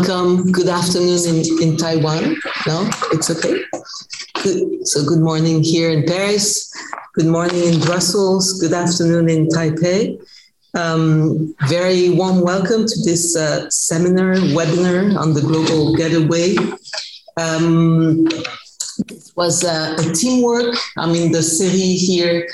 welcome. 0.00 0.50
Good 0.50 0.68
afternoon 0.68 1.18
in, 1.28 1.62
in 1.62 1.76
Taiwan. 1.76 2.36
No, 2.66 2.88
it's 3.12 3.30
okay. 3.30 3.62
Good. 4.42 4.86
So, 4.88 5.04
good 5.04 5.18
morning 5.18 5.62
here 5.62 5.90
in 5.90 6.06
Paris. 6.06 6.72
Good 7.14 7.26
morning 7.26 7.64
in 7.64 7.80
Brussels. 7.80 8.58
Good 8.60 8.72
afternoon 8.72 9.28
in 9.28 9.48
Taipei. 9.48 10.18
Um, 10.74 11.54
very 11.68 12.10
warm 12.10 12.40
welcome 12.40 12.86
to 12.86 13.02
this 13.04 13.36
uh, 13.36 13.68
seminar, 13.68 14.36
webinar 14.56 15.18
on 15.18 15.34
the 15.34 15.42
global 15.42 15.94
gateway. 15.94 16.56
Um, 17.36 18.26
it 19.08 19.32
was 19.36 19.64
uh, 19.64 19.96
a 19.98 20.12
teamwork. 20.14 20.76
I 20.96 21.12
mean, 21.12 21.30
the 21.30 21.42
city 21.42 21.96
here 21.96 22.48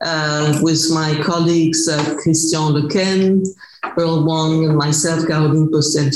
uh, 0.00 0.60
with 0.62 0.90
my 0.94 1.20
colleagues 1.22 1.88
uh, 1.88 2.16
Christian 2.22 2.72
Lequesne, 2.72 3.44
Earl 3.96 4.24
Wang, 4.26 4.64
and 4.64 4.76
myself, 4.76 5.24
Karoline 5.24 5.70
Postel 5.70 6.10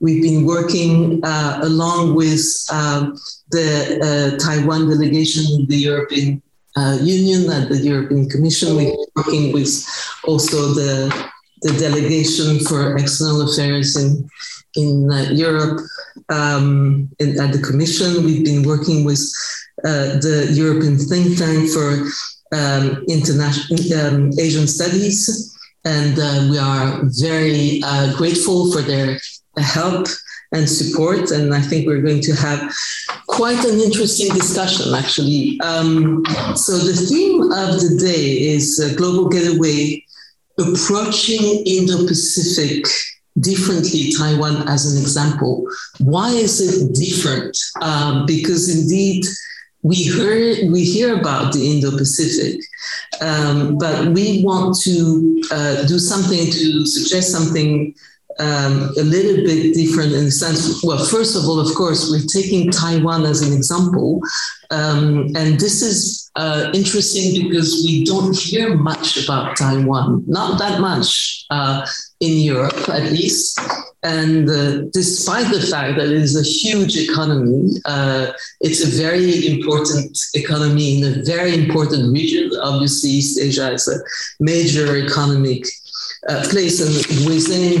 We've 0.00 0.22
been 0.22 0.46
working 0.46 1.20
uh, 1.24 1.60
along 1.62 2.14
with 2.14 2.44
uh, 2.70 3.10
the 3.50 3.98
uh, 4.02 4.38
Taiwan 4.38 4.88
delegation 4.88 5.44
in 5.60 5.66
the 5.66 5.76
European 5.76 6.42
uh, 6.76 6.98
Union 7.02 7.50
and 7.50 7.68
the 7.68 7.78
European 7.78 8.28
Commission. 8.28 8.76
We've 8.76 8.88
been 8.88 9.06
working 9.16 9.52
with 9.52 9.86
also 10.24 10.68
the, 10.74 11.30
the 11.62 11.72
delegation 11.72 12.60
for 12.60 12.96
external 12.96 13.42
affairs 13.42 13.96
in, 13.96 14.28
in 14.76 15.10
Europe 15.36 15.80
um, 16.28 17.08
in, 17.18 17.40
at 17.40 17.52
the 17.52 17.60
Commission. 17.60 18.24
We've 18.24 18.44
been 18.44 18.62
working 18.62 19.04
with 19.04 19.20
the 19.82 20.48
European 20.52 20.98
think 20.98 21.38
tank 21.38 21.70
for 21.70 22.06
um, 22.52 23.04
international 23.08 23.78
um, 24.00 24.30
Asian 24.38 24.66
studies, 24.66 25.49
and 25.84 26.18
uh, 26.18 26.46
we 26.50 26.58
are 26.58 27.00
very 27.04 27.80
uh, 27.84 28.14
grateful 28.16 28.72
for 28.72 28.82
their 28.82 29.18
help 29.58 30.06
and 30.52 30.68
support. 30.68 31.30
And 31.30 31.54
I 31.54 31.60
think 31.60 31.86
we're 31.86 32.02
going 32.02 32.20
to 32.22 32.34
have 32.34 32.72
quite 33.28 33.64
an 33.64 33.80
interesting 33.80 34.34
discussion, 34.34 34.94
actually. 34.94 35.60
Um, 35.62 36.24
so 36.54 36.78
the 36.78 36.92
theme 36.92 37.42
of 37.42 37.80
the 37.80 37.96
day 38.00 38.48
is 38.54 38.80
uh, 38.80 38.94
global 38.96 39.28
gateway 39.28 40.04
approaching 40.58 41.64
Indo-Pacific 41.64 42.84
differently 43.38 44.12
taiwan 44.12 44.68
as 44.68 44.92
an 44.92 45.00
example 45.00 45.64
why 45.98 46.30
is 46.30 46.60
it 46.60 46.92
different 46.94 47.56
um, 47.80 48.26
because 48.26 48.68
indeed 48.68 49.24
we 49.82 50.06
heard 50.08 50.70
we 50.70 50.84
hear 50.84 51.18
about 51.18 51.52
the 51.52 51.70
Indo-Pacific, 51.70 52.60
um, 53.20 53.78
but 53.78 54.08
we 54.08 54.42
want 54.44 54.78
to 54.82 55.42
uh, 55.50 55.86
do 55.86 55.98
something 55.98 56.50
to 56.50 56.86
suggest 56.86 57.32
something 57.32 57.94
um, 58.40 58.92
a 58.98 59.02
little 59.02 59.44
bit 59.44 59.74
different 59.74 60.12
in 60.12 60.24
the 60.24 60.30
sense. 60.30 60.82
Well, 60.82 61.04
first 61.04 61.36
of 61.36 61.44
all, 61.44 61.60
of 61.60 61.74
course, 61.74 62.10
we're 62.10 62.26
taking 62.26 62.70
Taiwan 62.70 63.24
as 63.26 63.42
an 63.42 63.52
example, 63.52 64.20
um, 64.70 65.28
and 65.36 65.60
this 65.60 65.82
is 65.82 66.30
uh, 66.36 66.70
interesting 66.72 67.48
because 67.48 67.84
we 67.84 68.04
don't 68.04 68.36
hear 68.36 68.76
much 68.76 69.22
about 69.22 69.56
Taiwan, 69.56 70.24
not 70.26 70.58
that 70.58 70.80
much 70.80 71.44
uh, 71.50 71.86
in 72.20 72.38
Europe, 72.38 72.88
at 72.88 73.12
least. 73.12 73.60
And 74.02 74.48
uh, 74.48 74.82
despite 74.92 75.52
the 75.52 75.60
fact 75.60 75.98
that 75.98 76.06
it 76.06 76.12
is 76.12 76.34
a 76.34 76.42
huge 76.42 76.96
economy, 76.96 77.68
uh, 77.84 78.32
it's 78.62 78.82
a 78.82 79.02
very 79.02 79.46
important 79.54 80.18
economy 80.32 81.02
in 81.02 81.20
a 81.20 81.24
very 81.24 81.54
important 81.54 82.10
region. 82.10 82.50
Obviously, 82.62 83.10
East 83.10 83.38
Asia 83.38 83.72
is 83.72 83.86
a 83.88 83.98
major 84.42 84.96
economic 84.96 85.66
uh, 86.28 86.42
place, 86.50 86.80
and 86.80 87.26
within 87.26 87.80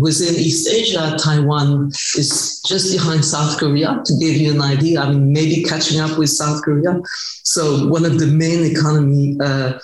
within 0.00 0.34
East 0.34 0.68
Asia, 0.68 1.16
Taiwan 1.18 1.88
is 2.16 2.62
just 2.66 2.92
behind 2.92 3.24
South 3.24 3.58
Korea. 3.58 4.00
To 4.04 4.12
give 4.18 4.36
you 4.36 4.52
an 4.52 4.62
idea, 4.62 5.00
I 5.00 5.10
mean, 5.10 5.32
maybe 5.32 5.62
catching 5.62 6.00
up 6.00 6.16
with 6.18 6.30
South 6.30 6.62
Korea. 6.62 7.00
So 7.42 7.86
one 7.88 8.04
of 8.04 8.18
the 8.18 8.26
main 8.26 8.64
economy 8.64 9.36
uh, 9.40 9.78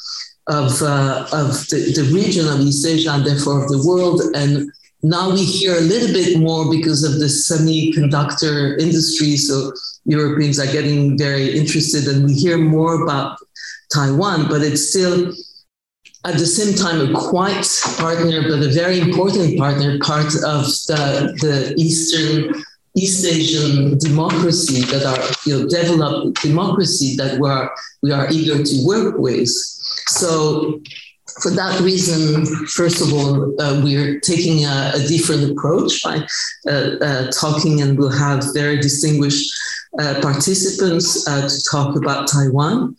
of 0.46 0.80
uh, 0.82 1.26
of 1.32 1.68
the, 1.68 1.92
the 1.94 2.10
region 2.12 2.48
of 2.48 2.60
East 2.60 2.86
Asia 2.86 3.12
and 3.12 3.24
therefore 3.24 3.62
of 3.62 3.68
the 3.68 3.82
world, 3.86 4.22
and 4.34 4.72
now 5.02 5.30
we 5.30 5.44
hear 5.44 5.76
a 5.76 5.80
little 5.80 6.12
bit 6.12 6.38
more 6.38 6.70
because 6.70 7.04
of 7.04 7.18
the 7.20 7.26
semiconductor 7.26 8.78
industry. 8.80 9.36
So 9.36 9.72
Europeans 10.04 10.58
are 10.58 10.72
getting 10.72 11.18
very 11.18 11.56
interested, 11.56 12.08
and 12.08 12.24
we 12.24 12.34
hear 12.34 12.56
more 12.56 13.02
about 13.02 13.38
Taiwan, 13.92 14.48
but 14.48 14.62
it's 14.62 14.88
still 14.88 15.32
at 16.24 16.34
the 16.34 16.46
same 16.46 16.74
time 16.74 17.00
a 17.00 17.18
quiet 17.18 17.66
partner, 17.96 18.42
but 18.42 18.62
a 18.62 18.68
very 18.68 19.00
important 19.00 19.58
partner, 19.58 19.98
part 20.00 20.34
of 20.44 20.66
the, 20.88 21.34
the 21.40 21.74
Eastern 21.78 22.54
East 22.96 23.24
Asian 23.24 23.96
democracy 23.98 24.82
that 24.92 25.04
are 25.06 25.22
you 25.46 25.58
know 25.58 25.68
developed 25.68 26.42
democracy 26.42 27.14
that 27.16 27.38
we 27.38 27.48
are 27.48 27.72
we 28.02 28.10
are 28.10 28.28
eager 28.30 28.62
to 28.62 28.84
work 28.84 29.16
with. 29.16 29.48
So 30.08 30.80
for 31.40 31.50
that 31.50 31.80
reason, 31.80 32.44
first 32.66 33.00
of 33.00 33.12
all, 33.12 33.60
uh, 33.60 33.80
we're 33.82 34.20
taking 34.20 34.64
a, 34.64 34.92
a, 34.94 35.06
different 35.06 35.50
approach 35.50 36.02
by 36.02 36.26
uh, 36.68 36.96
uh, 37.00 37.30
talking, 37.30 37.80
and 37.80 37.98
we'll 37.98 38.10
have 38.10 38.44
very 38.54 38.76
distinguished 38.76 39.50
uh, 39.98 40.20
participants 40.20 41.26
uh, 41.28 41.48
to 41.48 41.62
talk 41.70 41.96
about 41.96 42.28
Taiwan. 42.28 42.96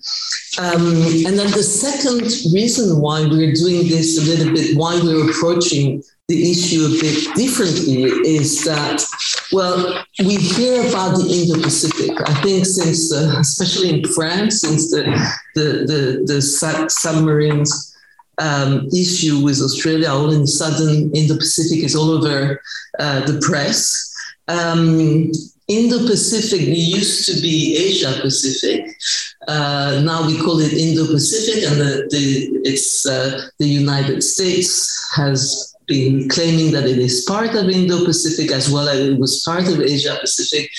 Um, 0.60 0.86
and 1.26 1.38
then 1.40 1.52
the 1.52 1.64
second 1.64 2.24
reason 2.54 3.00
why 3.00 3.22
we're 3.22 3.54
doing 3.54 3.88
this 3.88 4.18
a 4.18 4.30
little 4.30 4.54
bit, 4.54 4.76
why 4.76 5.00
we're 5.02 5.30
approaching 5.30 6.04
the 6.28 6.52
issue 6.52 6.86
a 6.86 7.02
bit 7.02 7.36
differently 7.36 8.04
is 8.04 8.64
that, 8.64 9.04
well, 9.52 10.04
we 10.20 10.36
hear 10.38 10.88
about 10.90 11.18
the 11.18 11.28
Indo-Pacific. 11.30 12.12
I 12.26 12.34
think 12.42 12.66
since, 12.66 13.14
uh, 13.14 13.38
especially 13.40 13.90
in 13.90 14.06
France, 14.06 14.62
since 14.62 14.92
the 14.92 15.04
the 15.56 15.64
the, 15.92 16.24
the 16.26 16.42
submarines 16.42 17.91
um, 18.38 18.88
issue 18.94 19.44
with 19.44 19.60
Australia, 19.62 20.10
all 20.10 20.32
of 20.32 20.42
a 20.42 20.48
sudden 20.48 21.12
Indo-Pacific 21.14 21.84
is 21.84 21.96
all 21.96 22.12
over 22.12 22.62
uh, 23.00 23.26
the 23.26 23.40
press. 23.40 24.12
Um, 24.48 25.32
Indo-Pacific 25.68 26.60
we 26.68 26.76
used 27.00 27.26
to 27.28 27.42
be 27.42 27.78
Asia-Pacific. 27.78 28.96
Uh, 29.48 30.02
now 30.04 30.26
we 30.26 30.38
call 30.38 30.60
it 30.60 30.74
Indo-Pacific, 30.74 31.64
and 31.70 31.80
the, 31.80 32.08
the, 32.12 32.60
it's 32.64 33.06
uh, 33.06 33.48
the 33.60 33.68
United 33.68 34.22
States 34.22 35.14
has 35.16 35.76
been 35.88 36.28
claiming 36.30 36.72
that 36.72 36.86
it 36.86 36.98
is 36.98 37.26
part 37.26 37.56
of 37.56 37.70
Indo-Pacific 37.70 38.52
as 38.52 38.70
well 38.70 38.88
as 38.90 39.00
it 39.00 39.18
was 39.18 39.44
part 39.44 39.68
of 39.68 39.80
Asia-Pacific. 39.80 40.70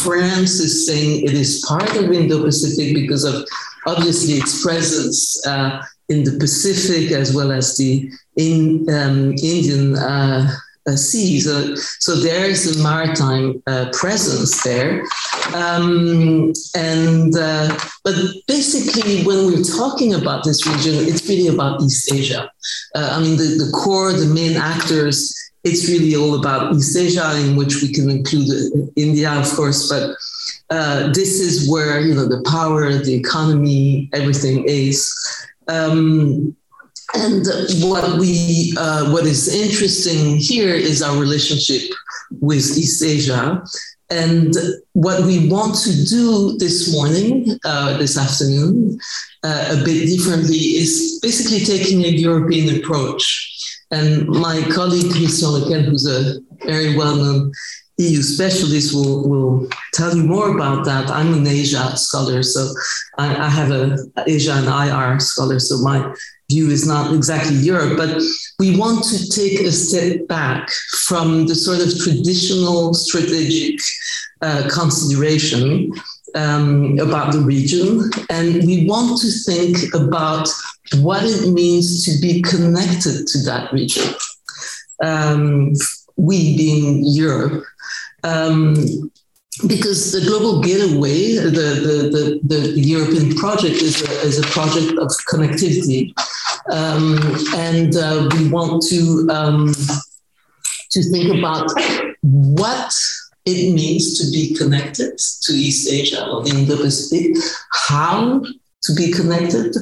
France 0.00 0.60
is 0.60 0.86
saying 0.86 1.24
it 1.24 1.34
is 1.34 1.64
part 1.66 1.96
of 1.96 2.12
Indo-Pacific 2.12 2.94
because 2.94 3.24
of 3.24 3.44
obviously 3.86 4.34
its 4.34 4.62
presence 4.62 5.44
uh, 5.46 5.82
in 6.12 6.24
the 6.24 6.36
Pacific 6.38 7.12
as 7.12 7.34
well 7.36 7.50
as 7.50 7.76
the 7.78 8.10
in, 8.36 8.86
um, 8.90 9.32
Indian 9.32 9.96
uh, 9.96 10.50
uh, 10.86 10.96
sea. 10.96 11.40
So, 11.40 11.74
so 11.76 12.16
there 12.16 12.46
is 12.46 12.62
a 12.76 12.82
maritime 12.82 13.62
uh, 13.66 13.86
presence 13.92 14.62
there. 14.64 15.04
Um, 15.54 16.52
and 16.74 17.36
uh, 17.36 17.78
but 18.04 18.14
basically, 18.46 19.22
when 19.24 19.46
we're 19.46 19.62
talking 19.62 20.14
about 20.14 20.44
this 20.44 20.66
region, 20.66 20.94
it's 21.08 21.28
really 21.28 21.48
about 21.54 21.82
East 21.82 22.12
Asia. 22.12 22.50
Uh, 22.94 23.10
I 23.12 23.20
mean, 23.20 23.36
the, 23.36 23.64
the 23.64 23.70
core, 23.72 24.12
the 24.12 24.26
main 24.26 24.56
actors. 24.56 25.38
It's 25.64 25.88
really 25.88 26.16
all 26.16 26.34
about 26.40 26.74
East 26.74 26.96
Asia, 26.96 27.36
in 27.36 27.54
which 27.54 27.82
we 27.82 27.92
can 27.92 28.10
include 28.10 28.48
uh, 28.50 28.90
India, 28.96 29.30
of 29.30 29.48
course, 29.54 29.88
but 29.88 30.16
uh, 30.70 31.12
this 31.12 31.38
is 31.38 31.70
where 31.70 32.00
you 32.00 32.14
know 32.14 32.26
the 32.26 32.42
power, 32.50 32.90
the 32.94 33.14
economy, 33.14 34.08
everything 34.12 34.64
is. 34.66 35.14
Um, 35.72 36.56
and 37.14 37.46
what 37.84 38.18
we 38.18 38.74
uh, 38.78 39.10
what 39.12 39.24
is 39.26 39.42
interesting 39.48 40.38
here 40.38 40.74
is 40.74 41.02
our 41.02 41.16
relationship 41.16 41.82
with 42.40 42.64
East 42.76 43.02
Asia. 43.02 43.62
And 44.10 44.54
what 44.92 45.24
we 45.24 45.48
want 45.48 45.74
to 45.86 46.04
do 46.04 46.58
this 46.58 46.92
morning, 46.92 47.58
uh, 47.64 47.96
this 47.96 48.18
afternoon, 48.18 48.98
uh, 49.42 49.76
a 49.76 49.84
bit 49.84 50.06
differently, 50.06 50.62
is 50.82 51.18
basically 51.22 51.60
taking 51.64 52.04
a 52.04 52.08
European 52.08 52.76
approach. 52.76 53.24
And 53.90 54.28
my 54.28 54.62
colleague 54.74 55.12
Christian 55.12 55.48
Lequesne, 55.54 55.84
who's 55.84 56.06
a 56.06 56.40
very 56.66 56.94
well-known 56.96 57.52
EU 58.02 58.22
specialist 58.22 58.94
will, 58.94 59.28
will 59.28 59.68
tell 59.92 60.14
you 60.16 60.24
more 60.24 60.54
about 60.54 60.84
that. 60.84 61.10
I'm 61.10 61.34
an 61.34 61.46
Asia 61.46 61.96
scholar, 61.96 62.42
so 62.42 62.72
I, 63.18 63.36
I 63.36 63.48
have 63.48 63.70
a 63.70 63.96
Asia 64.26 64.54
and 64.54 64.66
IR 64.66 65.20
scholar, 65.20 65.58
so 65.58 65.78
my 65.78 66.14
view 66.50 66.68
is 66.68 66.86
not 66.86 67.14
exactly 67.14 67.56
Europe, 67.56 67.96
but 67.96 68.22
we 68.58 68.76
want 68.76 69.04
to 69.04 69.30
take 69.30 69.60
a 69.60 69.72
step 69.72 70.26
back 70.28 70.70
from 71.06 71.46
the 71.46 71.54
sort 71.54 71.80
of 71.80 71.98
traditional 71.98 72.94
strategic 72.94 73.80
uh, 74.42 74.68
consideration 74.72 75.92
um, 76.34 76.98
about 76.98 77.32
the 77.32 77.40
region, 77.40 78.10
and 78.30 78.64
we 78.64 78.86
want 78.86 79.20
to 79.20 79.30
think 79.30 79.94
about 79.94 80.48
what 81.00 81.22
it 81.24 81.50
means 81.52 82.04
to 82.04 82.20
be 82.20 82.42
connected 82.42 83.26
to 83.26 83.38
that 83.44 83.72
region. 83.72 84.14
Um, 85.02 85.72
we 86.16 86.56
being 86.56 87.02
Europe. 87.04 87.64
Um, 88.24 89.10
because 89.66 90.12
the 90.12 90.20
global 90.26 90.62
gateway, 90.62 91.34
the, 91.34 91.50
the, 91.50 92.40
the, 92.42 92.56
the, 92.56 92.80
European 92.80 93.34
project 93.34 93.82
is 93.82 94.00
a, 94.02 94.10
is 94.22 94.38
a 94.38 94.42
project 94.44 94.98
of 94.98 95.08
connectivity. 95.30 96.14
Um, 96.70 97.18
and 97.56 97.94
uh, 97.94 98.28
we 98.34 98.48
want 98.48 98.82
to, 98.88 99.28
um, 99.30 99.74
to 100.90 101.02
think 101.10 101.36
about 101.36 101.70
what 102.22 102.94
it 103.44 103.74
means 103.74 104.18
to 104.18 104.30
be 104.30 104.54
connected 104.54 105.18
to 105.18 105.52
East 105.52 105.90
Asia 105.90 106.26
or 106.28 106.42
the 106.42 106.50
Indo-Pacific, 106.50 107.36
how 107.72 108.42
to 108.84 108.94
be 108.94 109.12
connected, 109.12 109.76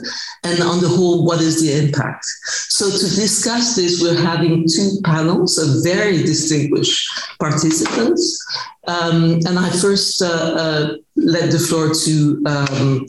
and 0.45 0.63
on 0.63 0.81
the 0.81 0.89
whole, 0.89 1.25
what 1.25 1.41
is 1.41 1.63
the 1.63 1.73
impact? 1.85 2.25
So 2.69 2.91
to 2.91 3.15
discuss 3.15 3.77
this, 3.77 4.01
we're 4.03 4.21
having 4.21 4.67
two 4.69 4.99
panels 5.05 5.59
of 5.59 5.83
very 5.83 6.19
distinguished 6.19 7.09
participants. 7.39 8.45
Um, 8.87 9.41
and 9.47 9.59
I 9.59 9.71
first 9.71 10.23
uh, 10.23 10.27
uh, 10.27 10.97
let 11.17 11.51
the 11.51 11.59
floor 11.59 11.95
to 11.95 12.43
um, 12.47 13.07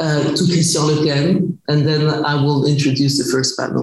uh, 0.00 0.34
to 0.34 0.44
Christian 0.46 0.82
Lequesne, 0.82 1.58
and 1.68 1.86
then 1.86 2.08
I 2.08 2.34
will 2.34 2.66
introduce 2.66 3.18
the 3.18 3.30
first 3.30 3.56
panel. 3.58 3.82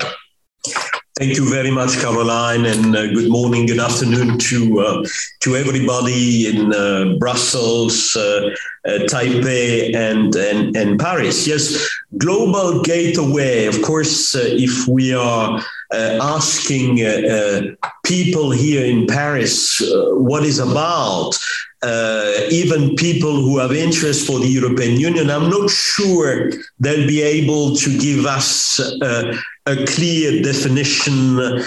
Thank 1.20 1.36
you 1.36 1.50
very 1.50 1.70
much, 1.70 1.98
Karoline, 1.98 2.66
and 2.66 2.96
uh, 2.96 3.08
good 3.08 3.30
morning, 3.30 3.66
good 3.66 3.82
afternoon 3.82 4.38
to 4.38 4.80
uh, 4.80 5.06
to 5.42 5.58
everybody 5.58 6.48
in 6.48 6.74
uh, 6.74 7.18
Brussels, 7.20 8.16
uh, 8.16 8.50
uh, 8.88 9.00
Taipei, 9.00 9.94
and, 9.94 10.34
and 10.38 10.78
and 10.78 10.98
Paris. 10.98 11.46
Yes, 11.46 11.76
global 12.18 12.82
gateway. 12.84 13.66
Of 13.66 13.82
course, 13.82 14.34
uh, 14.34 14.44
if 14.44 14.88
we 14.88 15.14
are 15.14 15.62
asking 15.92 17.00
people 18.06 18.52
here 18.52 18.86
in 18.86 19.06
Paris 19.06 19.82
what 20.14 20.44
is 20.44 20.60
about, 20.60 21.38
uh, 21.82 22.34
even 22.52 22.96
people 22.96 23.34
who 23.34 23.58
have 23.58 23.72
interest 23.72 24.28
for 24.28 24.40
the 24.40 24.48
European 24.48 25.00
Union, 25.00 25.30
I'm 25.30 25.50
not 25.50 25.70
sure 25.70 26.52
they'll 26.80 27.08
be 27.08 27.22
able 27.22 27.76
to 27.78 28.00
give 28.00 28.26
us 28.26 28.80
uh, 29.02 29.38
a 29.70 29.86
clear 29.86 30.42
definition 30.42 31.40
uh, 31.40 31.64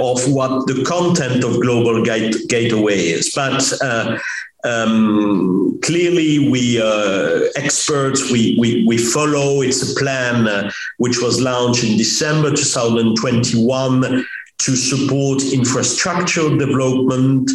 of 0.00 0.32
what 0.32 0.66
the 0.68 0.84
content 0.86 1.42
of 1.44 1.60
Global 1.60 2.02
Gate- 2.02 2.48
Gateway 2.48 2.98
is. 2.98 3.32
But 3.34 3.72
uh, 3.82 4.18
um, 4.64 5.78
clearly, 5.82 6.48
we 6.50 6.80
uh, 6.80 7.48
experts 7.56 8.30
we, 8.30 8.56
we 8.60 8.84
we 8.86 8.96
follow. 8.96 9.60
It's 9.60 9.82
a 9.92 9.94
plan 9.98 10.46
uh, 10.46 10.70
which 10.98 11.20
was 11.20 11.40
launched 11.40 11.82
in 11.82 11.96
December 11.96 12.50
2021 12.50 14.24
to 14.58 14.76
support 14.76 15.42
infrastructure 15.52 16.56
development. 16.56 17.50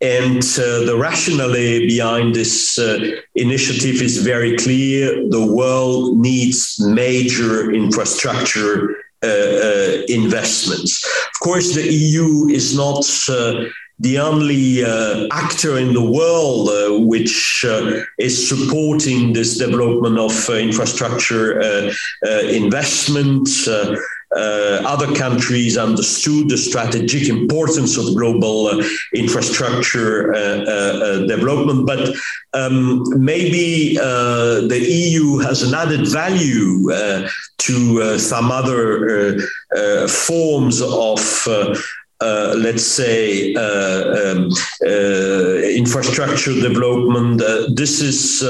And 0.00 0.42
uh, 0.42 0.84
the 0.86 0.96
rationale 0.96 1.52
behind 1.52 2.36
this 2.36 2.78
uh, 2.78 3.20
initiative 3.34 4.00
is 4.00 4.18
very 4.18 4.56
clear. 4.56 5.28
The 5.28 5.44
world 5.52 6.18
needs 6.18 6.78
major 6.80 7.72
infrastructure 7.72 9.01
investments. 9.22 11.04
Of 11.04 11.40
course, 11.40 11.74
the 11.74 11.92
EU 11.92 12.48
is 12.48 12.76
not 12.76 13.04
uh, 13.28 13.64
the 13.98 14.18
only 14.18 14.84
uh, 14.84 15.28
actor 15.30 15.78
in 15.78 15.92
the 15.92 16.04
world 16.04 16.68
uh, 16.68 16.98
which 17.06 17.64
uh, 17.68 18.02
is 18.18 18.48
supporting 18.48 19.32
this 19.32 19.58
development 19.58 20.18
of 20.18 20.32
infrastructure 20.50 21.60
investment. 22.48 23.48
Uh, 24.36 24.80
other 24.86 25.14
countries 25.14 25.76
understood 25.76 26.48
the 26.48 26.56
strategic 26.56 27.28
importance 27.28 27.98
of 27.98 28.16
global 28.16 28.66
uh, 28.68 28.82
infrastructure 29.14 30.34
uh, 30.34 31.26
development, 31.26 31.86
but 31.86 32.14
um, 32.54 33.02
maybe 33.22 33.94
the 33.94 34.86
EU 34.88 35.38
has 35.38 35.62
an 35.62 35.74
added 35.74 36.06
value 36.08 36.88
to 37.58 38.18
some 38.18 38.50
other 38.50 39.38
forms 40.08 40.80
of 40.80 41.20
uh, 42.22 42.54
let's 42.56 42.86
say, 42.86 43.52
uh, 43.54 44.30
um, 44.30 44.48
uh, 44.86 45.54
infrastructure 45.74 46.54
development. 46.54 47.42
this 47.74 48.00
is 48.00 48.44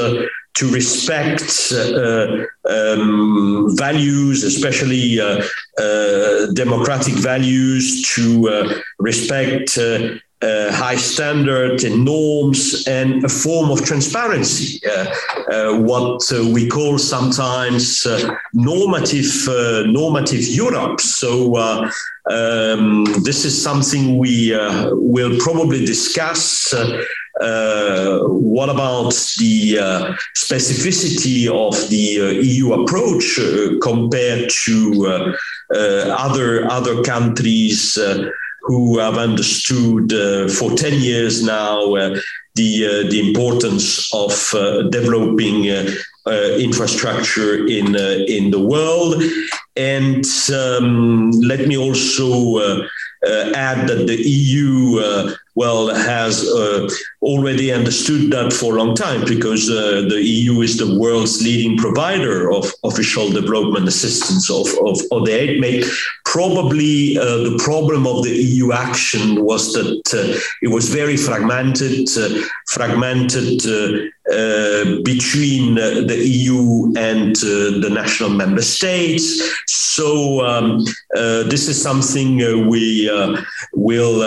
to 0.54 0.70
respect 0.70 1.72
uh, 1.72 2.44
um, 2.68 3.68
values, 3.76 4.44
especially 4.44 5.20
uh, 5.20 5.42
uh, 5.78 6.52
democratic 6.52 7.14
values, 7.14 8.02
to 8.14 8.74
respect 8.98 9.78
uh, 10.42 10.72
high 10.72 10.96
standards 10.96 11.84
and 11.84 12.04
norms 12.04 12.84
and 12.88 13.24
a 13.24 13.28
form 13.28 13.70
of 13.70 13.84
transparency, 13.84 14.80
uh, 14.84 15.14
uh, 15.52 15.78
what 15.78 16.20
we 16.52 16.68
call 16.68 16.98
sometimes 16.98 18.04
normative 18.52 19.46
normative 19.86 20.44
Europe. 20.48 21.00
So 21.00 21.56
um, 22.28 23.04
this 23.22 23.44
is 23.44 23.62
something 23.62 24.18
we 24.18 24.50
will 24.90 25.38
probably 25.38 25.84
discuss. 25.84 26.74
Uh, 27.42 28.20
what 28.28 28.68
about 28.68 29.12
the 29.38 29.78
uh, 29.80 30.14
specificity 30.36 31.48
of 31.48 31.74
the 31.90 32.20
uh, 32.20 32.40
EU 32.40 32.72
approach 32.74 33.40
compared 33.82 34.48
to 34.48 35.34
other 36.26 36.70
other 36.70 37.02
countries 37.02 37.98
who 38.62 38.98
have 38.98 39.18
understood 39.18 40.12
uh, 40.12 40.48
for 40.48 40.70
10 40.72 41.00
years 41.00 41.42
now 41.42 41.94
uh, 41.94 42.16
the, 42.54 42.86
uh, 42.86 43.10
the 43.10 43.20
importance 43.28 44.12
of 44.14 44.32
developing 44.90 45.64
infrastructure 46.60 47.66
in, 47.66 47.96
in 47.96 48.50
the 48.50 48.60
world. 48.60 49.22
And 49.74 50.24
um, 50.54 51.30
let 51.30 51.66
me 51.66 51.76
also 51.76 52.86
add 53.54 53.88
that 53.88 54.06
the 54.06 54.16
EU 54.16 55.36
well, 55.54 55.94
has 55.94 56.44
uh, 56.48 56.88
already 57.20 57.72
understood 57.72 58.30
that 58.30 58.52
for 58.52 58.76
a 58.76 58.82
long 58.82 58.94
time 58.94 59.22
because 59.26 59.68
uh, 59.68 60.06
the 60.08 60.22
EU 60.22 60.62
is 60.62 60.78
the 60.78 60.98
world's 60.98 61.42
leading 61.42 61.76
provider 61.76 62.50
of 62.50 62.72
official 62.84 63.28
development 63.30 63.86
assistance 63.86 64.50
of, 64.50 64.66
of, 64.86 65.28
aid 65.28 65.60
made. 65.60 65.84
Probably 66.32 67.18
uh, 67.18 67.24
the 67.48 67.60
problem 67.62 68.06
of 68.06 68.24
the 68.24 68.30
EU 68.30 68.72
action 68.72 69.44
was 69.44 69.74
that 69.74 70.14
uh, 70.14 70.40
it 70.62 70.68
was 70.68 70.88
very 70.88 71.18
fragmented, 71.18 72.08
uh, 72.16 72.40
fragmented 72.68 73.60
uh, 73.66 74.08
uh, 74.32 75.02
between 75.02 75.74
the 75.74 76.16
EU 76.24 76.90
and 76.96 77.36
uh, 77.36 77.80
the 77.84 77.90
national 77.92 78.30
member 78.30 78.62
states. 78.62 79.42
So 79.66 80.40
um, 80.46 80.86
this 81.50 81.68
is 81.68 81.82
something 81.82 82.36
we 82.66 83.10
will 83.74 84.22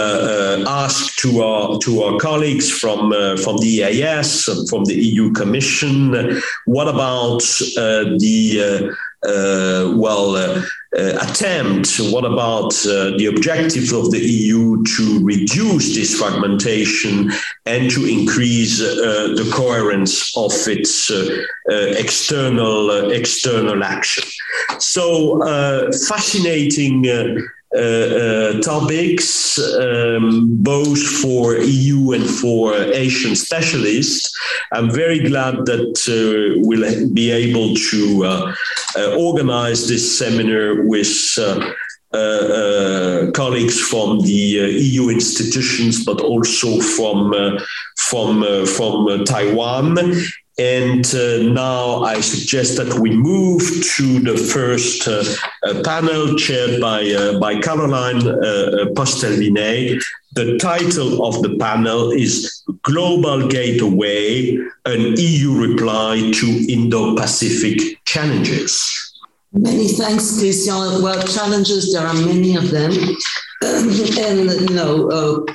ask 0.67 1.15
to 1.23 1.41
our 1.41 1.79
to 1.79 2.03
our 2.03 2.19
colleagues 2.19 2.69
from 2.69 3.09
from 3.37 3.57
the 3.57 3.81
EAS 3.89 4.43
from 4.69 4.85
the 4.85 4.93
EU 4.93 5.31
Commission. 5.31 6.39
What 6.65 6.87
about 6.87 7.41
the 8.19 8.93
Uh, 9.25 9.93
well, 9.95 10.35
uh, 10.35 10.61
uh, 10.97 11.17
attempt, 11.27 11.97
what 12.11 12.25
about 12.25 12.73
uh, 12.85 13.11
the 13.17 13.25
objective 13.25 13.91
of 13.91 14.11
the 14.11 14.19
EU 14.19 14.83
to 14.83 15.19
reduce 15.23 15.95
this 15.95 16.17
fragmentation 16.19 17.31
and 17.65 17.89
to 17.89 18.05
increase 18.05 18.79
uh, 18.81 19.33
the 19.35 19.49
coherence 19.53 20.35
of 20.37 20.51
its 20.67 21.11
external 21.97 23.11
external 23.11 23.83
action? 23.83 24.23
So 24.79 25.39
fascinating 26.07 27.03
uh, 27.77 28.59
topics, 28.61 29.59
um, 29.59 30.55
both 30.63 31.01
for 31.21 31.57
EU 31.57 32.11
and 32.11 32.29
for 32.29 32.73
Asian 32.73 33.35
specialists. 33.35 34.33
I'm 34.71 34.91
very 34.91 35.19
glad 35.19 35.65
that 35.65 35.95
uh, 36.07 36.61
we'll 36.65 37.09
be 37.13 37.31
able 37.31 37.75
to 37.75 38.53
organize 39.17 39.87
this 39.87 40.17
seminar 40.17 40.83
with. 40.87 41.37
Uh, 42.15 42.17
uh, 43.27 43.31
colleagues 43.31 43.77
from 43.81 44.21
the 44.21 44.61
uh, 44.61 44.65
EU 44.67 45.09
institutions, 45.09 46.05
but 46.05 46.21
also 46.21 46.79
from 46.79 47.33
from 47.97 48.65
from 48.65 49.25
Taiwan. 49.25 49.97
And 50.57 51.05
uh, 51.13 51.43
now 51.51 52.03
I 52.03 52.21
suggest 52.21 52.77
that 52.77 52.99
we 52.99 53.09
move 53.09 53.61
to 53.97 54.19
the 54.19 54.37
first 54.37 55.05
uh, 55.05 55.23
uh, 55.63 55.81
panel 55.83 56.37
chaired 56.37 56.79
by, 56.79 57.09
uh, 57.11 57.37
by 57.39 57.55
Karoline 57.55 58.25
uh, 58.25 58.83
uh, 58.83 58.93
Postel-Vinay. 58.95 60.01
The 60.33 60.57
title 60.57 61.25
of 61.25 61.41
the 61.41 61.57
panel 61.57 62.11
is 62.11 62.63
Global 62.83 63.47
Gateway, 63.49 64.57
an 64.85 65.15
EU 65.17 65.59
reply 65.59 66.31
to 66.35 66.65
Indo-Pacific 66.71 68.03
challenges. 68.05 69.11
Many 69.51 69.89
thanks, 69.89 70.39
Christian. 70.39 71.01
Well, 71.01 71.21
challenges, 71.27 71.93
there 71.93 72.07
are 72.07 72.13
many 72.13 72.55
of 72.55 72.71
them. 72.71 72.91
And, 73.61 74.51
you 74.51 74.75
know, 74.75 75.45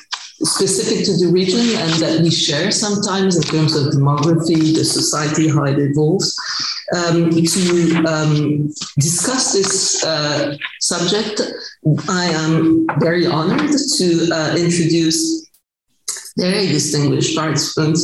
specific 0.42 1.04
to 1.04 1.16
the 1.18 1.30
region 1.32 1.60
and 1.60 1.92
that 2.00 2.20
we 2.22 2.30
share 2.30 2.70
sometimes 2.70 3.36
in 3.36 3.42
terms 3.42 3.76
of 3.76 3.92
demography, 3.92 4.74
the 4.74 4.84
society, 4.84 5.48
how 5.48 5.64
it 5.64 5.78
evolves. 5.78 6.36
Um, 6.96 7.30
to 7.30 8.04
um, 8.06 8.68
discuss 8.98 9.52
this 9.52 10.04
uh, 10.04 10.56
subject, 10.80 11.40
I 12.08 12.26
am 12.26 12.86
very 12.98 13.26
honored 13.26 13.70
to 13.98 14.30
uh, 14.32 14.56
introduce 14.56 15.48
very 16.36 16.66
distinguished 16.66 17.36
participants, 17.36 18.02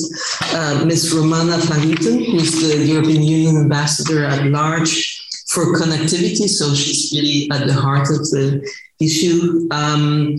uh, 0.55 0.85
Ms. 0.85 1.15
Romana 1.15 1.57
Van 1.59 1.81
who's 1.81 2.61
the 2.61 2.85
European 2.85 3.23
Union 3.23 3.57
ambassador 3.57 4.25
at 4.25 4.47
large 4.47 5.27
for 5.49 5.77
connectivity. 5.79 6.49
So 6.49 6.75
she's 6.75 7.13
really 7.13 7.49
at 7.51 7.67
the 7.67 7.73
heart 7.73 8.11
of 8.11 8.19
the 8.31 8.63
issue. 9.01 9.69
Um, 9.71 10.37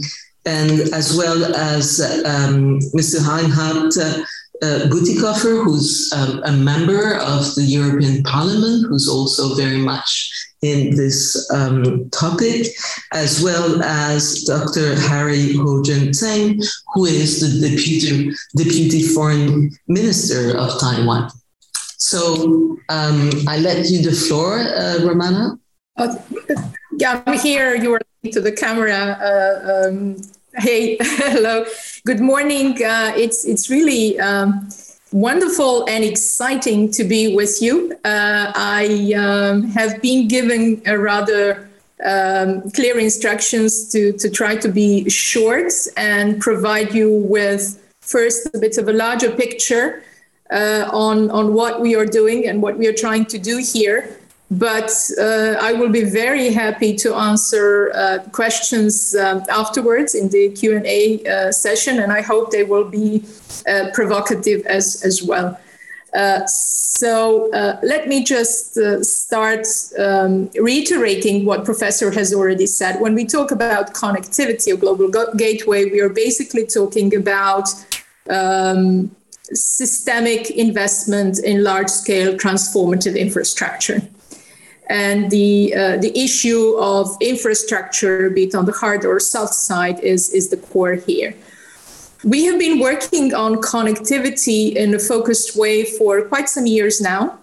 and 0.48 0.72
as 0.94 1.16
well 1.16 1.54
as 1.56 2.00
um, 2.26 2.80
Mr. 2.96 3.20
Reinhard 3.28 3.92
uh, 3.98 4.24
uh, 4.64 4.88
who's 4.88 6.12
um, 6.16 6.42
a 6.46 6.52
member 6.52 7.16
of 7.16 7.54
the 7.56 7.64
European 7.64 8.24
Parliament, 8.24 8.88
who's 8.88 9.08
also 9.08 9.54
very 9.56 9.78
much 9.78 10.32
in 10.62 10.96
this 10.96 11.52
um, 11.52 12.10
topic, 12.10 12.68
as 13.14 13.44
well 13.44 13.84
as 13.84 14.44
Dr. 14.44 14.96
Harry 14.96 15.54
Ho-Jen 15.54 16.10
Tseng, 16.10 16.64
who 16.94 17.06
is 17.06 17.42
the 17.42 17.68
deputy, 17.68 18.32
deputy 18.56 19.04
foreign 19.04 19.70
minister 19.88 20.58
of 20.58 20.80
Taiwan. 20.80 21.30
So 22.00 22.78
um, 22.90 23.30
I 23.48 23.58
let 23.60 23.90
you 23.90 24.02
the 24.02 24.14
floor, 24.14 24.60
uh, 24.60 25.00
Romana. 25.04 25.60
Uh, 25.98 26.16
yeah, 26.98 27.22
I'm 27.28 27.38
here. 27.38 27.76
You 27.76 27.94
are 27.94 28.02
to 28.32 28.42
the 28.42 28.52
camera. 28.52 29.18
Uh, 29.22 29.88
um, 29.90 30.18
hey, 30.58 30.98
hello. 31.02 31.66
Good 32.06 32.20
morning. 32.20 32.84
Uh, 32.84 33.14
it's 33.16 33.46
it's 33.46 33.70
really 33.70 34.20
um, 34.20 34.70
wonderful 35.12 35.88
and 35.88 36.04
exciting 36.04 36.92
to 36.92 37.04
be 37.04 37.36
with 37.36 37.62
you. 37.62 37.94
Uh, 38.04 38.52
I 38.56 39.14
um, 39.14 39.64
have 39.70 40.02
been 40.02 40.28
given 40.28 40.82
a 40.86 40.98
rather 40.98 41.70
um, 42.04 42.70
clear 42.72 43.00
instructions 43.00 43.90
to 43.92 44.14
to 44.14 44.30
try 44.30 44.56
to 44.56 44.70
be 44.70 45.10
short 45.10 45.74
and 45.96 46.40
provide 46.40 46.94
you 46.94 47.12
with 47.12 47.84
first 48.02 48.50
a 48.54 48.60
bit 48.60 48.78
of 48.78 48.88
a 48.88 48.94
larger 48.94 49.32
picture 49.32 50.04
uh, 50.50 50.90
on, 50.94 51.30
on 51.30 51.54
what 51.54 51.82
we 51.82 51.94
are 51.96 52.06
doing 52.06 52.48
and 52.48 52.62
what 52.62 52.78
we 52.78 52.88
are 52.88 52.94
trying 52.94 53.26
to 53.26 53.38
do 53.38 53.58
here. 53.58 54.17
But 54.50 54.92
uh, 55.20 55.56
I 55.60 55.74
will 55.74 55.90
be 55.90 56.06
very 56.06 56.54
happy 56.54 56.96
to 56.98 57.14
answer 57.16 57.92
uh, 57.94 58.20
questions 58.32 59.14
um, 59.16 59.44
afterwards 59.50 60.16
in 60.16 60.30
the 60.30 60.50
Q&A 60.50 61.26
uh, 61.26 61.52
session, 61.52 62.00
and 62.00 62.14
I 62.14 62.22
hope 62.22 62.52
they 62.52 62.64
will 62.64 62.86
be 62.86 63.26
uh, 63.68 63.90
provocative 63.94 64.66
as, 64.66 65.04
as 65.04 65.22
well. 65.22 65.60
Uh, 66.14 66.46
so 66.48 67.50
let 67.84 68.08
me 68.08 68.24
just 68.24 68.80
start 69.04 69.68
um, 70.00 70.50
reiterating 70.56 71.46
what 71.46 71.66
Professor 71.66 72.10
has 72.12 72.34
already 72.34 72.66
said. 72.66 73.02
When 73.02 73.14
we 73.14 73.26
talk 73.26 73.52
about 73.52 73.94
connectivity 73.94 74.74
or 74.74 74.78
global 74.78 75.12
gateway, 75.36 75.86
we 75.86 76.00
are 76.00 76.10
basically 76.10 76.66
talking 76.66 77.14
about 77.14 77.68
um, 78.30 79.16
systemic 79.54 80.50
investment 80.52 81.40
in 81.40 81.64
large 81.64 81.90
scale 81.90 82.36
transformative 82.36 83.18
infrastructure. 83.18 84.02
And 84.90 85.30
the, 85.30 85.74
uh, 85.76 85.98
the 85.98 86.18
issue 86.18 86.76
of 86.80 87.16
infrastructure, 87.20 88.30
be 88.30 88.46
it 88.46 88.56
on 88.56 88.66
the 88.66 88.72
hard 88.72 89.06
or 89.06 89.20
soft 89.20 89.54
side, 89.54 90.00
is, 90.00 90.30
is 90.30 90.50
the 90.50 90.58
core 90.58 90.96
here. 90.96 91.34
We 92.24 92.46
have 92.46 92.58
been 92.58 92.80
working 92.80 93.34
on 93.34 93.58
connectivity 93.58 94.76
in 94.76 94.94
a 94.96 95.00
focused 95.00 95.56
way 95.56 95.84
for 95.84 96.24
quite 96.24 96.50
some 96.50 96.66
years 96.66 97.00
now. 97.00 97.40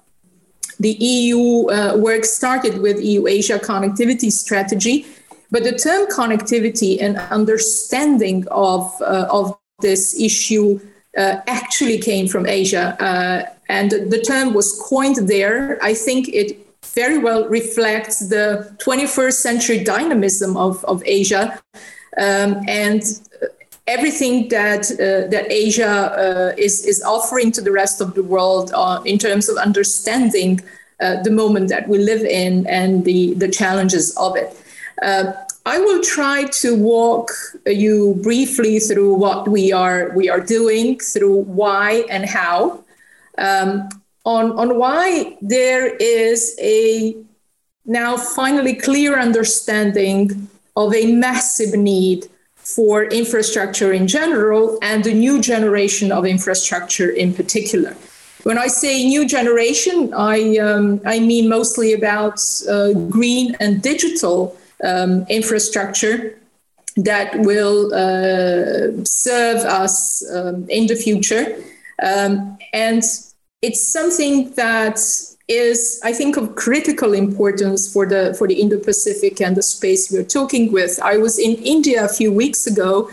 The 0.80 0.92
EU 0.92 1.68
uh, 1.68 1.96
work 1.96 2.24
started 2.24 2.80
with 2.80 3.00
EU 3.00 3.26
Asia 3.26 3.58
connectivity 3.58 4.32
strategy, 4.32 5.06
but 5.50 5.62
the 5.62 5.72
term 5.72 6.08
connectivity 6.08 7.00
and 7.00 7.16
understanding 7.30 8.46
of, 8.50 8.92
uh, 9.00 9.28
of 9.30 9.56
this 9.80 10.18
issue 10.20 10.80
uh, 11.16 11.36
actually 11.46 11.98
came 11.98 12.26
from 12.26 12.46
Asia. 12.46 13.00
Uh, 13.00 13.54
and 13.68 13.90
the 13.90 14.20
term 14.20 14.52
was 14.52 14.80
coined 14.88 15.28
there. 15.28 15.78
I 15.82 15.94
think 15.94 16.28
it 16.28 16.63
very 16.94 17.18
well 17.18 17.48
reflects 17.48 18.28
the 18.28 18.74
21st 18.78 19.32
century 19.32 19.82
dynamism 19.82 20.56
of, 20.56 20.84
of 20.84 21.02
Asia 21.04 21.60
um, 22.16 22.62
and 22.68 23.02
everything 23.86 24.48
that, 24.48 24.90
uh, 24.92 25.28
that 25.30 25.46
Asia 25.50 25.86
uh, 25.88 26.52
is, 26.56 26.86
is 26.86 27.02
offering 27.02 27.50
to 27.52 27.60
the 27.60 27.72
rest 27.72 28.00
of 28.00 28.14
the 28.14 28.22
world 28.22 28.70
uh, 28.74 29.02
in 29.04 29.18
terms 29.18 29.48
of 29.48 29.56
understanding 29.56 30.60
uh, 31.00 31.22
the 31.22 31.30
moment 31.30 31.68
that 31.68 31.88
we 31.88 31.98
live 31.98 32.22
in 32.22 32.66
and 32.66 33.04
the, 33.04 33.34
the 33.34 33.48
challenges 33.48 34.16
of 34.16 34.36
it. 34.36 34.56
I 35.66 35.78
will 35.78 36.02
try 36.02 36.44
to 36.44 36.76
walk 36.76 37.30
you 37.66 38.20
briefly 38.22 38.78
through 38.78 39.14
what 39.14 39.48
we 39.48 39.72
are 39.72 40.12
we 40.14 40.28
are 40.28 40.40
doing, 40.40 40.98
through 40.98 41.40
why 41.44 42.04
and 42.10 42.26
how. 42.26 42.84
Um, 43.38 43.88
on 44.24 44.52
on 44.52 44.78
why 44.78 45.36
there 45.42 45.94
is 45.96 46.56
a 46.60 47.16
now 47.84 48.16
finally 48.16 48.74
clear 48.74 49.18
understanding 49.18 50.48
of 50.76 50.94
a 50.94 51.12
massive 51.12 51.74
need 51.74 52.26
for 52.56 53.04
infrastructure 53.04 53.92
in 53.92 54.08
general 54.08 54.78
and 54.82 55.04
the 55.04 55.12
new 55.12 55.40
generation 55.40 56.10
of 56.10 56.24
infrastructure 56.24 57.10
in 57.10 57.34
particular. 57.34 57.94
When 58.44 58.58
I 58.58 58.68
say 58.68 59.04
new 59.04 59.26
generation, 59.26 60.12
I, 60.14 60.58
um, 60.58 61.00
I 61.04 61.20
mean 61.20 61.48
mostly 61.48 61.92
about 61.92 62.40
uh, 62.68 62.92
green 62.92 63.54
and 63.60 63.82
digital 63.82 64.56
um, 64.82 65.26
infrastructure 65.28 66.38
that 66.96 67.38
will 67.40 67.92
uh, 67.94 69.04
serve 69.04 69.58
us 69.64 70.24
um, 70.30 70.68
in 70.68 70.86
the 70.86 70.96
future. 70.96 71.56
Um, 72.02 72.58
and 72.72 73.02
it's 73.64 73.82
something 73.98 74.50
that 74.52 74.98
is, 75.48 76.00
I 76.04 76.12
think, 76.12 76.36
of 76.36 76.54
critical 76.54 77.14
importance 77.14 77.90
for 77.92 78.04
the 78.06 78.34
for 78.38 78.46
the 78.46 78.60
Indo-Pacific 78.60 79.40
and 79.40 79.56
the 79.56 79.62
space 79.62 80.10
we're 80.12 80.30
talking 80.38 80.70
with. 80.70 81.00
I 81.00 81.16
was 81.16 81.38
in 81.38 81.54
India 81.74 82.04
a 82.04 82.12
few 82.20 82.30
weeks 82.32 82.66
ago. 82.66 83.08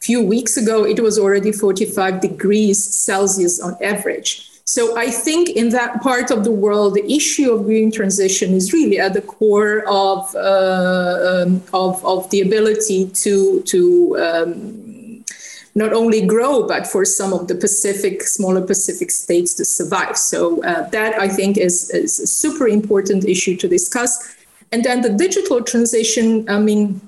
A 0.00 0.04
few 0.04 0.20
weeks 0.20 0.56
ago, 0.56 0.84
it 0.84 1.00
was 1.00 1.18
already 1.18 1.50
45 1.50 2.20
degrees 2.20 2.78
Celsius 2.84 3.60
on 3.60 3.74
average. 3.82 4.50
So 4.66 4.96
I 4.98 5.10
think 5.10 5.50
in 5.50 5.68
that 5.70 6.02
part 6.02 6.30
of 6.30 6.42
the 6.42 6.50
world, 6.50 6.94
the 6.94 7.06
issue 7.10 7.52
of 7.52 7.64
green 7.64 7.90
transition 7.92 8.54
is 8.54 8.72
really 8.72 8.98
at 8.98 9.12
the 9.12 9.22
core 9.22 9.84
of 9.86 10.34
uh, 10.34 11.44
um, 11.44 11.62
of, 11.72 12.04
of 12.04 12.28
the 12.30 12.40
ability 12.40 13.10
to 13.22 13.62
to 13.72 13.80
um, 14.26 14.83
not 15.74 15.92
only 15.92 16.24
grow, 16.24 16.66
but 16.66 16.86
for 16.86 17.04
some 17.04 17.32
of 17.32 17.48
the 17.48 17.54
Pacific, 17.54 18.22
smaller 18.22 18.64
Pacific 18.64 19.10
states 19.10 19.54
to 19.54 19.64
survive. 19.64 20.16
So 20.16 20.62
uh, 20.62 20.88
that 20.90 21.18
I 21.20 21.28
think 21.28 21.56
is, 21.58 21.90
is 21.90 22.20
a 22.20 22.26
super 22.26 22.68
important 22.68 23.24
issue 23.24 23.56
to 23.56 23.68
discuss. 23.68 24.36
And 24.70 24.84
then 24.84 25.02
the 25.02 25.10
digital 25.10 25.62
transition, 25.62 26.48
I 26.48 26.58
mean, 26.58 27.00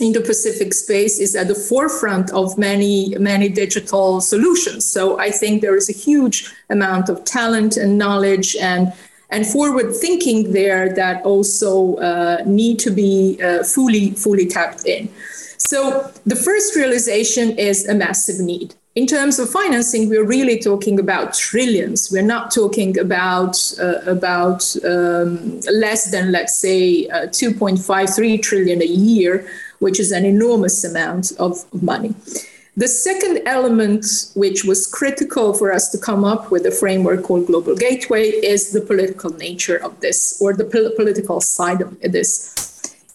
Indo-Pacific 0.00 0.74
space 0.74 1.18
is 1.18 1.36
at 1.36 1.48
the 1.48 1.54
forefront 1.54 2.30
of 2.32 2.58
many, 2.58 3.14
many 3.18 3.48
digital 3.48 4.20
solutions. 4.20 4.84
So 4.84 5.18
I 5.18 5.30
think 5.30 5.62
there 5.62 5.76
is 5.76 5.88
a 5.88 5.92
huge 5.92 6.52
amount 6.70 7.08
of 7.08 7.24
talent 7.24 7.76
and 7.76 7.98
knowledge 7.98 8.56
and 8.56 8.92
and 9.30 9.46
forward 9.46 9.96
thinking 9.96 10.52
there 10.52 10.94
that 10.94 11.24
also 11.24 11.96
uh, 11.96 12.42
need 12.44 12.78
to 12.80 12.90
be 12.90 13.38
uh, 13.42 13.64
fully 13.64 14.10
fully 14.10 14.46
tapped 14.46 14.84
in. 14.84 15.08
So 15.68 16.10
the 16.26 16.36
first 16.36 16.76
realization 16.76 17.56
is 17.58 17.88
a 17.88 17.94
massive 17.94 18.40
need. 18.40 18.74
In 18.94 19.06
terms 19.06 19.38
of 19.38 19.48
financing, 19.48 20.10
we're 20.10 20.26
really 20.26 20.58
talking 20.58 21.00
about 21.00 21.32
trillions. 21.32 22.10
We're 22.12 22.30
not 22.36 22.50
talking 22.50 22.98
about 22.98 23.56
uh, 23.80 24.00
about 24.06 24.62
um, 24.84 25.60
less 25.72 26.10
than, 26.10 26.30
let's 26.30 26.58
say, 26.58 27.06
uh, 27.08 27.26
2.53 27.28 28.42
trillion 28.42 28.82
a 28.82 28.86
year 28.86 29.46
which 29.82 29.98
is 29.98 30.12
an 30.12 30.24
enormous 30.24 30.84
amount 30.84 31.32
of 31.40 31.52
money. 31.82 32.14
The 32.76 32.86
second 32.86 33.40
element, 33.46 34.06
which 34.34 34.64
was 34.64 34.86
critical 34.86 35.52
for 35.52 35.72
us 35.72 35.90
to 35.90 35.98
come 35.98 36.24
up 36.24 36.52
with 36.52 36.64
a 36.64 36.70
framework 36.70 37.24
called 37.24 37.48
Global 37.48 37.74
Gateway, 37.74 38.30
is 38.30 38.70
the 38.70 38.80
political 38.80 39.30
nature 39.30 39.76
of 39.76 40.00
this, 40.00 40.38
or 40.40 40.54
the 40.54 40.64
pol- 40.64 40.92
political 40.96 41.40
side 41.40 41.80
of 41.82 42.00
this. 42.00 42.71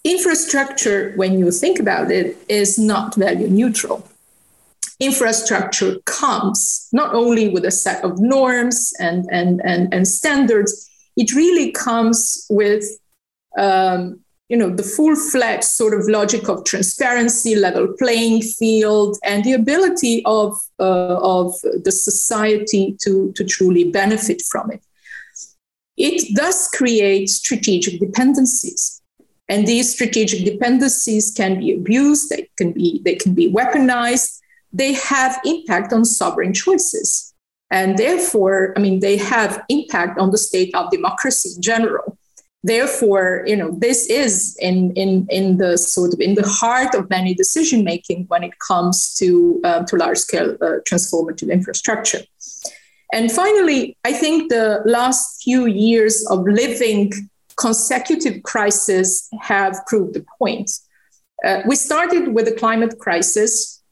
Infrastructure, 0.08 1.12
when 1.18 1.38
you 1.38 1.52
think 1.52 1.80
about 1.80 2.12
it, 2.12 2.38
is 2.48 2.80
not 2.80 3.16
value 3.16 3.50
neutral. 3.50 4.08
Infrastructure 5.02 6.00
comes 6.06 6.88
not 6.94 7.14
only 7.14 7.50
with 7.50 7.66
a 7.66 7.72
set 7.72 8.06
of 8.06 8.18
norms 8.18 8.94
and, 9.02 9.28
and, 9.34 9.62
and, 9.66 9.94
and 9.94 10.08
standards, 10.08 10.90
it 11.18 11.36
really 11.36 11.72
comes 11.74 12.48
with 12.50 12.86
um, 13.58 14.22
you 14.48 14.56
know 14.56 14.70
the 14.70 14.84
full-fledged 14.84 15.66
sort 15.66 15.94
of 15.94 16.08
logic 16.08 16.48
of 16.48 16.64
transparency 16.64 17.54
level 17.56 17.94
playing 18.00 18.42
field 18.42 19.18
and 19.26 19.44
the 19.44 19.52
ability 19.52 20.24
of 20.26 20.56
uh, 20.80 21.20
of 21.22 21.54
the 21.84 21.92
society 21.92 22.96
to 23.02 23.34
to 23.34 23.44
truly 23.44 23.92
benefit 23.92 24.42
from 24.50 24.72
it 24.72 24.82
it 25.98 26.34
does 26.34 26.70
create 26.70 27.28
strategic 27.28 28.00
dependencies 28.00 28.97
and 29.50 29.66
these 29.66 29.94
strategic 29.94 30.44
dependencies 30.44 31.32
can 31.32 31.60
be 31.60 31.74
abused 31.74 32.30
they 32.30 32.50
can 32.58 32.72
be 32.74 33.02
they 33.06 33.16
can 33.16 33.34
be 33.34 33.52
weaponized. 33.52 34.40
They 34.74 34.94
have 34.94 35.40
impact 35.46 35.94
on 35.94 36.04
sovereign 36.04 36.54
choices. 36.54 37.34
And 37.72 37.98
therefore 37.98 38.74
i 38.76 38.80
mean 38.80 39.00
they 39.00 39.18
have 39.18 39.64
impact 39.70 40.20
on 40.20 40.32
the 40.32 40.38
state 40.38 40.74
of 40.76 40.92
democracy 40.92 41.50
in 41.56 41.62
general. 41.62 42.18
Therefore 42.64 43.44
you 43.48 43.56
know 43.56 43.72
this 43.78 44.10
is 44.10 44.58
in 44.60 44.92
in 44.94 45.28
in 45.30 45.58
the 45.58 45.78
sort 45.78 46.14
of 46.14 46.20
in 46.20 46.36
the 46.36 46.48
heart 46.48 46.94
of 46.96 47.10
many 47.10 47.34
decision 47.34 47.84
making 47.84 48.26
when 48.28 48.44
it 48.44 48.56
comes 48.60 49.16
to 49.16 49.62
uh, 49.64 49.84
to 49.86 49.96
large 49.96 50.18
scale 50.18 50.58
uh, 50.62 50.80
transformative 50.90 51.52
infrastructure. 51.52 52.22
And 53.14 53.32
finally 53.32 53.98
i 54.04 54.12
think 54.12 54.50
the 54.50 54.82
last 54.86 55.42
few 55.42 55.66
years 55.66 56.26
of 56.30 56.46
living 56.46 57.14
consecutive 57.58 58.44
crises 58.44 59.28
have 59.42 59.76
proved 59.88 60.14
the 60.14 60.26
point 60.40 60.72
uh, 61.46 61.62
we 61.68 61.76
started 61.76 62.34
with 62.34 62.46
the 62.46 62.56
climate 62.56 62.98
crisis 63.00 63.84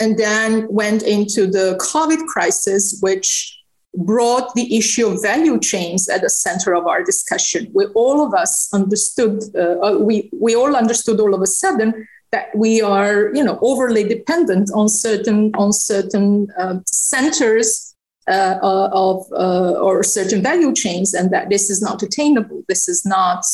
and 0.00 0.16
then 0.16 0.66
went 0.70 1.02
into 1.02 1.46
the 1.46 1.76
covid 1.80 2.24
crisis 2.26 2.98
which 3.00 3.58
brought 3.96 4.54
the 4.54 4.76
issue 4.76 5.06
of 5.08 5.22
value 5.22 5.58
chains 5.58 6.08
at 6.08 6.22
the 6.22 6.30
center 6.30 6.74
of 6.74 6.86
our 6.86 7.02
discussion. 7.02 7.68
We 7.74 7.86
all 7.94 8.24
of 8.24 8.34
us 8.34 8.68
understood, 8.72 9.42
uh, 9.54 9.80
uh, 9.80 9.98
we, 9.98 10.30
we 10.32 10.54
all 10.54 10.76
understood 10.76 11.20
all 11.20 11.34
of 11.34 11.42
a 11.42 11.46
sudden 11.46 12.06
that 12.30 12.54
we 12.54 12.82
are, 12.82 13.34
you 13.34 13.42
know, 13.42 13.58
overly 13.62 14.04
dependent 14.04 14.70
on 14.74 14.88
certain 14.88 15.50
on 15.54 15.72
certain 15.72 16.48
uh, 16.58 16.80
centers 16.86 17.87
uh, 18.28 18.58
uh 18.62 18.90
of 18.92 19.26
uh, 19.32 19.72
or 19.80 20.02
certain 20.02 20.42
value 20.42 20.72
chains, 20.74 21.14
and 21.14 21.30
that 21.30 21.48
this 21.48 21.70
is 21.70 21.80
not 21.82 22.02
attainable. 22.02 22.62
This 22.68 22.88
is 22.88 23.04
not 23.04 23.44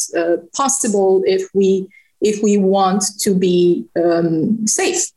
possible 0.53 1.23
if 1.27 1.49
we 1.55 1.89
if 2.21 2.43
we 2.43 2.57
want 2.57 3.05
to 3.21 3.35
be 3.35 3.87
um, 4.03 4.67
safe. 4.67 5.11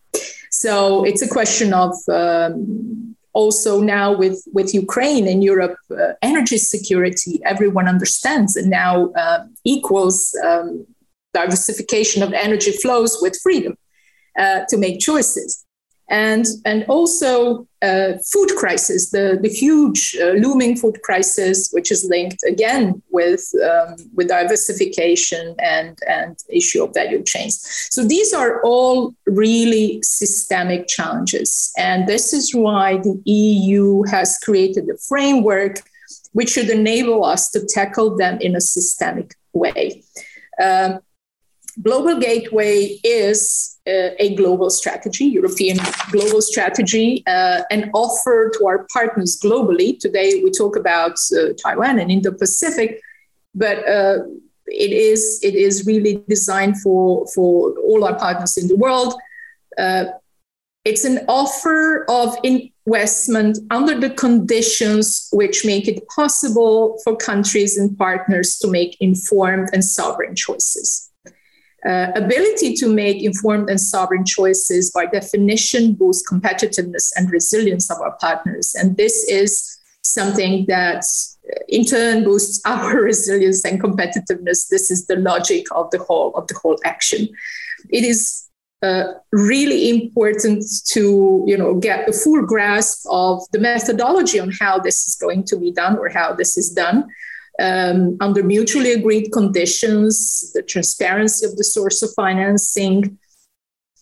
So 0.52 1.04
it's 1.06 1.22
a 1.22 1.28
question 1.28 1.74
of 1.74 1.94
um, 2.10 3.16
also 3.34 3.80
now 3.80 4.12
with, 4.12 4.44
with 4.52 4.74
Ukraine 4.74 5.28
and 5.28 5.44
Europe, 5.44 5.78
uh, 5.92 6.14
energy 6.24 6.58
security, 6.58 7.40
everyone 7.46 7.88
understands 7.88 8.56
and 8.56 8.70
now 8.70 9.12
uh, 9.12 9.46
equals 9.64 10.36
um, 10.44 10.86
diversification 11.34 12.24
of 12.24 12.34
energy 12.34 12.72
flows 12.72 13.20
with 13.22 13.38
freedom 13.44 13.78
uh, 14.40 14.62
to 14.70 14.76
make 14.78 15.00
choices 15.00 15.67
and 16.10 16.46
and 16.66 16.86
also 16.88 17.68
uh, 17.82 18.14
food 18.32 18.50
crisis, 18.58 19.12
the 19.12 19.38
the 19.42 19.50
huge 19.50 20.16
uh, 20.22 20.32
looming 20.32 20.78
food 20.78 21.02
crisis, 21.04 21.70
which 21.72 21.92
is 21.92 22.08
linked 22.10 22.44
again 22.48 23.02
with 23.12 23.52
um, 23.64 23.96
with 24.16 24.30
diversification 24.30 25.56
and 25.60 26.00
and 26.08 26.38
issue 26.50 26.84
of 26.84 26.94
value 26.94 27.24
chains. 27.24 27.60
So 27.92 28.08
these 28.08 28.34
are 28.34 28.62
all 28.64 29.16
really 29.26 30.02
systemic 30.04 30.88
challenges, 30.88 31.72
and 31.78 32.08
this 32.08 32.34
is 32.34 32.56
why 32.56 32.98
the 32.98 33.22
EU 33.26 34.04
has 34.04 34.38
created 34.40 34.90
a 34.90 34.98
framework 34.98 35.82
which 36.34 36.52
should 36.52 36.70
enable 36.70 37.26
us 37.26 37.50
to 37.50 37.66
tackle 37.66 38.16
them 38.16 38.38
in 38.40 38.56
a 38.56 38.62
systemic 38.62 39.34
way. 39.54 40.04
Um, 40.62 41.00
Global 41.82 42.20
Gateway 42.20 43.00
is 43.04 43.78
uh, 43.88 44.10
a 44.18 44.36
global 44.36 44.70
strategy, 44.70 45.26
European 45.26 45.78
global 46.12 46.42
strategy, 46.42 47.24
uh, 47.28 47.62
and 47.70 47.92
offer 47.94 48.52
to 48.58 48.66
our 48.66 48.88
partners 48.92 49.40
globally. 49.44 50.00
Today 50.00 50.42
we 50.44 50.50
talk 50.50 50.76
about 50.76 51.18
uh, 51.38 51.54
Taiwan 51.62 52.00
and 52.00 52.10
Indo-Pacific, 52.10 53.00
but 53.54 53.88
uh, 53.88 54.20
it 54.66 54.92
is 54.92 55.40
it 55.44 55.54
is 55.54 55.86
really 55.86 56.24
designed 56.28 56.82
for 56.82 57.28
for 57.28 57.78
all 57.80 58.04
our 58.04 58.18
partners 58.18 58.58
in 58.58 58.68
the 58.68 58.76
world. 58.76 59.14
Uh, 59.78 60.06
it's 60.84 61.06
an 61.06 61.20
offer 61.28 62.06
of 62.10 62.36
investment 62.44 63.60
under 63.70 64.00
the 64.00 64.10
conditions 64.10 65.28
which 65.32 65.64
make 65.64 65.88
it 65.88 66.08
possible 66.08 66.98
for 67.04 67.16
countries 67.16 67.78
and 67.78 67.96
partners 67.98 68.58
to 68.58 68.68
make 68.68 68.98
informed 69.00 69.70
and 69.74 69.84
sovereign 69.86 70.34
choices 70.36 71.07
uh, 71.86 72.12
ability 72.16 72.74
to 72.74 72.88
make 72.88 73.22
informed 73.24 73.70
and 73.70 73.80
sovereign 73.80 74.26
choices 74.26 74.92
by 74.92 75.06
definition 75.06 75.94
boosts 75.94 76.28
competitiveness 76.30 77.12
and 77.16 77.32
resilience 77.32 77.92
of 77.92 78.02
our 78.02 78.18
partners. 78.20 78.76
And 78.76 78.98
this 78.98 79.24
is 79.30 79.78
something 80.02 80.66
that 80.68 81.04
uh, 81.50 81.60
in 81.68 81.86
turn 81.86 82.24
boosts 82.24 82.62
our 82.66 83.02
resilience 83.02 83.64
and 83.64 83.82
competitiveness. 83.82 84.70
This 84.70 84.90
is 84.90 85.06
the 85.08 85.18
logic 85.18 85.66
of 85.72 85.92
the 85.92 86.00
whole 86.00 86.34
of 86.36 86.48
the 86.48 86.56
whole 86.56 86.78
action. 86.84 87.28
It 87.90 88.04
is 88.04 88.48
uh, 88.82 89.14
really 89.32 89.90
important 89.90 90.64
to 90.86 91.44
you 91.48 91.58
know 91.58 91.76
get 91.76 92.10
a 92.10 92.14
full 92.14 92.46
grasp 92.46 93.06
of 93.10 93.42
the 93.52 93.60
methodology 93.60 94.40
on 94.40 94.52
how 94.60 94.80
this 94.80 95.08
is 95.08 95.16
going 95.16 95.44
to 95.46 95.58
be 95.58 95.72
done 95.72 95.98
or 95.98 96.10
how 96.10 96.34
this 96.34 96.58
is 96.58 96.70
done 96.70 97.08
um, 97.60 98.18
under 98.20 98.44
mutually 98.44 98.94
agreed 98.94 99.32
conditions, 99.32 100.52
the 100.54 100.62
transparency 100.62 101.46
of 101.46 101.56
the 101.58 101.64
source 101.64 102.02
of 102.02 102.14
financing, 102.14 103.18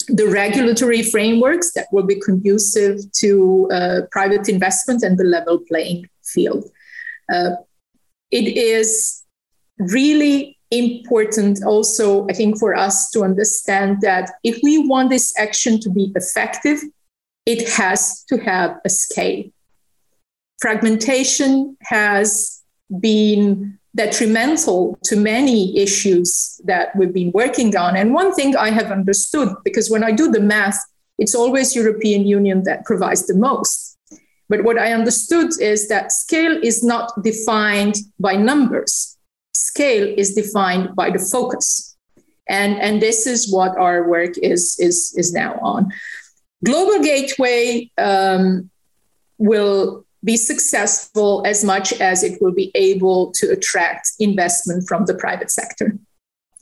the 0.08 0.28
regulatory 0.28 1.02
frameworks 1.02 1.74
that 1.74 1.88
will 1.92 2.06
be 2.06 2.20
conducive 2.20 3.00
to 3.14 3.68
uh, 3.72 4.02
private 4.12 4.50
investment 4.50 5.04
and 5.04 5.18
the 5.18 5.24
level 5.24 5.60
playing 5.68 6.08
field. 6.24 6.70
Uh, 7.32 7.52
it 8.32 8.58
is 8.58 9.24
really 9.80 10.58
important 10.72 11.64
also, 11.66 12.28
I 12.30 12.34
think, 12.34 12.60
for 12.60 12.76
us 12.76 13.10
to 13.12 13.24
understand 13.24 14.02
that 14.02 14.32
if 14.44 14.60
we 14.64 14.88
want 14.88 15.10
this 15.10 15.34
action 15.40 15.80
to 15.82 15.90
be 15.90 16.12
effective, 16.16 16.80
it 17.46 17.70
has 17.70 18.24
to 18.26 18.38
have 18.38 18.78
a 18.84 18.90
scale. 18.90 19.46
Fragmentation 20.60 21.78
has 21.82 22.64
been 23.00 23.80
detrimental 23.96 24.98
to 25.06 25.16
many 25.16 25.78
issues 25.78 26.60
that 26.66 26.96
we've 26.96 27.14
been 27.14 27.32
working 27.34 27.76
on. 27.78 27.96
And 27.96 28.14
one 28.14 28.34
thing 28.34 28.56
I 28.56 28.70
have 28.70 28.92
understood, 28.92 29.50
because 29.64 29.90
when 29.90 30.04
I 30.04 30.12
do 30.12 30.30
the 30.32 30.42
math, 30.42 30.78
it's 31.18 31.34
always 31.34 31.76
European 31.76 32.28
Union 32.28 32.64
that 32.64 32.84
provides 32.86 33.26
the 33.26 33.36
most. 33.36 33.98
But 34.50 34.64
what 34.64 34.78
I 34.78 34.92
understood 34.92 35.52
is 35.60 35.88
that 35.88 36.12
scale 36.12 36.60
is 36.62 36.84
not 36.84 37.12
defined 37.24 37.96
by 38.20 38.36
numbers. 38.36 39.18
Scale 39.54 40.14
is 40.18 40.36
defined 40.36 40.96
by 40.96 41.10
the 41.10 41.20
focus. 41.20 41.96
And, 42.48 42.80
and 42.80 43.02
this 43.02 43.26
is 43.26 43.52
what 43.52 43.76
our 43.78 44.08
work 44.08 44.38
is, 44.38 44.78
is, 44.80 45.16
is 45.18 45.34
now 45.34 45.58
on. 45.62 45.92
Global 46.64 47.04
Gateway 47.04 47.90
um, 47.98 48.70
will 49.38 50.05
be 50.26 50.36
successful 50.36 51.44
as 51.46 51.64
much 51.64 51.94
as 51.94 52.24
it 52.24 52.42
will 52.42 52.52
be 52.52 52.72
able 52.76 53.32
to 53.34 53.52
attract 53.52 54.12
investment 54.20 54.88
from 54.88 55.06
the 55.06 55.14
private 55.14 55.52
sector. 55.52 55.98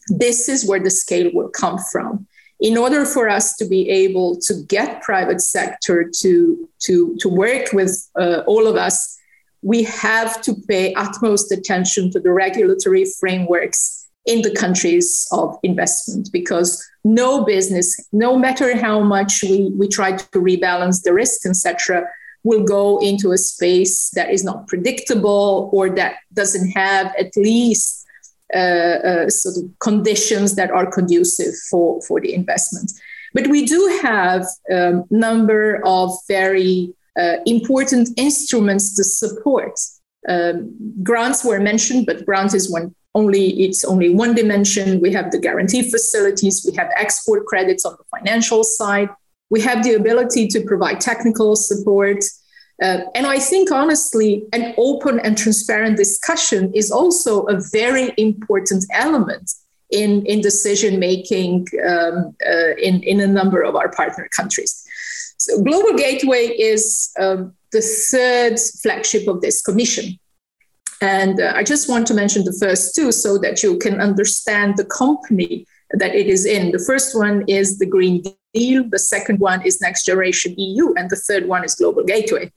This 0.09 0.49
is 0.49 0.67
where 0.67 0.81
the 0.81 0.91
scale 0.91 1.31
will 1.33 1.49
come 1.49 1.79
from. 1.91 2.27
In 2.59 2.77
order 2.77 3.05
for 3.05 3.29
us 3.29 3.55
to 3.57 3.65
be 3.65 3.89
able 3.89 4.37
to 4.41 4.53
get 4.67 5.01
private 5.01 5.41
sector 5.41 6.09
to, 6.19 6.69
to, 6.79 7.15
to 7.19 7.29
work 7.29 7.71
with 7.73 8.09
uh, 8.19 8.41
all 8.45 8.67
of 8.67 8.75
us, 8.75 9.17
we 9.61 9.83
have 9.83 10.41
to 10.41 10.53
pay 10.67 10.93
utmost 10.95 11.51
attention 11.51 12.11
to 12.11 12.19
the 12.19 12.31
regulatory 12.31 13.05
frameworks 13.19 14.07
in 14.25 14.41
the 14.41 14.53
countries 14.55 15.27
of 15.31 15.57
investment 15.63 16.29
because 16.31 16.85
no 17.03 17.43
business, 17.43 17.97
no 18.11 18.37
matter 18.37 18.77
how 18.77 19.01
much 19.01 19.41
we, 19.43 19.71
we 19.75 19.87
try 19.87 20.15
to 20.15 20.27
rebalance 20.39 21.03
the 21.03 21.13
risk, 21.13 21.45
etc., 21.45 22.07
will 22.43 22.63
go 22.63 22.99
into 22.99 23.31
a 23.31 23.37
space 23.37 24.09
that 24.11 24.29
is 24.29 24.43
not 24.43 24.67
predictable 24.67 25.69
or 25.71 25.89
that 25.89 26.17
doesn't 26.33 26.71
have 26.71 27.13
at 27.17 27.35
least 27.37 28.05
uh, 28.53 28.57
uh, 28.57 29.29
sort 29.29 29.57
of 29.57 29.63
conditions 29.79 30.55
that 30.55 30.69
are 30.69 30.85
conducive 30.91 31.53
for, 31.69 32.01
for 32.03 32.19
the 32.21 32.33
investment. 32.33 32.91
But 33.33 33.47
we 33.47 33.65
do 33.65 33.99
have 34.03 34.45
a 34.69 34.89
um, 34.89 35.05
number 35.09 35.81
of 35.85 36.11
very 36.27 36.93
uh, 37.19 37.37
important 37.45 38.09
instruments 38.17 38.95
to 38.95 39.03
support. 39.03 39.79
Um, 40.27 40.75
grants 41.01 41.43
were 41.43 41.59
mentioned, 41.59 42.05
but 42.05 42.25
grant 42.25 42.53
is 42.53 42.71
one 42.71 42.93
only 43.15 43.61
it's 43.61 43.85
only 43.85 44.13
one 44.13 44.33
dimension. 44.33 44.99
We 44.99 45.13
have 45.13 45.31
the 45.31 45.39
guarantee 45.39 45.89
facilities, 45.89 46.65
we 46.67 46.75
have 46.75 46.89
export 46.97 47.45
credits 47.45 47.85
on 47.85 47.95
the 47.97 48.17
financial 48.17 48.63
side, 48.63 49.09
we 49.49 49.61
have 49.61 49.83
the 49.83 49.93
ability 49.93 50.47
to 50.47 50.61
provide 50.61 50.99
technical 50.99 51.55
support. 51.55 52.23
Uh, 52.81 53.01
and 53.15 53.27
I 53.27 53.39
think, 53.39 53.71
honestly, 53.71 54.45
an 54.51 54.73
open 54.77 55.19
and 55.19 55.37
transparent 55.37 55.97
discussion 55.97 56.73
is 56.73 56.91
also 56.91 57.43
a 57.43 57.61
very 57.71 58.13
important 58.17 58.85
element 58.91 59.51
in, 59.91 60.25
in 60.25 60.41
decision 60.41 60.99
making 60.99 61.67
um, 61.87 62.35
uh, 62.45 62.75
in, 62.81 63.03
in 63.03 63.19
a 63.19 63.27
number 63.27 63.61
of 63.61 63.75
our 63.75 63.91
partner 63.91 64.27
countries. 64.35 64.83
So, 65.37 65.61
Global 65.61 65.93
Gateway 65.97 66.47
is 66.47 67.11
um, 67.19 67.53
the 67.71 67.81
third 67.81 68.59
flagship 68.81 69.27
of 69.27 69.41
this 69.41 69.61
commission. 69.61 70.17
And 71.01 71.41
uh, 71.41 71.51
I 71.53 71.63
just 71.63 71.89
want 71.89 72.07
to 72.07 72.13
mention 72.13 72.45
the 72.45 72.57
first 72.59 72.95
two 72.95 73.11
so 73.11 73.37
that 73.39 73.61
you 73.61 73.77
can 73.77 73.99
understand 73.99 74.77
the 74.77 74.85
company 74.85 75.67
that 75.91 76.15
it 76.15 76.27
is 76.27 76.45
in. 76.45 76.71
The 76.71 76.79
first 76.79 77.15
one 77.15 77.43
is 77.47 77.77
the 77.77 77.85
Green 77.85 78.23
Deal, 78.53 78.83
the 78.89 78.99
second 78.99 79.39
one 79.39 79.65
is 79.65 79.81
Next 79.81 80.05
Generation 80.05 80.53
EU, 80.57 80.93
and 80.93 81.09
the 81.09 81.15
third 81.15 81.47
one 81.47 81.63
is 81.63 81.75
Global 81.75 82.03
Gateway. 82.03 82.51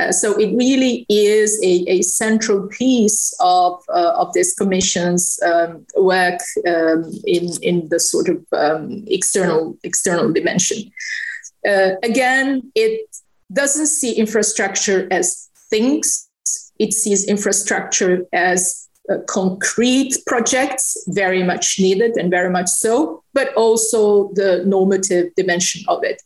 Uh, 0.00 0.10
so 0.10 0.32
it 0.38 0.56
really 0.56 1.04
is 1.10 1.60
a, 1.62 1.84
a 1.90 2.02
central 2.02 2.66
piece 2.68 3.34
of, 3.40 3.82
uh, 3.90 4.12
of 4.16 4.32
this 4.32 4.54
commission's 4.54 5.38
um, 5.44 5.86
work 5.96 6.40
um, 6.66 7.12
in, 7.26 7.50
in 7.60 7.88
the 7.90 8.00
sort 8.00 8.28
of 8.28 8.38
um, 8.52 9.04
external, 9.06 9.76
external 9.82 10.32
dimension. 10.32 10.90
Uh, 11.68 11.90
again, 12.02 12.72
it 12.74 13.06
doesn't 13.52 13.86
see 13.86 14.12
infrastructure 14.14 15.06
as 15.10 15.50
things, 15.68 16.28
it 16.78 16.92
sees 16.94 17.26
infrastructure 17.26 18.24
as 18.32 18.88
uh, 19.10 19.18
concrete 19.28 20.14
projects, 20.26 20.96
very 21.08 21.42
much 21.42 21.78
needed 21.80 22.16
and 22.16 22.30
very 22.30 22.50
much 22.50 22.68
so, 22.68 23.22
but 23.34 23.52
also 23.54 24.32
the 24.34 24.62
normative 24.64 25.34
dimension 25.34 25.82
of 25.88 26.04
it. 26.04 26.22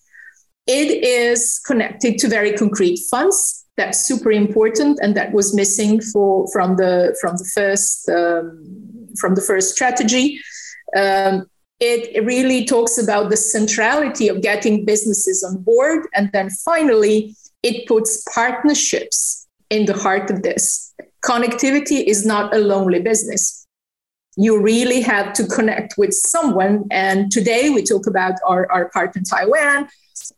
It 0.67 1.05
is 1.05 1.61
connected 1.67 2.19
to 2.19 2.29
very 2.29 2.53
concrete 2.53 2.99
funds. 3.11 3.65
That's 3.77 4.01
super 4.01 4.33
important, 4.33 4.99
and 5.03 5.15
that 5.17 5.33
was 5.33 5.55
missing 5.55 6.01
for 6.01 6.49
from 6.53 6.77
the 6.77 7.17
from 7.21 7.37
the 7.37 7.51
first 7.55 8.09
um, 8.09 9.09
from 9.19 9.35
the 9.35 9.43
first 9.43 9.75
strategy. 9.75 10.41
Um, 10.97 11.47
it 11.79 12.25
really 12.25 12.65
talks 12.65 12.97
about 12.97 13.29
the 13.29 13.37
centrality 13.37 14.29
of 14.29 14.41
getting 14.41 14.87
businesses 14.87 15.45
on 15.45 15.63
board, 15.63 16.07
and 16.15 16.31
then 16.33 16.49
finally, 16.65 17.37
it 17.63 17.87
puts 17.87 18.25
partnerships 18.35 19.47
in 19.71 19.85
the 19.85 19.93
heart 19.93 20.31
of 20.31 20.43
this. 20.43 20.95
Connectivity 21.27 22.05
is 22.05 22.25
not 22.25 22.55
a 22.55 22.59
lonely 22.59 23.01
business 23.01 23.67
you 24.37 24.61
really 24.61 25.01
have 25.01 25.33
to 25.33 25.47
connect 25.47 25.95
with 25.97 26.13
someone. 26.13 26.85
And 26.91 27.33
today 27.33 27.71
we 27.71 27.83
talk 27.83 28.07
about 28.07 28.35
our, 28.47 28.71
our 28.71 28.91
part 28.91 29.17
in 29.17 29.25
Taiwan. 29.25 29.89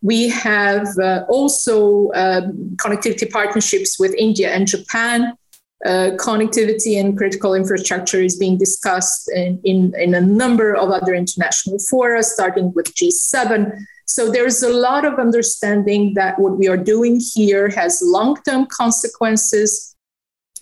We 0.03 0.29
have 0.29 0.87
uh, 0.99 1.25
also 1.29 2.11
um, 2.15 2.77
connectivity 2.77 3.31
partnerships 3.31 3.99
with 3.99 4.15
India 4.15 4.51
and 4.51 4.67
Japan. 4.67 5.35
Uh, 5.85 6.11
connectivity 6.17 6.99
and 6.99 7.17
critical 7.17 7.55
infrastructure 7.55 8.21
is 8.21 8.37
being 8.37 8.59
discussed 8.59 9.31
in, 9.33 9.61
in, 9.63 9.95
in 9.97 10.15
a 10.15 10.21
number 10.21 10.75
of 10.75 10.91
other 10.91 11.15
international 11.15 11.79
fora, 11.91 12.23
starting 12.23 12.73
with 12.75 12.93
G7. 12.95 13.81
So 14.07 14.31
there's 14.31 14.63
a 14.63 14.73
lot 14.73 15.05
of 15.05 15.21
understanding 15.21 16.15
that 16.15 16.39
what 16.39 16.59
we 16.59 16.67
are 16.69 16.77
doing 16.77 17.21
here 17.35 17.69
has 17.71 18.01
long 18.03 18.37
term 18.43 18.67
consequences, 18.67 19.95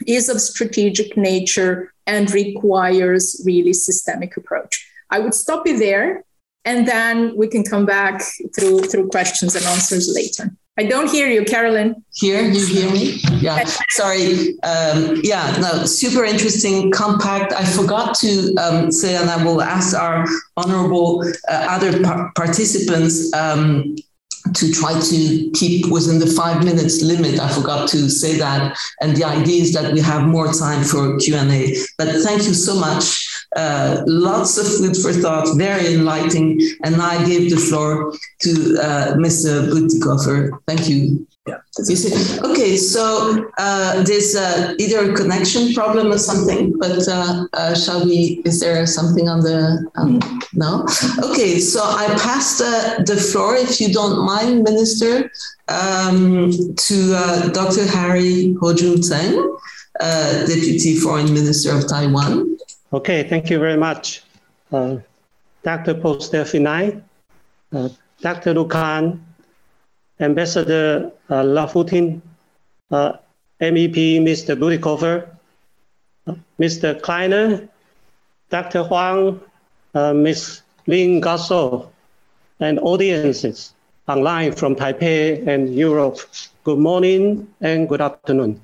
is 0.07 0.29
of 0.29 0.41
strategic 0.41 1.17
nature, 1.17 1.93
and 2.07 2.31
requires 2.33 3.43
really 3.45 3.73
systemic 3.73 4.37
approach. 4.37 4.89
I 5.11 5.19
would 5.19 5.35
stop 5.35 5.67
you 5.67 5.79
there 5.79 6.25
and 6.65 6.87
then 6.87 7.37
we 7.37 7.47
can 7.47 7.63
come 7.63 7.87
back 7.87 8.23
through 8.55 8.81
through 8.81 9.09
questions 9.09 9.55
and 9.55 9.65
answers 9.67 10.13
later. 10.15 10.55
I 10.79 10.83
don't 10.83 11.09
hear 11.11 11.27
you, 11.27 11.41
Karoline. 11.41 11.95
Here, 12.13 12.43
you 12.43 12.67
hear 12.67 12.91
me? 12.91 13.19
Yeah, 13.41 13.65
sorry. 13.89 14.61
Um, 14.61 15.19
yeah, 15.25 15.57
no, 15.59 15.87
super 15.87 16.23
interesting, 16.23 16.91
compact. 16.91 17.55
I 17.55 17.65
forgot 17.65 18.15
to 18.17 18.55
um, 18.57 18.93
say, 18.93 19.17
and 19.17 19.31
I 19.31 19.43
will 19.43 19.63
ask 19.63 19.97
our 19.97 20.27
honorable 20.59 21.25
uh, 21.49 21.67
other 21.71 22.03
par- 22.03 22.31
participants 22.37 23.33
um, 23.33 23.97
to 24.55 24.73
try 24.73 24.99
to 24.99 25.51
keep 25.55 25.87
within 25.91 26.19
the 26.19 26.27
five 26.27 26.65
minutes 26.65 27.03
limit. 27.03 27.39
I 27.39 27.49
forgot 27.53 27.89
to 27.91 28.09
say 28.09 28.37
that. 28.39 28.77
And 29.01 29.17
the 29.17 29.25
idea 29.25 29.63
is 29.63 29.73
that 29.75 29.93
we 29.93 30.01
have 30.01 30.23
more 30.27 30.53
time 30.53 30.85
for 30.85 31.19
Q&A. 31.19 31.77
But 31.99 32.09
thank 32.23 32.47
you 32.47 32.55
so 32.55 32.75
much. 32.75 33.27
Uh, 33.55 34.03
lots 34.07 34.59
of 34.59 34.67
food 34.67 34.97
for 34.97 35.13
thought, 35.13 35.49
very 35.57 35.95
enlightening. 35.95 36.61
And 36.85 36.97
I 36.97 37.25
give 37.25 37.51
the 37.51 37.57
floor 37.57 38.13
to 38.41 38.51
uh, 38.81 39.15
Mr. 39.15 39.69
Bütikofer. 39.71 40.59
Thank 40.67 40.89
you. 40.89 41.27
Yeah. 41.47 41.59
Okay, 41.79 42.77
so 42.77 43.49
uh, 43.59 44.03
there's 44.03 44.35
uh, 44.35 44.75
either 44.81 45.13
a 45.13 45.15
connection 45.15 45.73
problem 45.75 46.11
or 46.11 46.19
something, 46.19 46.77
but 46.77 47.07
uh, 47.07 47.47
uh, 47.53 47.73
shall 47.73 48.05
we? 48.05 48.43
Is 48.45 48.59
there 48.59 48.85
something 48.85 49.29
on 49.29 49.41
the? 49.41 49.89
Um, 49.95 50.19
no. 50.55 50.85
Okay, 51.23 51.61
so 51.61 51.83
I 51.85 52.07
pass 52.19 52.59
the, 52.59 53.05
the 53.07 53.17
floor, 53.17 53.55
if 53.55 53.81
you 53.81 53.93
don't 53.93 54.27
mind, 54.27 54.65
Minister, 54.65 55.31
um, 55.69 56.51
to 56.75 57.15
uh, 57.15 57.49
Dr. 57.51 57.87
Harry 57.87 58.55
Ho-Jen 58.61 59.01
Tseng, 59.03 59.57
uh, 60.01 60.47
Deputy 60.47 60.97
Foreign 60.97 61.33
Minister 61.33 61.77
of 61.77 61.87
Taiwan. 61.87 62.59
Okay, 62.93 63.23
thank 63.23 63.51
you 63.51 63.61
very 63.61 63.77
much, 63.77 64.25
Dr. 64.71 65.95
Postel-Vinay, 65.95 67.01
Dr. 68.21 68.55
Lequesne, 68.55 69.21
Ambassador 70.21 71.13
uh, 71.29 71.43
Lafontaine, 71.43 72.23
uh, 72.91 73.13
MEP 73.61 74.21
Mr. 74.21 74.57
Bütikofer, 74.57 75.29
uh, 76.27 76.35
Mr. 76.59 77.01
Kleiner, 77.03 77.69
Dr. 78.49 78.83
Huang, 78.85 79.41
uh, 79.95 80.15
Ms. 80.15 80.63
Lin 80.87 81.21
Gasso, 81.21 81.91
and 82.61 82.79
audiences 82.79 83.75
online 84.09 84.53
from 84.53 84.75
Taipei 84.75 85.47
and 85.47 85.75
Europe. 85.75 86.19
Good 86.65 86.79
morning 86.79 87.47
and 87.61 87.89
good 87.89 88.01
afternoon. 88.01 88.61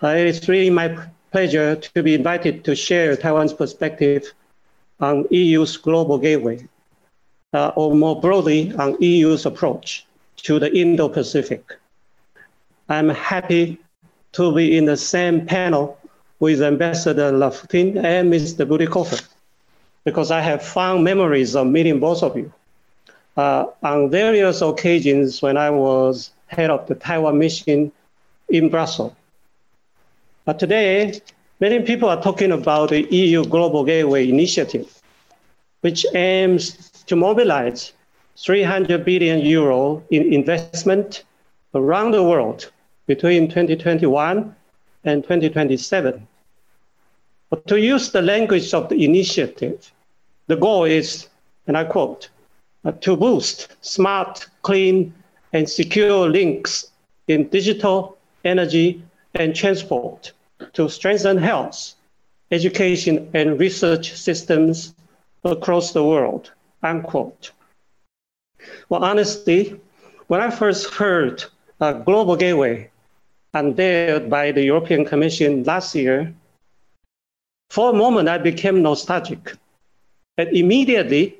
Uh, 0.00 0.08
it's 0.08 0.48
really 0.48 0.70
my 0.70 0.96
pleasure 1.32 1.74
to 1.74 2.02
be 2.02 2.14
invited 2.14 2.64
to 2.64 2.76
share 2.76 3.16
Taiwan's 3.16 3.52
perspective 3.52 4.32
on 5.00 5.26
EU's 5.30 5.76
global 5.76 6.18
gateway, 6.18 6.68
uh, 7.52 7.72
or 7.74 7.94
more 7.94 8.20
broadly 8.20 8.72
on 8.74 8.96
EU's 9.00 9.44
approach 9.44 10.06
to 10.42 10.58
the 10.58 10.74
Indo-Pacific. 10.74 11.64
I'm 12.88 13.08
happy 13.08 13.78
to 14.32 14.54
be 14.54 14.76
in 14.76 14.84
the 14.84 14.96
same 14.96 15.46
panel 15.46 15.98
with 16.40 16.62
Ambassador 16.62 17.32
Lafontaine 17.32 17.98
and 17.98 18.32
Mr. 18.32 18.66
Bütikofer 18.66 19.26
because 20.04 20.30
I 20.30 20.40
have 20.40 20.62
fond 20.62 21.04
memories 21.04 21.54
of 21.56 21.66
meeting 21.66 22.00
both 22.00 22.22
of 22.22 22.36
you. 22.36 22.52
Uh, 23.36 23.66
on 23.82 24.10
various 24.10 24.62
occasions 24.62 25.42
when 25.42 25.56
I 25.56 25.70
was 25.70 26.32
head 26.46 26.70
of 26.70 26.86
the 26.88 26.94
Taiwan 26.94 27.38
mission 27.38 27.92
in 28.48 28.68
Brussels. 28.68 29.12
But 30.44 30.58
today, 30.58 31.20
many 31.60 31.82
people 31.82 32.08
are 32.08 32.20
talking 32.22 32.52
about 32.52 32.88
the 32.88 33.02
EU 33.14 33.44
Global 33.44 33.84
Gateway 33.84 34.28
Initiative, 34.28 35.00
which 35.82 36.06
aims 36.14 36.90
to 37.06 37.16
mobilize 37.16 37.92
300 38.40 39.04
billion 39.04 39.40
euro 39.40 40.00
in 40.10 40.32
investment 40.32 41.24
around 41.74 42.12
the 42.12 42.22
world 42.22 42.70
between 43.06 43.48
2021 43.48 44.54
and 45.04 45.24
2027. 45.24 46.26
But 47.50 47.66
to 47.66 47.80
use 47.80 48.12
the 48.12 48.22
language 48.22 48.72
of 48.74 48.88
the 48.88 49.04
initiative, 49.04 49.92
the 50.46 50.54
goal 50.56 50.84
is, 50.84 51.28
and 51.66 51.76
I 51.76 51.82
quote, 51.84 52.28
uh, 52.84 52.92
to 52.92 53.16
boost 53.16 53.74
smart, 53.80 54.46
clean, 54.62 55.12
and 55.52 55.68
secure 55.68 56.28
links 56.28 56.92
in 57.26 57.48
digital, 57.48 58.18
energy, 58.44 59.02
and 59.34 59.54
transport 59.54 60.32
to 60.74 60.88
strengthen 60.88 61.38
health, 61.38 61.94
education, 62.52 63.28
and 63.34 63.58
research 63.58 64.12
systems 64.12 64.94
across 65.44 65.92
the 65.92 66.04
world, 66.04 66.52
unquote. 66.84 67.50
Well, 68.88 69.04
honestly, 69.04 69.80
when 70.28 70.40
I 70.40 70.50
first 70.50 70.92
heard 70.94 71.44
a 71.80 71.94
global 71.94 72.36
gateway 72.36 72.90
unveiled 73.54 74.28
by 74.28 74.52
the 74.52 74.62
European 74.62 75.04
Commission 75.04 75.64
last 75.64 75.94
year, 75.94 76.34
for 77.70 77.90
a 77.90 77.92
moment 77.92 78.28
I 78.28 78.38
became 78.38 78.82
nostalgic 78.82 79.52
and 80.36 80.48
immediately 80.56 81.38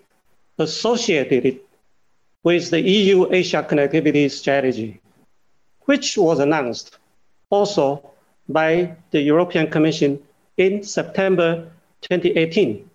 associated 0.58 1.46
it 1.46 1.64
with 2.42 2.70
the 2.70 2.80
EU 2.80 3.32
Asia 3.32 3.62
connectivity 3.68 4.30
strategy, 4.30 5.00
which 5.82 6.16
was 6.16 6.38
announced 6.38 6.98
also 7.50 8.10
by 8.48 8.94
the 9.10 9.20
European 9.20 9.70
Commission 9.70 10.20
in 10.56 10.82
September 10.82 11.70
2018 12.02 12.88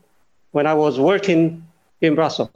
when 0.52 0.67
I 0.67 0.74
was 0.74 1.00
working 1.00 1.65
in 2.02 2.15
Brussels. 2.15 2.50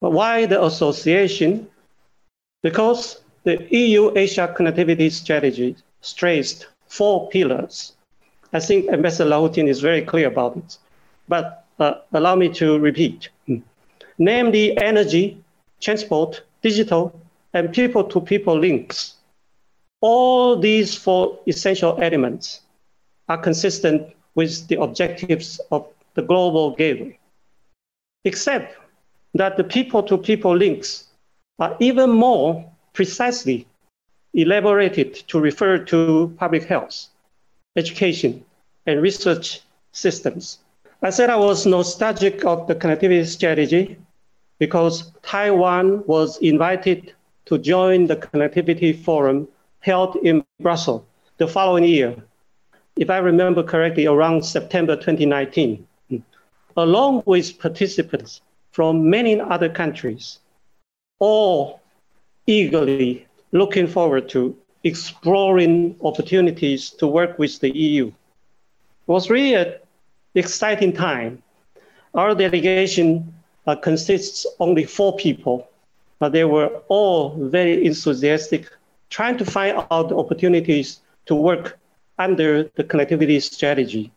But 0.00 0.12
why 0.12 0.46
the 0.46 0.64
association? 0.64 1.68
Because 2.62 3.22
the 3.44 3.66
EU 3.70 4.12
Asia 4.16 4.52
connectivity 4.56 5.10
strategy 5.10 5.76
stressed 6.00 6.66
four 6.88 7.28
pillars. 7.30 7.92
I 8.52 8.60
think 8.60 8.90
Ambassador 8.90 9.30
Lafontaine 9.30 9.68
is 9.68 9.80
very 9.80 10.02
clear 10.02 10.28
about 10.28 10.56
it. 10.56 10.78
but 11.28 11.64
uh, 11.78 11.94
allow 12.12 12.34
me 12.34 12.48
to 12.54 12.78
repeat. 12.78 13.28
Namely, 14.18 14.76
energy, 14.78 15.42
transport, 15.80 16.42
digital, 16.62 17.20
and 17.52 17.72
people-to-people 17.72 18.58
links. 18.58 19.14
All 20.00 20.56
these 20.56 20.96
four 20.96 21.38
essential 21.46 21.98
elements 22.00 22.60
are 23.28 23.38
consistent 23.38 24.14
with 24.34 24.68
the 24.68 24.80
objectives 24.80 25.60
of 25.70 25.86
the 26.14 26.22
global 26.22 26.74
gateway, 26.74 27.18
except 28.24 28.76
that 29.38 29.56
the 29.56 29.64
people-to-people 29.64 30.56
links 30.56 31.08
are 31.58 31.76
even 31.80 32.10
more 32.10 32.64
precisely 32.92 33.66
elaborated 34.34 35.14
to 35.28 35.40
refer 35.40 35.78
to 35.78 36.34
public 36.38 36.64
health, 36.64 37.06
education, 37.76 38.44
and 38.86 39.02
research 39.02 39.60
systems. 39.92 40.58
I 41.02 41.10
said 41.10 41.30
I 41.30 41.36
was 41.36 41.66
nostalgic 41.66 42.44
of 42.44 42.66
the 42.66 42.74
connectivity 42.74 43.26
strategy 43.26 43.98
because 44.58 45.12
Taiwan 45.22 46.04
was 46.06 46.38
invited 46.38 47.12
to 47.46 47.58
join 47.58 48.06
the 48.06 48.16
connectivity 48.16 48.96
forum 48.96 49.48
held 49.80 50.16
in 50.16 50.44
Brussels 50.60 51.02
the 51.38 51.46
following 51.46 51.84
year, 51.84 52.16
if 52.96 53.10
I 53.10 53.18
remember 53.18 53.62
correctly, 53.62 54.06
around 54.06 54.42
September 54.44 54.96
2019, 54.96 55.86
along 56.76 57.22
with 57.26 57.58
participants 57.58 58.40
from 58.76 59.08
many 59.08 59.40
other 59.40 59.70
countries, 59.70 60.38
all 61.18 61.80
eagerly 62.46 63.26
looking 63.52 63.86
forward 63.86 64.28
to 64.28 64.54
exploring 64.84 65.96
opportunities 66.02 66.90
to 66.90 67.06
work 67.06 67.38
with 67.38 67.58
the 67.60 67.70
EU. 67.74 68.08
It 68.08 68.12
was 69.06 69.30
really 69.30 69.54
an 69.54 69.76
exciting 70.34 70.92
time. 70.92 71.42
Our 72.12 72.34
delegation 72.34 73.32
uh, 73.66 73.76
consists 73.76 74.44
only 74.60 74.84
four 74.84 75.16
people, 75.16 75.66
but 76.18 76.32
they 76.32 76.44
were 76.44 76.70
all 76.88 77.30
very 77.48 77.86
enthusiastic, 77.86 78.68
trying 79.08 79.38
to 79.38 79.46
find 79.46 79.86
out 79.90 80.12
opportunities 80.12 81.00
to 81.24 81.34
work 81.34 81.78
under 82.18 82.64
the 82.74 82.84
connectivity 82.84 83.40
strategy. 83.40 84.12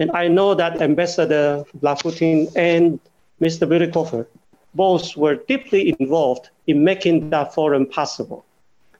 And 0.00 0.10
I 0.10 0.26
know 0.26 0.54
that 0.54 0.82
Ambassador 0.82 1.62
Lafountain 1.80 2.50
and 2.56 2.98
Mr. 3.40 3.66
Bütikofer 3.66 4.26
both 4.74 5.16
were 5.16 5.34
deeply 5.34 5.94
involved 5.98 6.50
in 6.66 6.84
making 6.84 7.30
that 7.30 7.54
forum 7.54 7.86
possible. 7.86 8.44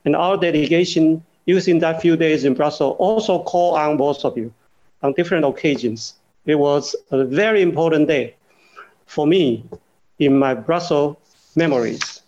And 0.05 0.17
our 0.17 0.37
delegation, 0.37 1.23
using 1.47 1.79
that 1.81 2.01
few 2.01 2.17
days 2.17 2.45
in 2.45 2.55
Brussels, 2.55 2.97
also 2.99 3.43
called 3.43 3.79
on 3.79 3.97
both 3.97 4.25
of 4.25 4.37
you 4.37 4.53
on 5.03 5.13
different 5.13 5.45
occasions. 5.45 6.15
It 6.47 6.57
was 6.57 6.97
a 7.11 7.25
very 7.25 7.63
important 7.63 8.09
day 8.09 8.35
for 9.07 9.27
me 9.27 9.65
in 10.19 10.39
my 10.39 10.55
Brussels 10.55 11.17
memories. 11.55 12.23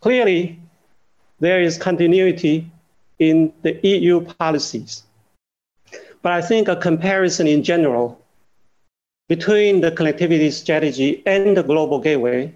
Clearly, 0.00 0.58
there 1.40 1.60
is 1.60 1.78
continuity 1.78 2.70
in 3.18 3.52
the 3.62 3.78
EU 3.86 4.20
policies. 4.22 5.02
But 6.22 6.32
I 6.32 6.40
think 6.40 6.68
a 6.68 6.76
comparison 6.76 7.46
in 7.46 7.62
general 7.62 8.20
between 9.28 9.80
the 9.80 9.90
connectivity 9.90 10.52
strategy 10.52 11.22
and 11.26 11.56
the 11.56 11.62
global 11.62 11.98
gateway 11.98 12.52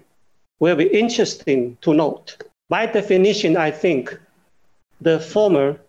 will 0.59 0.75
be 0.75 0.87
interesting 0.87 1.77
to 1.81 1.93
note. 1.93 2.37
By 2.69 2.85
definition, 2.85 3.57
I 3.57 3.71
think 3.71 4.17
the 5.01 5.19
former 5.19 5.79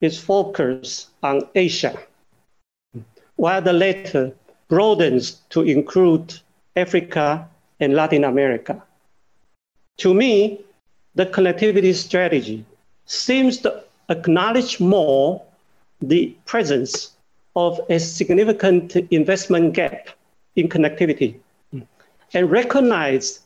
is 0.00 0.20
focused 0.20 1.08
on 1.22 1.48
Asia, 1.54 1.98
while 3.36 3.62
the 3.62 3.72
latter 3.72 4.32
broadens 4.68 5.40
to 5.50 5.62
include 5.62 6.38
Africa 6.76 7.48
and 7.80 7.94
Latin 7.94 8.24
America. 8.24 8.82
To 9.98 10.12
me, 10.12 10.60
the 11.14 11.26
connectivity 11.26 11.94
strategy 11.94 12.64
seems 13.06 13.58
to 13.58 13.82
acknowledge 14.10 14.78
more 14.78 15.42
the 16.02 16.36
presence 16.44 17.12
of 17.56 17.80
a 17.88 17.98
significant 17.98 18.94
investment 19.10 19.72
gap 19.72 20.10
in 20.58 20.68
connectivity 20.68 21.36
and 22.34 22.50
recognize 22.50 23.40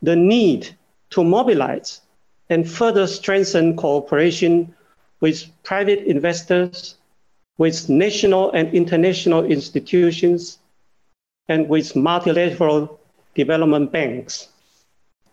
the 0.00 0.14
need 0.14 0.68
to 1.10 1.24
mobilize 1.24 2.00
and 2.50 2.70
further 2.70 3.06
strengthen 3.06 3.76
cooperation 3.76 4.72
with 5.20 5.44
private 5.64 6.00
investors, 6.06 6.96
with 7.58 7.88
national 7.88 8.52
and 8.52 8.72
international 8.72 9.44
institutions, 9.44 10.58
and 11.48 11.68
with 11.68 11.96
multilateral 11.96 13.00
development 13.34 13.90
banks. 13.90 14.48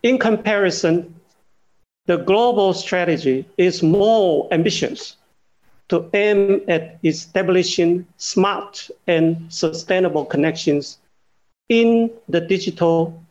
In 0.02 0.18
comparison, 0.18 1.14
the 2.06 2.16
global 2.16 2.72
strategy 2.74 3.46
is 3.56 3.82
more 3.82 4.48
ambitious 4.52 5.16
to 5.90 6.08
aim 6.14 6.62
at 6.68 6.98
establishing 7.04 8.06
smart 8.16 8.90
and 9.06 9.52
sustainable 9.52 10.24
connections 10.24 10.98
in 11.70 12.10
the 12.28 12.40
digital, 12.40 13.22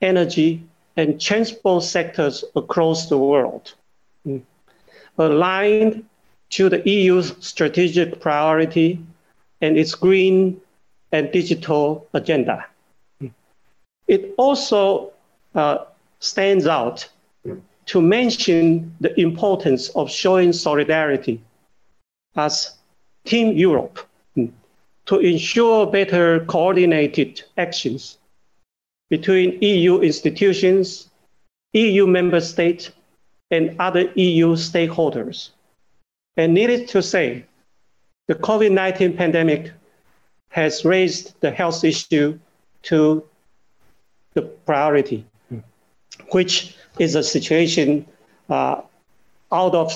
energy, 0.00 0.62
and 0.96 1.20
transport 1.20 1.82
sectors 1.82 2.44
across 2.54 3.08
the 3.08 3.18
world, 3.18 3.74
mm. 4.26 4.42
aligned 5.18 6.04
to 6.50 6.68
the 6.68 6.82
EU's 6.88 7.34
strategic 7.40 8.20
priority 8.20 9.00
and 9.62 9.78
its 9.78 9.94
green 9.94 10.60
and 11.10 11.32
digital 11.32 12.06
agenda. 12.12 12.66
It 14.06 14.34
also 14.36 15.12
uh, 15.54 15.84
stands 16.18 16.66
out 16.66 17.08
to 17.86 18.02
mention 18.02 18.94
the 19.00 19.18
importance 19.18 19.88
of 19.90 20.10
showing 20.10 20.52
solidarity 20.52 21.40
as 22.36 22.76
Team 23.24 23.56
Europe 23.56 24.00
to 25.10 25.18
ensure 25.18 25.88
better 25.88 26.38
coordinated 26.44 27.42
actions 27.58 28.18
between 29.08 29.60
EU 29.60 29.98
institutions, 29.98 31.10
EU 31.72 32.06
member 32.06 32.40
states, 32.40 32.92
and 33.50 33.74
other 33.80 34.12
EU 34.14 34.54
stakeholders. 34.54 35.50
And 36.36 36.54
needless 36.54 36.92
to 36.92 37.02
say, 37.02 37.44
the 38.28 38.36
COVID 38.36 38.70
19 38.70 39.16
pandemic 39.16 39.72
has 40.50 40.84
raised 40.84 41.34
the 41.40 41.50
health 41.50 41.82
issue 41.82 42.38
to 42.82 43.24
the 44.34 44.42
priority, 44.42 45.26
which 46.30 46.76
is 47.00 47.16
a 47.16 47.24
situation 47.24 48.06
uh, 48.48 48.80
out 49.50 49.74
of 49.74 49.90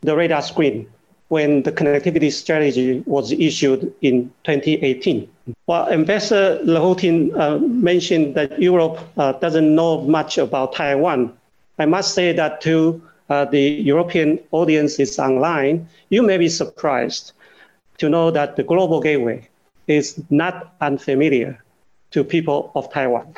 the 0.00 0.16
radar 0.16 0.40
screen 0.40 0.88
when 1.28 1.62
the 1.62 1.72
connectivity 1.72 2.32
strategy 2.32 3.02
was 3.06 3.32
issued 3.32 3.92
in 4.00 4.32
2018. 4.44 5.28
Well, 5.66 5.88
Ambassador 5.90 6.58
Lafountain 6.64 7.38
uh, 7.38 7.58
mentioned 7.58 8.34
that 8.34 8.60
Europe 8.60 8.98
uh, 9.16 9.32
doesn't 9.32 9.74
know 9.74 10.02
much 10.02 10.38
about 10.38 10.74
Taiwan. 10.74 11.32
I 11.78 11.86
must 11.86 12.14
say 12.14 12.32
that 12.32 12.60
to 12.62 13.00
uh, 13.28 13.44
the 13.44 13.60
European 13.60 14.40
audiences 14.52 15.18
online, 15.18 15.88
you 16.08 16.22
may 16.22 16.38
be 16.38 16.48
surprised 16.48 17.32
to 17.98 18.08
know 18.08 18.30
that 18.30 18.56
the 18.56 18.62
global 18.62 19.00
gateway 19.00 19.46
is 19.86 20.20
not 20.30 20.74
unfamiliar 20.80 21.62
to 22.10 22.24
people 22.24 22.72
of 22.74 22.90
Taiwan. 22.92 23.34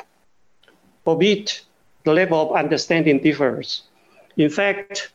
Albeit 1.06 1.62
the 2.04 2.12
level 2.12 2.40
of 2.40 2.56
understanding 2.56 3.18
differs. 3.20 3.82
In 4.36 4.48
fact, 4.48 5.10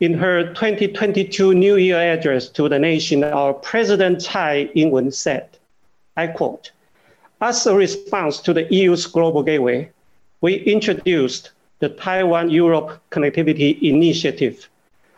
in 0.00 0.12
her 0.12 0.48
2022 0.48 1.54
New 1.54 1.76
Year 1.76 1.96
address 1.96 2.48
to 2.50 2.68
the 2.68 2.78
nation, 2.78 3.24
our 3.24 3.54
President 3.54 4.20
Tsai 4.20 4.68
Ing-wen 4.74 5.10
said, 5.10 5.48
I 6.18 6.26
quote, 6.26 6.70
as 7.40 7.66
a 7.66 7.74
response 7.74 8.40
to 8.40 8.52
the 8.52 8.64
EU's 8.72 9.06
global 9.06 9.42
gateway, 9.42 9.90
we 10.42 10.56
introduced 10.64 11.52
the 11.78 11.88
Taiwan 11.88 12.50
Europe 12.50 13.00
Connectivity 13.10 13.80
Initiative. 13.82 14.68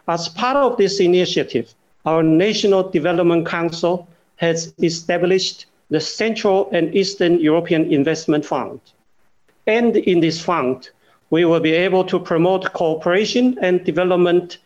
As 0.07 0.29
part 0.29 0.57
of 0.57 0.77
this 0.77 1.01
initiative, 1.01 1.75
our 2.07 2.23
National 2.23 2.88
Development 2.88 3.47
Council 3.47 4.09
has 4.37 4.73
established 4.81 5.67
the 5.91 6.01
Central 6.01 6.69
and 6.73 6.95
Eastern 6.95 7.41
European 7.41 7.93
Investment 7.93 8.45
Fund. 8.45 8.81
And 9.67 9.97
in 9.97 10.21
this 10.21 10.41
fund, 10.41 10.91
we 11.31 11.45
will 11.45 11.61
be 11.61 11.73
able 11.73 12.05
to 12.05 12.19
promote 12.19 12.73
cooperation 12.73 13.59
and 13.61 13.85
development 13.85 14.59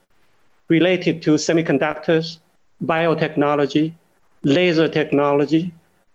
related 0.72 1.20
to 1.22 1.32
semiconductors, 1.46 2.38
biotechnology, 2.82 3.92
laser 4.42 4.88
technology, 4.88 5.64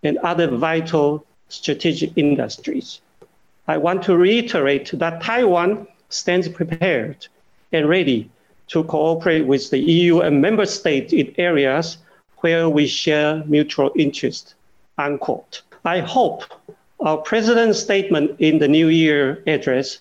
and 0.04 0.18
other 0.32 0.48
vital 0.70 1.24
strategic 1.50 2.12
industries. 2.18 3.00
I 3.68 3.78
want 3.78 4.04
to 4.04 4.18
reiterate 4.18 4.88
that 4.94 5.22
Taiwan 5.22 5.88
stands 6.10 6.48
prepared 6.50 7.28
and 7.72 7.88
ready 7.88 8.30
to 8.74 8.84
cooperate 8.84 9.46
with 9.46 9.70
the 9.70 9.80
EU 9.80 10.22
and 10.22 10.42
member 10.42 10.66
states 10.66 11.14
in 11.14 11.34
areas 11.38 11.98
where 12.42 12.68
we 12.70 12.88
share 12.88 13.44
mutual 13.46 13.92
interest, 13.96 14.56
unquote. 14.98 15.62
I 15.86 16.00
hope 16.00 16.44
our 17.00 17.18
president's 17.18 17.80
statement 17.80 18.28
in 18.40 18.58
the 18.60 18.68
New 18.68 18.90
Year 18.90 19.44
address 19.46 20.00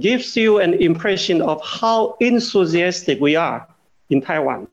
gives 0.00 0.36
you 0.36 0.58
an 0.58 0.74
impression 0.74 1.42
of 1.42 1.60
how 1.62 2.16
enthusiastic 2.20 3.20
we 3.20 3.36
are 3.36 3.66
in 4.10 4.20
Taiwan, 4.20 4.68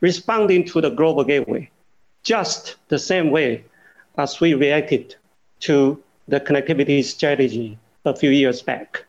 responding 0.00 0.64
to 0.66 0.80
the 0.80 0.90
global 0.90 1.24
gateway, 1.24 1.70
just 2.22 2.76
the 2.88 2.98
same 2.98 3.30
way 3.30 3.64
as 4.18 4.40
we 4.40 4.54
reacted 4.54 5.14
to 5.60 6.02
the 6.28 6.40
connectivity 6.40 7.02
strategy 7.02 7.78
a 8.04 8.14
few 8.14 8.30
years 8.30 8.62
back. 8.62 9.04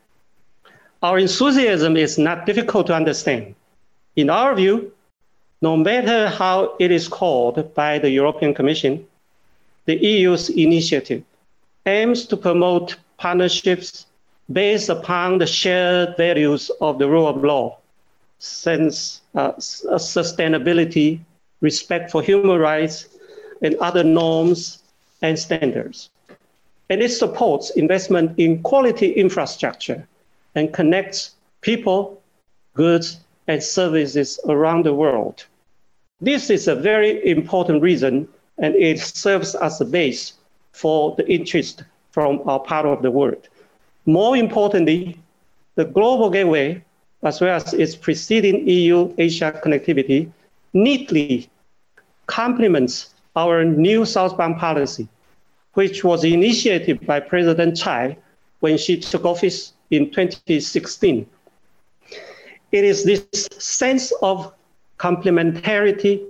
Our 1.02 1.18
enthusiasm 1.18 1.96
is 1.96 2.18
not 2.18 2.46
difficult 2.46 2.86
to 2.86 2.94
understand. 2.94 3.54
In 4.16 4.30
our 4.30 4.54
view, 4.54 4.92
no 5.60 5.76
matter 5.76 6.28
how 6.28 6.76
it 6.78 6.90
is 6.90 7.08
called 7.08 7.74
by 7.74 7.98
the 7.98 8.10
European 8.10 8.54
Commission, 8.54 9.04
the 9.86 9.96
EU's 9.96 10.48
initiative 10.50 11.22
aims 11.86 12.26
to 12.26 12.36
promote 12.36 12.96
partnerships 13.16 14.06
based 14.52 14.88
upon 14.88 15.38
the 15.38 15.46
shared 15.46 16.16
values 16.16 16.70
of 16.80 16.98
the 16.98 17.08
rule 17.08 17.26
of 17.26 17.42
law, 17.42 17.78
sense, 18.42 19.20
uh, 19.36 19.52
sustainability, 19.52 21.20
respect 21.60 22.10
for 22.10 22.20
human 22.22 22.58
rights, 22.58 23.08
and 23.62 23.76
other 23.76 24.02
norms 24.02 24.82
and 25.22 25.38
standards. 25.38 26.10
And 26.90 27.00
it 27.00 27.10
supports 27.10 27.70
investment 27.70 28.38
in 28.38 28.60
quality 28.62 29.12
infrastructure 29.12 30.06
and 30.56 30.72
connects 30.72 31.36
people, 31.60 32.20
goods, 32.74 33.20
and 33.46 33.62
services 33.62 34.40
around 34.48 34.84
the 34.84 34.94
world. 34.94 35.44
This 36.20 36.50
is 36.50 36.66
a 36.66 36.74
very 36.74 37.24
important 37.28 37.80
reason, 37.80 38.28
and 38.58 38.74
it 38.74 38.98
serves 38.98 39.54
as 39.54 39.80
a 39.80 39.84
base 39.84 40.34
for 40.72 41.14
the 41.16 41.28
interest 41.30 41.84
from 42.10 42.42
our 42.48 42.58
part 42.60 42.86
of 42.86 43.02
the 43.02 43.10
world. 43.10 43.48
More 44.04 44.36
importantly, 44.36 45.16
the 45.76 45.84
global 45.84 46.28
gateway, 46.28 46.82
as 47.22 47.40
well 47.40 47.56
as 47.56 47.72
its 47.74 47.94
preceding 47.94 48.68
EU 48.68 49.14
Asia 49.18 49.58
connectivity, 49.64 50.30
neatly 50.72 51.48
complements 52.26 53.14
our 53.36 53.64
new 53.64 54.04
southbound 54.04 54.58
policy, 54.58 55.08
which 55.74 56.04
was 56.04 56.24
initiated 56.24 57.06
by 57.06 57.20
President 57.20 57.76
Tsai 57.76 58.16
when 58.60 58.76
she 58.76 58.98
took 58.98 59.24
office 59.24 59.72
in 59.90 60.10
2016. 60.10 61.26
It 62.72 62.84
is 62.84 63.04
this 63.04 63.26
sense 63.58 64.12
of 64.22 64.52
complementarity 64.98 66.24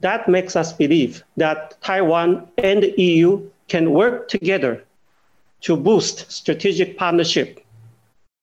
that 0.00 0.28
makes 0.28 0.56
us 0.56 0.72
believe 0.72 1.24
that 1.36 1.80
Taiwan 1.80 2.46
and 2.58 2.82
the 2.82 3.00
EU 3.00 3.48
can 3.68 3.92
work 3.92 4.28
together 4.28 4.84
to 5.62 5.76
boost 5.76 6.30
strategic 6.30 6.98
partnership 6.98 7.60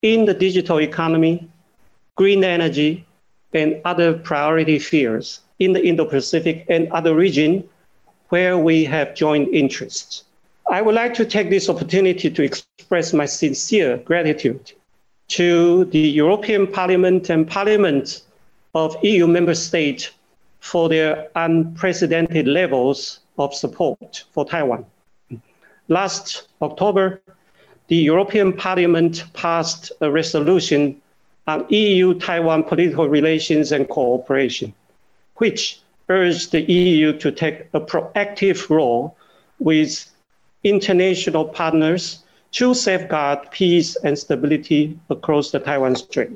in 0.02 0.26
the 0.26 0.34
digital 0.34 0.80
economy, 0.80 1.48
green 2.22 2.44
energy, 2.44 3.04
and 3.52 3.82
other 3.84 4.14
priority 4.14 4.78
fields 4.78 5.40
in 5.58 5.74
the 5.74 5.84
Indo-Pacific 5.84 6.66
and 6.70 6.88
other 6.92 7.16
regions 7.16 7.64
where 8.30 8.60
we 8.60 8.84
have 8.84 9.16
joint 9.16 9.50
interests. 9.52 10.26
I 10.70 10.84
would 10.84 10.94
like 10.94 11.16
to 11.16 11.26
take 11.26 11.50
this 11.50 11.68
opportunity 11.68 12.30
to 12.30 12.44
express 12.44 13.12
my 13.12 13.26
sincere 13.26 13.98
gratitude 13.98 14.72
to 15.30 15.86
the 15.86 16.08
European 16.24 16.68
Parliament 16.68 17.32
and 17.32 17.48
Parliament 17.48 18.22
of 18.76 18.96
EU 19.04 19.26
member 19.26 19.56
states 19.56 20.12
for 20.60 20.90
their 20.90 21.28
unprecedented 21.36 22.48
levels 22.48 23.22
of 23.40 23.52
support 23.56 24.26
for 24.32 24.46
Taiwan. 24.46 24.86
Last 25.88 26.50
October, 26.62 27.20
the 27.88 27.98
European 28.12 28.54
Parliament 28.54 29.24
passed 29.34 29.92
a 30.02 30.12
resolution 30.12 31.01
on 31.48 31.66
EU 31.70 32.14
Taiwan 32.20 32.64
political 32.64 33.08
relations 33.10 33.72
and 33.72 33.88
cooperation, 33.90 34.74
which 35.38 35.80
urged 36.10 36.52
the 36.52 36.62
EU 36.72 37.18
to 37.18 37.32
take 37.32 37.68
a 37.74 37.80
proactive 37.80 38.70
role 38.70 39.16
with 39.60 40.10
international 40.64 41.46
partners 41.46 42.24
to 42.52 42.74
safeguard 42.74 43.40
peace 43.52 43.96
and 44.04 44.18
stability 44.18 44.98
across 45.10 45.52
the 45.52 45.60
Taiwan 45.60 45.96
Strait, 45.96 46.32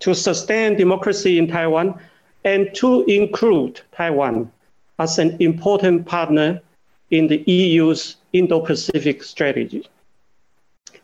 to 0.00 0.14
sustain 0.14 0.76
democracy 0.76 1.38
in 1.38 1.48
Taiwan, 1.48 1.98
and 2.44 2.72
to 2.74 3.02
include 3.04 3.80
Taiwan 3.92 4.50
as 4.98 5.18
an 5.18 5.36
important 5.40 6.06
partner 6.06 6.60
in 7.10 7.26
the 7.26 7.42
EU's 7.50 8.16
Indo-Pacific 8.32 9.22
strategy. 9.24 9.88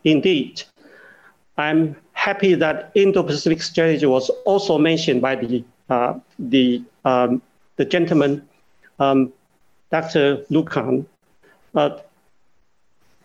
Indeed, 0.05 0.63
I'm 1.57 1.97
happy 2.25 2.55
that 2.55 2.91
Indo-Pacific 2.95 3.61
strategy 3.61 4.07
was 4.07 4.31
also 4.47 4.79
mentioned 4.79 5.21
by 5.21 5.35
the, 5.37 5.63
uh, 5.91 6.15
the, 6.39 6.83
um, 7.05 7.43
the 7.77 7.85
gentleman, 7.85 8.49
um, 8.99 9.31
Dr. 9.91 10.43
Lucan. 10.49 11.07
Uh, 11.75 11.99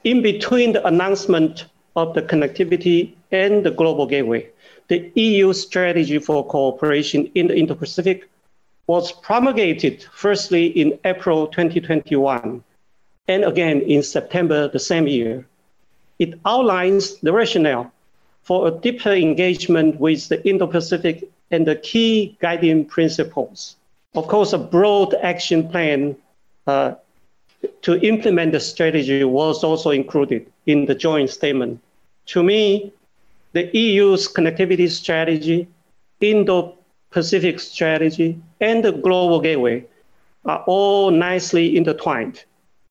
in 0.04 0.22
between 0.22 0.74
the 0.74 0.86
announcement 0.86 1.68
of 1.96 2.14
the 2.14 2.22
connectivity 2.22 3.14
and 3.32 3.66
the 3.66 3.72
global 3.72 4.06
gateway, 4.06 4.50
the 4.90 5.10
EU 5.16 5.54
strategy 5.54 6.20
for 6.20 6.46
cooperation 6.46 7.32
in 7.36 7.48
the 7.48 7.56
Indo-Pacific 7.56 8.30
was 8.88 9.14
promulgated 9.14 10.06
firstly 10.14 10.66
in 10.82 11.00
April 11.06 11.48
2021 11.48 12.62
and 13.30 13.44
again 13.46 13.80
in 13.82 14.04
September 14.04 14.68
the 14.68 14.80
same 14.80 15.08
year. 15.08 15.46
It 16.18 16.38
outlines 16.44 17.16
the 17.20 17.32
rationale 17.32 17.94
for 18.44 18.68
a 18.68 18.72
deeper 18.72 19.12
engagement 19.12 20.00
with 20.00 20.28
the 20.30 20.48
Indo-Pacific 20.48 21.30
and 21.52 21.68
the 21.68 21.76
key 21.76 22.38
guiding 22.42 22.86
principles. 22.86 23.76
Of 24.16 24.28
course, 24.28 24.54
a 24.54 24.58
broad 24.58 25.14
action 25.22 25.70
plan 25.70 26.16
uh, 26.66 26.96
to 27.82 28.00
implement 28.02 28.52
the 28.54 28.60
strategy 28.60 29.24
was 29.24 29.64
also 29.64 29.92
included 29.92 30.52
in 30.66 30.86
the 30.86 30.96
joint 30.96 31.30
statement. 31.30 31.82
To 32.28 32.44
me, 32.44 32.94
the 33.54 33.70
EU's 33.76 34.28
connectivity 34.28 34.90
strategy, 34.90 35.68
Indo-Pacific 36.22 37.60
strategy, 37.60 38.40
and 38.62 38.84
the 38.84 38.92
global 38.92 39.42
gateway 39.42 39.86
are 40.46 40.64
all 40.68 41.12
nicely 41.12 41.76
intertwined 41.76 42.44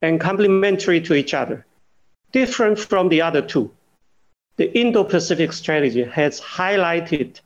and 0.03 0.21
complementary 0.21 1.01
to 1.01 1.15
each 1.15 1.35
other. 1.35 1.65
Different 2.33 2.79
from 2.79 3.09
the 3.09 3.23
other 3.23 3.43
two, 3.43 3.71
the 4.59 4.77
Indo-Pacific 4.77 5.53
strategy 5.53 6.03
has 6.03 6.41
highlighted 6.41 7.41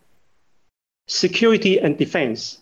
security 1.06 1.78
and 1.78 1.98
defense 1.98 2.60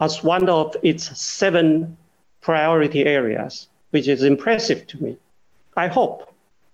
as 0.00 0.24
one 0.24 0.48
of 0.48 0.74
its 0.82 1.16
seven 1.20 1.96
priority 2.40 3.04
areas, 3.04 3.68
which 3.90 4.08
is 4.08 4.22
impressive 4.22 4.86
to 4.86 5.02
me. 5.02 5.16
I 5.76 5.88
hope 5.88 6.32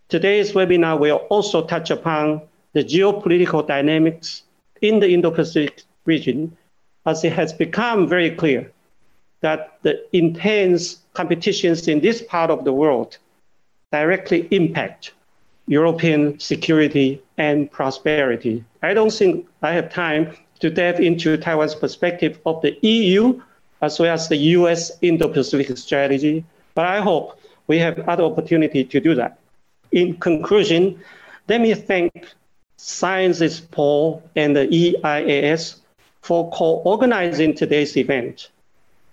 today's 0.08 0.52
webinar 0.52 0.98
will 1.00 1.26
also 1.30 1.66
touch 1.66 1.90
upon 1.90 2.42
the 2.74 2.84
geopolitical 2.84 3.66
dynamics 3.66 4.44
in 4.80 5.00
the 5.00 5.12
Indo-Pacific 5.12 5.82
region 6.04 6.56
as 7.06 7.24
it 7.24 7.32
has 7.32 7.52
become 7.52 8.06
very 8.06 8.30
clear 8.30 8.70
that 9.40 9.78
the 9.82 10.06
intense 10.16 11.02
competitions 11.14 11.88
in 11.88 11.98
this 12.00 12.22
part 12.22 12.50
of 12.50 12.64
the 12.64 12.72
world 12.72 13.18
directly 13.90 14.46
impact 14.52 15.12
European 15.70 16.36
security 16.40 17.22
and 17.38 17.70
prosperity. 17.70 18.64
I 18.82 18.92
don't 18.92 19.12
think 19.12 19.46
I 19.62 19.70
have 19.70 19.92
time 19.92 20.36
to 20.58 20.68
delve 20.68 20.98
into 20.98 21.36
Taiwan's 21.36 21.76
perspective 21.76 22.40
of 22.44 22.60
the 22.60 22.76
EU 22.82 23.40
as 23.80 24.00
well 24.00 24.12
as 24.12 24.28
the 24.28 24.36
US 24.58 24.90
Indo-Pacific 25.00 25.78
strategy, 25.78 26.44
but 26.74 26.86
I 26.86 27.00
hope 27.00 27.40
we 27.68 27.78
have 27.78 28.00
other 28.08 28.24
opportunity 28.24 28.82
to 28.82 29.00
do 29.00 29.14
that. 29.14 29.38
In 29.92 30.16
conclusion, 30.16 31.00
let 31.48 31.60
me 31.60 31.72
thank 31.74 32.26
Sciences 32.76 33.60
Po 33.60 34.20
and 34.34 34.56
the 34.56 34.66
EIAS 34.66 35.76
for 36.22 36.50
co-organizing 36.50 37.54
today's 37.54 37.96
event. 37.96 38.50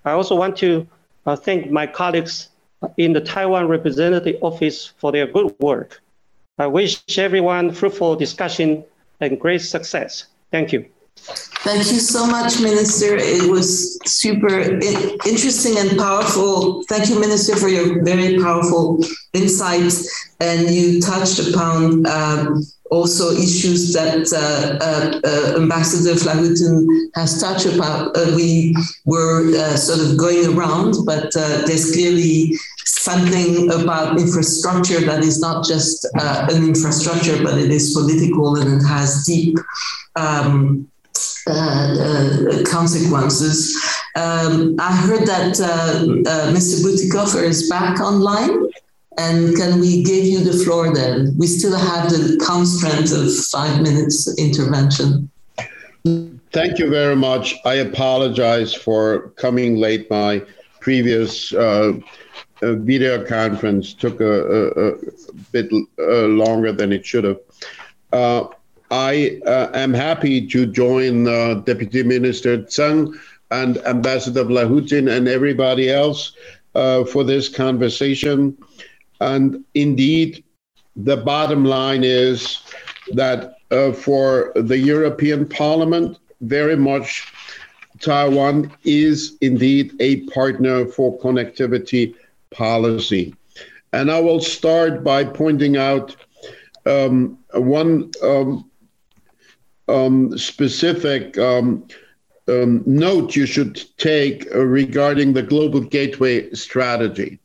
I 0.04 0.10
also 0.10 0.34
want 0.34 0.56
to 0.58 0.88
uh, 1.24 1.36
thank 1.36 1.70
my 1.70 1.86
colleagues 1.86 2.48
in 2.96 3.12
the 3.12 3.20
Taiwan 3.20 3.68
Representative 3.68 4.36
Office 4.42 4.86
for 4.98 5.12
their 5.12 5.28
good 5.28 5.54
work. 5.60 6.02
I 6.58 6.66
wish 6.66 7.02
everyone 7.16 7.72
fruitful 7.72 8.16
discussion 8.16 8.84
and 9.20 9.38
great 9.38 9.62
success. 9.62 10.24
Thank 10.50 10.72
you. 10.72 10.86
Thank 11.62 11.90
you 11.92 11.98
so 11.98 12.26
much, 12.26 12.60
Minister. 12.60 13.16
It 13.16 13.50
was 13.50 13.98
super 14.06 14.60
interesting 15.26 15.76
and 15.76 15.98
powerful. 15.98 16.84
Thank 16.84 17.10
you, 17.10 17.20
Minister, 17.20 17.56
for 17.56 17.68
your 17.68 18.02
very 18.04 18.38
powerful 18.38 19.00
insights. 19.34 20.08
And 20.40 20.70
you 20.70 21.00
touched 21.00 21.40
upon 21.48 22.06
um, 22.06 22.64
also 22.90 23.32
issues 23.32 23.92
that 23.92 24.32
uh, 24.32 24.78
uh, 24.82 25.20
uh 25.24 25.60
Ambassador 25.60 26.14
Vlahutin 26.14 26.86
has 27.14 27.40
touched 27.40 27.66
upon. 27.66 28.16
Uh, 28.16 28.32
we 28.36 28.74
were 29.04 29.42
uh, 29.56 29.76
sort 29.76 30.00
of 30.00 30.16
going 30.16 30.56
around, 30.56 30.94
but 31.04 31.32
there's 31.34 31.92
clearly 31.92 32.54
something 32.88 33.70
about 33.70 34.18
infrastructure 34.18 35.00
that 35.00 35.22
is 35.22 35.40
not 35.40 35.64
just 35.64 36.06
an 36.14 36.64
infrastructure, 36.64 37.42
but 37.42 37.58
it 37.58 37.70
is 37.70 37.92
political 37.94 38.56
and 38.56 38.80
it 38.80 38.86
has 38.86 39.24
deep 39.26 39.58
um, 40.16 40.88
consequences. 42.64 43.76
Um, 44.16 44.76
I 44.78 44.92
heard 44.96 45.26
that 45.26 45.56
Mr. 46.54 46.82
Bütikofer 46.84 47.42
is 47.42 47.68
back 47.68 48.00
online. 48.00 48.68
And 49.18 49.56
can 49.56 49.80
we 49.80 50.04
give 50.04 50.24
you 50.24 50.44
the 50.44 50.64
floor 50.64 50.94
then? 50.94 51.34
We 51.36 51.48
still 51.48 51.76
have 51.76 52.08
the 52.08 52.40
constraint 52.46 53.10
of 53.10 53.34
five 53.46 53.82
minutes 53.82 54.38
intervention. 54.38 55.28
Thank 56.52 56.78
you 56.78 56.88
very 56.88 57.16
much. 57.16 57.56
I 57.64 57.74
apologize 57.74 58.72
for 58.72 59.30
coming 59.30 59.76
late. 59.76 60.08
My 60.08 60.42
previous 60.80 61.52
uh, 61.52 61.94
uh, 62.62 62.74
video 62.74 63.24
conference 63.24 63.94
took 63.94 64.20
a, 64.20 64.24
a, 64.24 64.88
a 64.88 64.94
bit 65.52 65.70
uh, 65.98 66.26
longer 66.26 66.72
than 66.72 66.92
it 66.92 67.04
should 67.04 67.24
have. 67.24 67.40
Uh, 68.12 68.48
I 68.90 69.40
uh, 69.46 69.70
am 69.74 69.92
happy 69.92 70.46
to 70.48 70.66
join 70.66 71.28
uh, 71.28 71.54
Deputy 71.54 72.02
Minister 72.02 72.58
Zhang 72.58 73.14
and 73.50 73.78
Ambassador 73.86 74.44
Vlahutin 74.44 75.14
and 75.14 75.28
everybody 75.28 75.90
else 75.90 76.32
for 76.72 77.24
this 77.24 77.48
conversation. 77.48 78.56
And 79.20 79.64
indeed, 79.74 80.44
the 80.96 81.16
bottom 81.16 81.64
line 81.64 82.02
is 82.04 82.60
that 83.14 83.58
uh, 83.70 83.92
for 83.92 84.52
the 84.54 84.78
European 84.78 85.46
Parliament, 85.48 86.18
very 86.40 86.76
much 86.76 87.32
Taiwan 88.00 88.72
is 88.84 89.36
indeed 89.40 89.92
a 90.00 90.20
partner 90.26 90.86
for 90.86 91.18
connectivity 91.18 92.14
policy. 92.50 93.34
And 93.92 94.10
I 94.10 94.20
will 94.20 94.40
start 94.40 95.02
by 95.02 95.24
pointing 95.24 95.76
out 95.76 96.16
um, 96.86 97.38
one 97.54 98.10
um, 98.22 98.70
um, 99.88 100.36
specific 100.36 101.38
um, 101.38 101.86
um, 102.48 102.82
note 102.86 103.36
you 103.36 103.46
should 103.46 103.82
take 103.98 104.46
regarding 104.54 105.32
the 105.32 105.42
Global 105.42 105.80
Gateway 105.80 106.50
strategy 106.52 107.38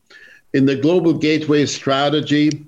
in 0.53 0.65
the 0.65 0.75
Global 0.75 1.13
Gateway 1.13 1.65
strategy, 1.65 2.65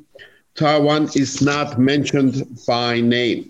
Taiwan 0.56 1.10
is 1.16 1.42
not 1.42 1.80
mentioned 1.80 2.60
by 2.68 3.00
name. 3.00 3.50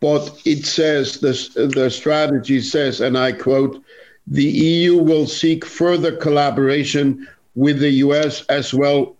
But 0.00 0.40
it 0.44 0.64
says, 0.64 1.20
this, 1.20 1.48
the 1.48 1.90
strategy 1.90 2.60
says, 2.60 3.00
and 3.00 3.18
I 3.18 3.32
quote, 3.32 3.82
the 4.26 4.44
EU 4.44 4.96
will 4.96 5.26
seek 5.26 5.64
further 5.64 6.16
collaboration 6.16 7.26
with 7.54 7.80
the 7.80 7.90
US 8.06 8.44
as 8.46 8.72
well 8.72 9.16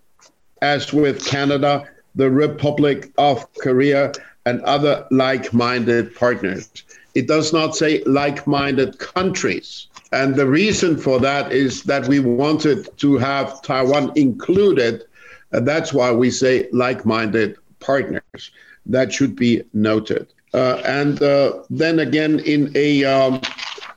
as 0.61 0.93
with 0.93 1.25
Canada, 1.25 1.87
the 2.15 2.29
Republic 2.29 3.11
of 3.17 3.51
Korea, 3.55 4.11
and 4.45 4.61
other 4.61 5.05
like 5.11 5.53
minded 5.53 6.15
partners. 6.15 6.69
It 7.13 7.27
does 7.27 7.53
not 7.53 7.75
say 7.75 8.03
like 8.05 8.47
minded 8.47 8.97
countries. 8.99 9.87
And 10.11 10.35
the 10.35 10.47
reason 10.47 10.97
for 10.97 11.19
that 11.19 11.51
is 11.51 11.83
that 11.83 12.07
we 12.07 12.19
wanted 12.19 12.89
to 12.97 13.17
have 13.17 13.61
Taiwan 13.61 14.11
included. 14.15 15.03
And 15.51 15.67
that's 15.67 15.93
why 15.93 16.11
we 16.11 16.31
say 16.31 16.67
like 16.71 17.05
minded 17.05 17.57
partners. 17.79 18.51
That 18.85 19.13
should 19.13 19.35
be 19.35 19.63
noted. 19.73 20.27
Uh, 20.53 20.81
and 20.85 21.21
uh, 21.21 21.63
then 21.69 21.99
again, 21.99 22.39
in 22.39 22.71
a 22.75 23.05
um, 23.05 23.41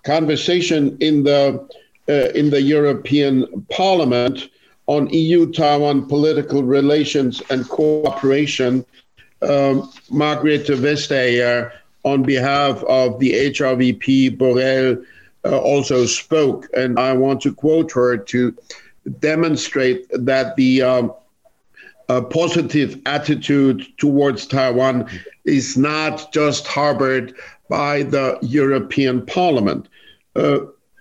conversation 0.05 0.97
in 1.01 1.25
the 1.25 1.67
in 2.07 2.51
the 2.51 2.61
European 2.61 3.67
Parliament 3.71 4.51
on 4.87 5.09
EU-Taiwan 5.09 6.07
political 6.07 6.63
relations 6.63 7.43
and 7.51 7.69
cooperation, 7.69 8.85
um, 9.43 9.91
Margrethe 10.11 10.77
Vestager, 10.77 11.73
on 12.05 12.23
behalf 12.23 12.83
of 12.85 13.19
the 13.19 13.33
HRVP 13.33 14.37
Borrell 14.37 15.03
uh, 15.47 15.59
also 15.59 16.05
spoke, 16.05 16.69
and 16.77 16.99
I 16.99 17.15
want 17.15 17.41
to 17.43 17.55
quote 17.55 17.93
her 17.93 18.17
to 18.17 18.55
demonstrate 19.21 20.07
that 20.13 20.57
the 20.57 20.83
um, 20.83 21.13
positive 22.31 23.01
attitude 23.07 23.87
towards 23.99 24.47
Taiwan 24.47 25.09
is 25.45 25.77
not 25.77 26.33
just 26.33 26.67
harbored 26.67 27.35
by 27.69 28.03
the 28.03 28.39
European 28.43 29.25
Parliament. 29.25 29.89
Uh, 30.37 30.61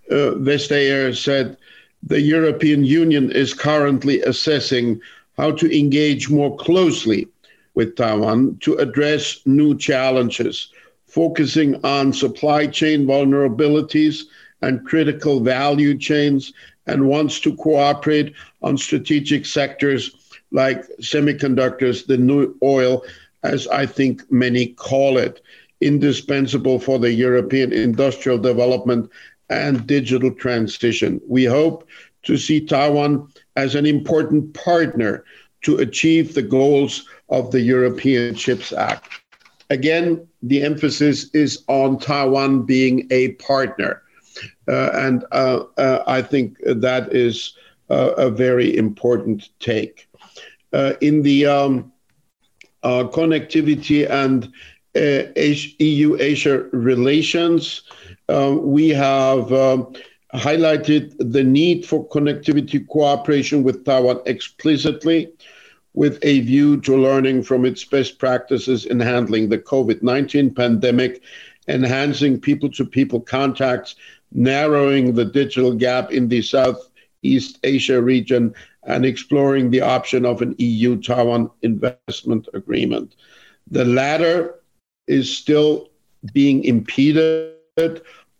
uh, 0.09 0.35
Vestager 0.37 1.15
said 1.15 1.57
the 2.01 2.21
European 2.21 2.83
Union 2.83 3.31
is 3.31 3.53
currently 3.53 4.21
assessing 4.21 4.99
how 5.37 5.51
to 5.51 5.77
engage 5.77 6.29
more 6.29 6.55
closely 6.57 7.27
with 7.75 7.95
Taiwan 7.95 8.57
to 8.61 8.75
address 8.75 9.39
new 9.45 9.77
challenges 9.77 10.69
focusing 11.13 11.79
on 11.85 12.11
supply 12.11 12.65
chain 12.65 13.05
vulnerabilities 13.05 14.23
and 14.63 14.83
critical 14.83 15.41
value 15.41 15.95
chains, 15.95 16.53
and 16.87 17.07
wants 17.07 17.39
to 17.39 17.55
cooperate 17.57 18.33
on 18.63 18.77
strategic 18.77 19.45
sectors 19.45 20.33
like 20.51 20.83
semiconductors, 21.01 22.05
the 22.07 22.17
new 22.17 22.55
oil, 22.63 23.03
as 23.43 23.67
I 23.67 23.85
think 23.85 24.29
many 24.31 24.67
call 24.67 25.17
it, 25.17 25.41
indispensable 25.81 26.79
for 26.79 26.97
the 26.97 27.11
European 27.11 27.71
industrial 27.71 28.39
development 28.39 29.09
and 29.53 29.85
digital 29.87 30.31
transition. 30.31 31.21
We 31.27 31.45
hope 31.45 31.87
to 32.23 32.37
see 32.37 32.65
Taiwan 32.65 33.27
as 33.55 33.75
an 33.75 33.85
important 33.85 34.53
partner 34.53 35.23
to 35.63 35.77
achieve 35.77 36.33
the 36.33 36.41
goals 36.41 37.07
of 37.29 37.51
the 37.51 37.61
European 37.61 38.35
Chips 38.35 38.73
Act. 38.73 39.09
Again, 39.69 40.27
the 40.41 40.61
emphasis 40.61 41.29
is 41.33 41.63
on 41.67 41.97
Taiwan 41.97 42.63
being 42.63 43.07
a 43.11 43.31
partner. 43.33 44.03
Uh, 44.67 44.89
and 44.93 45.25
uh, 45.31 45.63
uh, 45.77 46.03
I 46.07 46.21
think 46.21 46.57
that 46.65 47.13
is 47.13 47.55
a 47.89 48.29
very 48.29 48.75
important 48.75 49.49
take. 49.59 50.07
in 51.01 51.21
the 51.21 51.45
um, 51.45 51.91
connectivity 52.83 54.09
and 54.09 54.51
EU 55.79 56.17
Asia 56.19 56.63
relations, 56.71 57.83
we 58.63 58.89
have 58.89 59.51
um, 59.53 59.93
highlighted 60.33 61.15
the 61.19 61.43
need 61.43 61.85
for 61.85 62.07
connectivity 62.09 62.87
cooperation 62.87 63.63
with 63.63 63.85
Taiwan 63.85 64.21
explicitly 64.25 65.31
with 65.93 66.17
a 66.23 66.39
view 66.41 66.81
to 66.81 66.97
learning 66.97 67.43
from 67.43 67.65
its 67.65 67.83
best 67.83 68.17
practices 68.17 68.85
in 68.85 68.99
handling 68.99 69.49
the 69.49 69.59
COVID 69.59 70.01
19 70.01 70.53
pandemic, 70.55 71.21
enhancing 71.67 72.39
people 72.39 72.69
to 72.71 72.83
people 72.83 73.19
contacts, 73.19 73.95
narrowing 74.31 75.13
the 75.13 75.25
digital 75.25 75.73
gap 75.73 76.11
in 76.11 76.27
the 76.27 76.41
Southeast 76.41 77.59
Asia 77.63 78.01
region, 78.01 78.53
and 78.83 79.05
exploring 79.05 79.69
the 79.69 79.81
option 79.81 80.25
of 80.25 80.41
an 80.41 80.55
EU 80.57 80.99
Taiwan 80.99 81.49
investment 81.61 82.47
agreement. 82.53 83.15
The 83.69 83.85
latter 83.85 84.59
is 85.07 85.35
still 85.35 85.89
being 86.33 86.63
impeded 86.63 87.53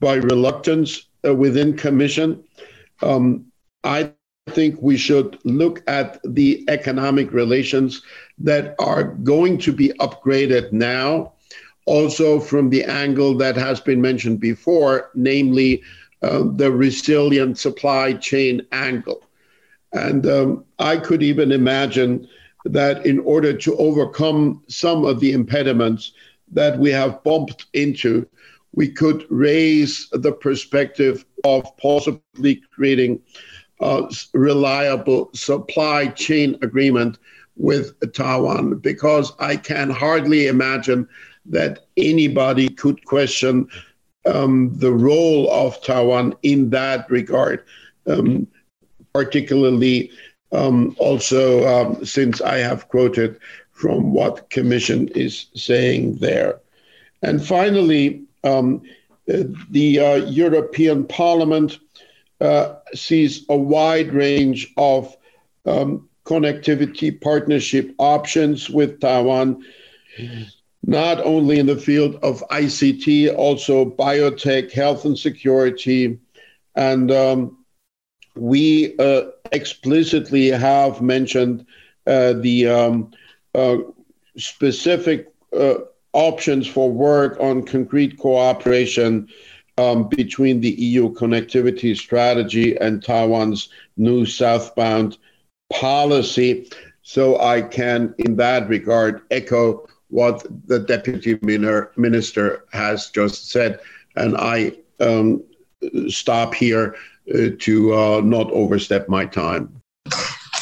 by 0.04 0.16
reluctance 0.16 1.08
uh, 1.26 1.34
within 1.34 1.78
Commission. 1.78 2.44
Um, 3.02 3.46
I 3.86 4.12
think 4.50 4.76
we 4.82 4.98
should 4.98 5.40
look 5.46 5.82
at 5.88 6.20
the 6.26 6.66
economic 6.68 7.32
relations 7.32 8.02
that 8.38 8.76
are 8.80 9.04
going 9.04 9.58
to 9.60 9.72
be 9.72 9.90
upgraded 10.02 10.74
now, 10.74 11.32
also 11.86 12.42
from 12.42 12.70
the 12.70 12.84
angle 12.84 13.38
that 13.38 13.56
has 13.56 13.80
been 13.80 14.02
mentioned 14.02 14.42
before, 14.42 15.10
namely 15.16 15.82
uh, 16.22 16.44
the 16.56 16.70
resilient 16.70 17.58
supply 17.58 18.12
chain 18.14 18.62
angle. 18.74 19.24
And 19.94 20.26
um, 20.28 20.66
I 20.80 20.98
could 20.98 21.24
even 21.24 21.54
imagine 21.54 22.28
that 22.66 23.06
in 23.06 23.20
order 23.20 23.54
to 23.54 23.78
overcome 23.78 24.64
some 24.68 25.06
of 25.06 25.22
the 25.22 25.32
impediments 25.32 26.12
that 26.52 26.78
we 26.78 26.92
have 26.92 27.24
bumped 27.24 27.68
into, 27.74 28.28
we 28.74 28.90
could 28.90 29.26
raise 29.30 30.10
the 30.12 30.32
perspective 30.32 31.26
of 31.44 31.66
possibly 31.78 32.62
creating 32.74 33.22
a 33.82 34.10
reliable 34.34 35.30
supply 35.34 36.08
chain 36.08 36.58
agreement 36.62 37.18
with 37.56 37.94
Taiwan 38.14 38.80
because 38.80 39.34
I 39.40 39.58
can 39.58 39.90
hardly 39.90 40.48
imagine 40.48 41.08
that 41.46 41.86
anybody 41.98 42.70
could 42.70 43.06
question 43.06 43.68
um, 44.26 44.72
the 44.78 44.92
role 44.92 45.52
of 45.52 45.82
Taiwan 45.84 46.36
in 46.44 46.70
that 46.70 47.10
regard, 47.12 47.64
um, 48.08 48.48
particularly 49.14 50.12
um, 50.52 50.96
also 50.98 51.68
um, 51.68 52.06
since 52.06 52.42
I 52.42 52.58
have 52.58 52.88
quoted 52.88 53.40
from 53.72 54.14
what 54.14 54.50
Commission 54.50 55.10
is 55.10 55.48
saying 55.56 56.18
there. 56.18 56.60
And 57.22 57.46
finally, 57.46 58.24
um, 58.44 58.82
the 59.26 60.00
uh, 60.00 60.16
European 60.16 61.06
Parliament 61.06 61.80
uh, 62.42 62.76
sees 62.94 63.46
a 63.50 63.58
wide 63.58 64.14
range 64.14 64.74
of 64.78 65.16
um, 65.66 66.10
connectivity 66.26 67.20
partnership 67.20 67.94
options 67.98 68.70
with 68.70 69.00
Taiwan, 69.00 69.64
not 70.86 71.20
only 71.22 71.60
in 71.60 71.66
the 71.66 71.78
field 71.78 72.16
of 72.22 72.44
ICT, 72.50 73.36
also 73.36 73.86
biotech, 73.86 74.72
health 74.72 75.06
and 75.06 75.18
security. 75.18 76.20
And 76.76 77.12
um, 77.12 77.58
we 78.36 78.98
uh, 78.98 79.24
explicitly 79.52 80.50
have 80.50 81.02
mentioned 81.02 81.66
uh, 82.08 82.34
the 82.34 82.68
um, 82.68 83.12
uh, 83.56 83.78
specific 84.38 85.32
uh, 85.58 85.76
options 86.14 86.68
for 86.68 86.92
work 86.92 87.38
on 87.40 87.64
concrete 87.64 88.18
cooperation 88.18 89.28
um, 89.78 90.08
between 90.08 90.62
the 90.62 90.70
EU 90.70 91.14
connectivity 91.14 91.98
strategy 91.98 92.78
and 92.78 93.04
Taiwan's 93.04 93.70
new 93.98 94.26
southbound 94.26 95.18
policy. 95.72 96.70
So 97.02 97.40
I 97.42 97.62
can, 97.62 98.14
in 98.20 98.36
that 98.38 98.70
regard, 98.70 99.22
echo 99.32 99.88
what 100.10 100.46
the 100.68 100.80
deputy 100.80 101.40
minister 101.42 102.66
has 102.72 103.10
just 103.10 103.50
said. 103.50 103.80
And 104.16 104.38
I 104.38 104.74
um, 105.00 105.44
stop 106.08 106.54
here 106.54 106.96
uh, 107.34 107.50
to 107.60 107.94
uh, 107.96 108.22
not 108.22 108.52
overstep 108.52 109.10
my 109.10 109.26
time. 109.26 109.82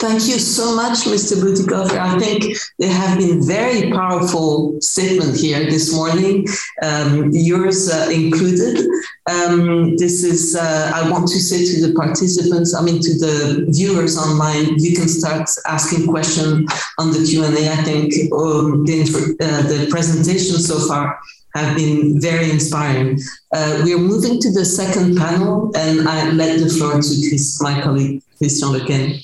Thank 0.01 0.27
you 0.29 0.39
so 0.39 0.75
much, 0.75 1.05
Mr. 1.05 1.37
Bütikofer. 1.37 1.95
I 1.95 2.17
think 2.17 2.57
there 2.79 2.91
have 2.91 3.19
been 3.19 3.45
very 3.45 3.91
powerful 3.91 4.81
statements 4.81 5.39
here 5.39 5.63
this 5.69 5.93
morning, 5.93 6.47
um, 6.81 7.29
yours 7.31 7.87
uh, 7.87 8.09
included. 8.11 8.79
Um, 9.29 9.95
this 9.97 10.23
is, 10.23 10.55
uh, 10.55 10.91
I 10.95 11.07
want 11.07 11.27
to 11.27 11.39
say 11.39 11.63
to 11.71 11.85
the 11.85 11.93
participants, 11.93 12.73
I 12.73 12.81
mean, 12.81 12.99
to 12.99 13.13
the 13.13 13.67
viewers 13.69 14.17
online, 14.17 14.79
you 14.79 14.95
can 14.95 15.07
start 15.07 15.47
asking 15.67 16.07
questions 16.07 16.67
on 16.97 17.11
the 17.11 17.23
Q&A. 17.23 17.69
I 17.69 17.83
think 17.83 18.11
um, 18.33 18.83
the, 18.85 19.03
uh, 19.39 19.61
the 19.67 19.87
presentation 19.91 20.55
so 20.55 20.79
far 20.87 21.19
have 21.53 21.77
been 21.77 22.19
very 22.19 22.49
inspiring. 22.49 23.19
Uh, 23.53 23.81
we 23.83 23.93
are 23.93 23.99
moving 23.99 24.39
to 24.41 24.51
the 24.51 24.65
second 24.65 25.15
panel, 25.15 25.71
and 25.75 26.09
I 26.09 26.31
let 26.31 26.59
the 26.59 26.69
floor 26.69 26.93
to 26.93 27.29
Chris, 27.29 27.61
my 27.61 27.79
colleague, 27.81 28.23
Christian 28.39 28.69
Lequesne. 28.69 29.21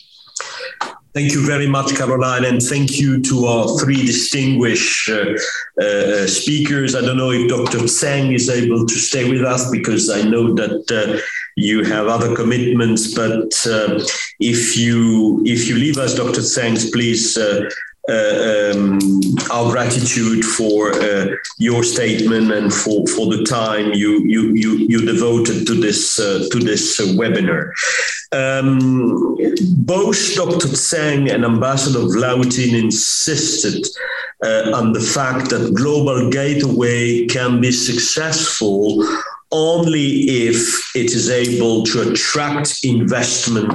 Thank 1.18 1.34
you 1.34 1.44
very 1.44 1.66
much, 1.66 1.88
Karoline, 1.96 2.48
and 2.48 2.62
thank 2.62 3.00
you 3.00 3.20
to 3.24 3.46
our 3.48 3.80
three 3.80 4.06
distinguished 4.06 5.10
uh, 5.10 5.34
uh, 5.82 6.28
speakers. 6.28 6.94
I 6.94 7.02
don't 7.02 7.18
know 7.18 7.32
if 7.32 7.50
Dr. 7.50 7.80
Tseng 7.88 8.36
is 8.36 8.52
able 8.52 8.86
to 8.86 8.94
stay 8.94 9.28
with 9.28 9.44
us 9.44 9.72
because 9.72 10.12
I 10.12 10.22
know 10.22 10.54
that 10.54 10.86
uh, 10.92 11.20
you 11.56 11.84
have 11.86 12.06
other 12.06 12.36
commitments. 12.36 13.16
But 13.16 13.52
uh, 13.66 14.00
if 14.40 14.78
you 14.78 15.42
if 15.44 15.68
you 15.68 15.78
leave 15.78 15.98
us, 15.98 16.14
Dr. 16.14 16.42
Tseng, 16.42 16.76
please 16.92 17.36
uh, 18.10 18.72
um, 18.74 19.00
our 19.52 19.72
gratitude 19.72 20.44
for 20.44 20.94
uh, 20.94 21.28
your 21.58 21.84
statement 21.84 22.52
and 22.52 22.74
for, 22.74 23.06
for 23.08 23.26
the 23.28 23.44
time 23.44 23.94
you 23.94 24.24
you 24.26 24.54
you, 24.54 24.78
you 24.88 25.06
devoted 25.06 25.68
to 25.68 25.74
this 25.74 26.20
uh, 26.20 26.48
to 26.52 26.60
this 26.60 27.00
webinar. 27.00 27.72
Um, 28.32 29.38
both 29.86 30.36
Dr. 30.36 30.68
Tseng 30.68 31.30
and 31.30 31.46
Ambassador 31.46 32.00
Vlahutin 32.00 32.74
insisted 32.84 33.88
uh, 34.44 34.72
on 34.74 34.92
the 34.94 35.00
fact 35.00 35.50
that 35.50 35.74
Global 35.74 36.30
Gateway 36.30 37.26
can 37.28 37.62
be 37.62 37.72
successful 37.72 39.04
only 39.52 40.08
if 40.48 40.92
it 40.96 41.14
is 41.14 41.30
able 41.30 41.84
to 41.84 42.12
attract 42.12 42.84
investment 42.84 43.72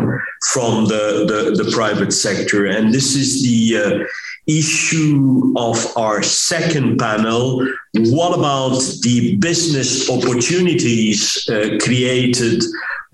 from 0.48 0.86
the, 0.86 1.24
the, 1.26 1.62
the 1.62 1.70
private 1.72 2.12
sector. 2.12 2.66
And 2.66 2.92
this 2.92 3.14
is 3.14 3.42
the 3.42 3.78
uh, 3.78 4.04
issue 4.46 5.54
of 5.56 5.96
our 5.96 6.22
second 6.22 6.98
panel. 6.98 7.66
What 7.94 8.38
about 8.38 8.82
the 9.02 9.36
business 9.36 10.10
opportunities 10.10 11.48
uh, 11.48 11.78
created 11.80 12.62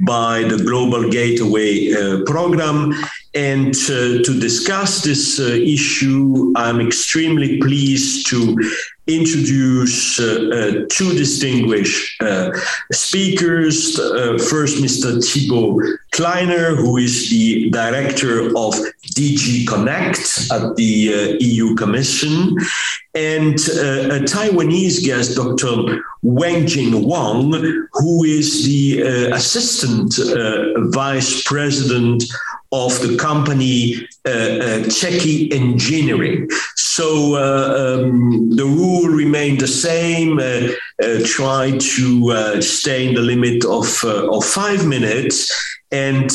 by 0.06 0.42
the 0.44 0.62
Global 0.64 1.10
Gateway 1.10 1.92
uh, 1.92 2.22
program? 2.24 2.92
And 3.34 3.74
uh, 3.74 4.22
to 4.24 4.40
discuss 4.40 5.02
this 5.02 5.38
uh, 5.38 5.44
issue, 5.44 6.52
I'm 6.56 6.80
extremely 6.80 7.58
pleased 7.58 8.26
to 8.30 8.56
introduce 9.08 10.20
uh, 10.20 10.24
uh, 10.52 10.86
two 10.90 11.12
distinguished 11.14 12.20
uh, 12.22 12.50
speakers. 12.92 13.96
first, 14.50 14.82
Mr. 14.82 15.18
Thibaut 15.24 15.82
Kleiner, 16.12 16.76
who 16.76 16.98
is 16.98 17.30
the 17.30 17.70
director 17.70 18.48
of 18.48 18.74
DG 19.16 19.66
Connect 19.66 20.50
at 20.52 20.76
the 20.76 21.36
EU 21.40 21.74
Commission, 21.74 22.56
and 23.14 23.54
a 23.54 24.20
Taiwanese 24.20 25.04
guest, 25.04 25.36
Dr. 25.36 26.02
Wang 26.22 26.58
Wenjing 26.58 27.04
Wang, 27.04 27.52
who 27.92 28.24
is 28.24 28.64
the 28.66 29.00
assistant 29.32 30.14
vice 30.92 31.42
president 31.44 32.24
of 32.72 33.00
the 33.00 33.16
company 33.16 33.94
uh, 34.26 34.30
uh, 34.30 34.88
Engineering. 35.52 36.48
So 36.76 37.36
uh, 37.36 38.02
um, 38.02 38.50
the 38.54 38.64
rule 38.64 39.08
remained 39.08 39.60
the 39.60 39.68
same. 39.68 40.38
Uh, 40.38 40.68
uh, 41.02 41.20
try 41.24 41.78
to 41.78 42.30
uh, 42.30 42.60
stay 42.60 43.08
in 43.08 43.14
the 43.14 43.22
limit 43.22 43.64
of, 43.64 44.04
of 44.04 44.44
five 44.44 44.86
minutes. 44.86 45.50
And 45.90 46.30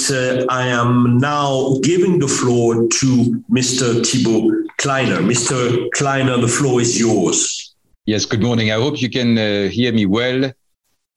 I 0.50 0.68
am 0.68 1.20
now 1.20 1.78
giving 1.84 2.18
the 2.18 2.28
floor 2.28 2.88
to 2.88 3.44
Mr. 3.52 4.04
Thibaut 4.04 4.52
Kleiner. 4.78 5.18
Mr. 5.18 5.92
Kleiner, 5.92 6.38
the 6.38 6.48
floor 6.48 6.82
is 6.82 7.00
yours. 7.00 7.76
Yes, 8.06 8.26
good 8.26 8.42
morning. 8.42 8.72
I 8.72 8.76
hope 8.76 9.00
you 9.00 9.10
can 9.10 9.38
hear 9.70 9.94
me 9.94 10.08
well. 10.08 10.52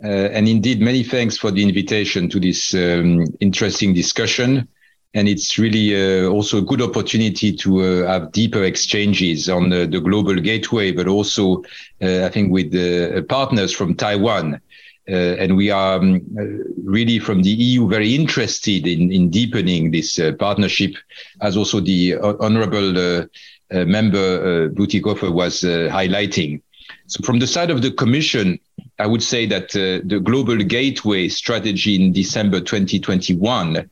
And 0.00 0.46
indeed, 0.46 0.80
many 0.80 1.02
thanks 1.02 1.38
for 1.38 1.50
the 1.50 1.62
invitation 1.62 2.28
to 2.28 2.38
this 2.38 2.74
um, 2.74 3.24
interesting 3.40 3.94
discussion 3.94 4.68
and 5.16 5.28
it's 5.28 5.58
really 5.58 5.96
uh, 5.96 6.28
also 6.28 6.58
a 6.58 6.62
good 6.62 6.82
opportunity 6.82 7.50
to 7.50 7.80
uh, 7.80 8.06
have 8.06 8.32
deeper 8.32 8.62
exchanges 8.64 9.48
on 9.48 9.70
the, 9.70 9.86
global 9.86 10.34
gateway, 10.34 10.92
but 10.92 11.08
also 11.08 11.62
uh, 12.02 12.26
I 12.26 12.28
think 12.28 12.52
with 12.52 12.70
the 12.70 13.24
partners 13.26 13.72
from 13.72 13.94
Taiwan. 13.94 14.60
Uh, 15.08 15.36
and 15.38 15.56
we 15.56 15.70
are 15.70 15.98
um, 16.00 16.20
uh, 16.38 16.42
really 16.84 17.18
from 17.18 17.42
the 17.42 17.48
EU 17.48 17.88
very 17.88 18.14
interested 18.14 18.86
in, 18.86 19.10
in 19.10 19.30
deepening 19.30 19.90
this 19.90 20.18
uh, 20.18 20.32
partnership, 20.32 20.94
as 21.40 21.56
also 21.56 21.80
the 21.80 22.16
honourable 22.18 23.26
member 23.70 24.68
Bütikofer 24.70 25.32
was 25.32 25.62
highlighting. 25.62 26.60
So 27.08 27.22
from 27.22 27.38
the 27.38 27.46
side 27.46 27.70
of 27.70 27.82
the 27.82 27.92
Commission, 27.92 28.58
I 28.98 29.06
would 29.06 29.22
say 29.22 29.46
that 29.46 29.76
uh, 29.76 30.06
the 30.06 30.20
global 30.20 30.56
gateway 30.56 31.28
strategy 31.28 31.94
in 31.94 32.12
December 32.12 32.60
2021 32.60 33.76
uh, 33.76 33.84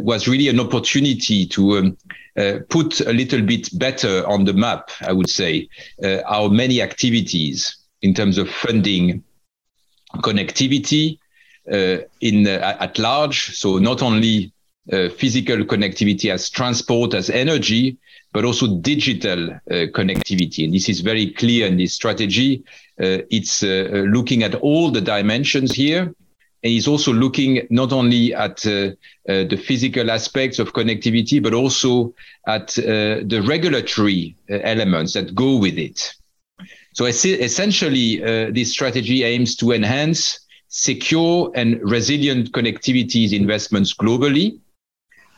was 0.00 0.28
really 0.28 0.48
an 0.48 0.60
opportunity 0.60 1.46
to 1.46 1.78
um, 1.78 1.98
uh, 2.36 2.58
put 2.68 3.00
a 3.00 3.12
little 3.12 3.42
bit 3.42 3.76
better 3.78 4.26
on 4.26 4.44
the 4.44 4.52
map, 4.52 4.90
I 5.00 5.12
would 5.12 5.30
say, 5.30 5.68
uh, 6.02 6.20
our 6.26 6.48
many 6.48 6.80
activities 6.80 7.76
in 8.02 8.14
terms 8.14 8.38
of 8.38 8.48
funding 8.48 9.24
connectivity 10.16 11.18
uh, 11.72 11.98
in 12.20 12.46
uh, 12.46 12.76
at 12.80 12.98
large. 12.98 13.56
So 13.56 13.78
not 13.78 14.02
only 14.02 14.52
Uh, 14.92 15.08
physical 15.08 15.64
connectivity 15.64 16.30
as 16.30 16.50
transport, 16.50 17.14
as 17.14 17.30
energy, 17.30 17.96
but 18.34 18.44
also 18.44 18.66
digital 18.82 19.48
uh, 19.48 19.58
connectivity. 19.94 20.62
And 20.62 20.74
this 20.74 20.90
is 20.90 21.00
very 21.00 21.30
clear 21.30 21.66
in 21.66 21.78
this 21.78 21.94
strategy. 21.94 22.62
Uh, 23.00 23.24
it's 23.30 23.62
uh, 23.62 23.88
uh 23.90 23.96
looking 24.00 24.42
at 24.42 24.54
all 24.56 24.90
the 24.90 25.00
dimensions 25.00 25.72
here. 25.72 26.02
And 26.02 26.14
it's 26.62 26.86
also 26.86 27.14
looking 27.14 27.66
not 27.70 27.94
only 27.94 28.34
at 28.34 28.66
uh, 28.66 28.90
the 29.24 29.56
physical 29.66 30.10
aspects 30.10 30.58
of 30.58 30.74
connectivity, 30.74 31.42
but 31.42 31.54
also 31.54 32.14
at 32.46 32.68
the 32.74 33.42
regulatory 33.46 34.36
elements 34.50 35.14
that 35.14 35.34
go 35.34 35.56
with 35.56 35.78
it. 35.78 36.12
So 36.92 37.06
essentially, 37.06 38.18
this 38.52 38.70
strategy 38.70 39.24
aims 39.24 39.56
to 39.56 39.72
enhance 39.72 40.40
secure 40.68 41.50
and 41.54 41.80
resilient 41.82 42.52
connectivities 42.52 43.32
investments 43.32 43.94
globally, 43.94 44.58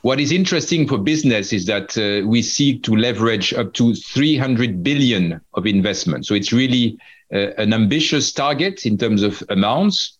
what 0.06 0.20
is 0.20 0.30
interesting 0.30 0.86
for 0.86 0.98
business 0.98 1.52
is 1.52 1.66
that 1.66 1.98
uh, 1.98 2.24
we 2.24 2.40
seek 2.40 2.84
to 2.84 2.94
leverage 2.94 3.52
up 3.54 3.72
to 3.72 3.92
300 3.92 4.80
billion 4.80 5.40
of 5.54 5.66
investment. 5.66 6.24
So 6.24 6.32
it's 6.34 6.52
really 6.52 6.96
uh, 7.34 7.50
an 7.58 7.72
ambitious 7.72 8.30
target 8.30 8.86
in 8.86 8.96
terms 8.96 9.24
of 9.24 9.42
amounts. 9.48 10.16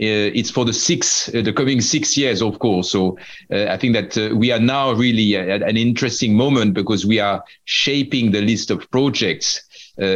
uh, 0.00 0.32
it's 0.38 0.50
for 0.50 0.64
the 0.64 0.72
six, 0.72 1.28
uh, 1.28 1.42
the 1.42 1.52
coming 1.52 1.82
six 1.82 2.16
years, 2.16 2.40
of 2.40 2.58
course. 2.58 2.90
So 2.90 3.18
uh, 3.52 3.66
I 3.66 3.76
think 3.76 3.92
that 3.92 4.16
we 4.34 4.50
are 4.50 4.58
now 4.58 4.92
really 4.92 5.36
at 5.36 5.60
an 5.60 5.76
interesting 5.76 6.34
moment 6.34 6.72
because 6.72 7.04
we 7.04 7.20
are 7.20 7.44
shaping 7.66 8.30
the 8.32 8.40
list 8.40 8.70
of 8.70 8.90
projects 8.90 9.60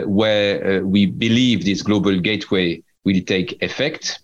where 0.06 0.82
we 0.86 1.04
believe 1.04 1.66
this 1.66 1.82
global 1.82 2.18
gateway 2.18 2.82
will 3.04 3.20
take 3.26 3.62
effect. 3.62 4.20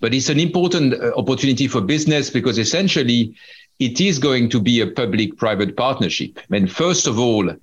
But 0.00 0.14
it's 0.14 0.28
an 0.28 0.40
important 0.40 0.94
opportunity 1.16 1.68
for 1.68 1.80
business 1.80 2.28
because 2.28 2.58
essentially 2.58 3.36
it 3.78 4.00
is 4.00 4.18
going 4.18 4.48
to 4.50 4.60
be 4.60 4.80
a 4.80 4.86
public-private 4.86 5.76
partnership. 5.76 6.38
I 6.38 6.44
mean, 6.48 6.66
first 6.66 7.06
of 7.06 7.18
all, 7.18 7.48
uh, 7.50 7.54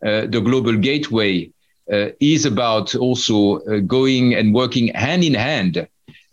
the 0.00 0.40
global 0.40 0.76
gateway 0.76 1.50
uh, 1.92 2.08
is 2.20 2.44
about 2.44 2.94
also 2.94 3.58
uh, 3.60 3.80
going 3.80 4.34
and 4.34 4.54
working 4.54 4.88
hand 4.88 5.24
in 5.24 5.34
hand 5.34 5.86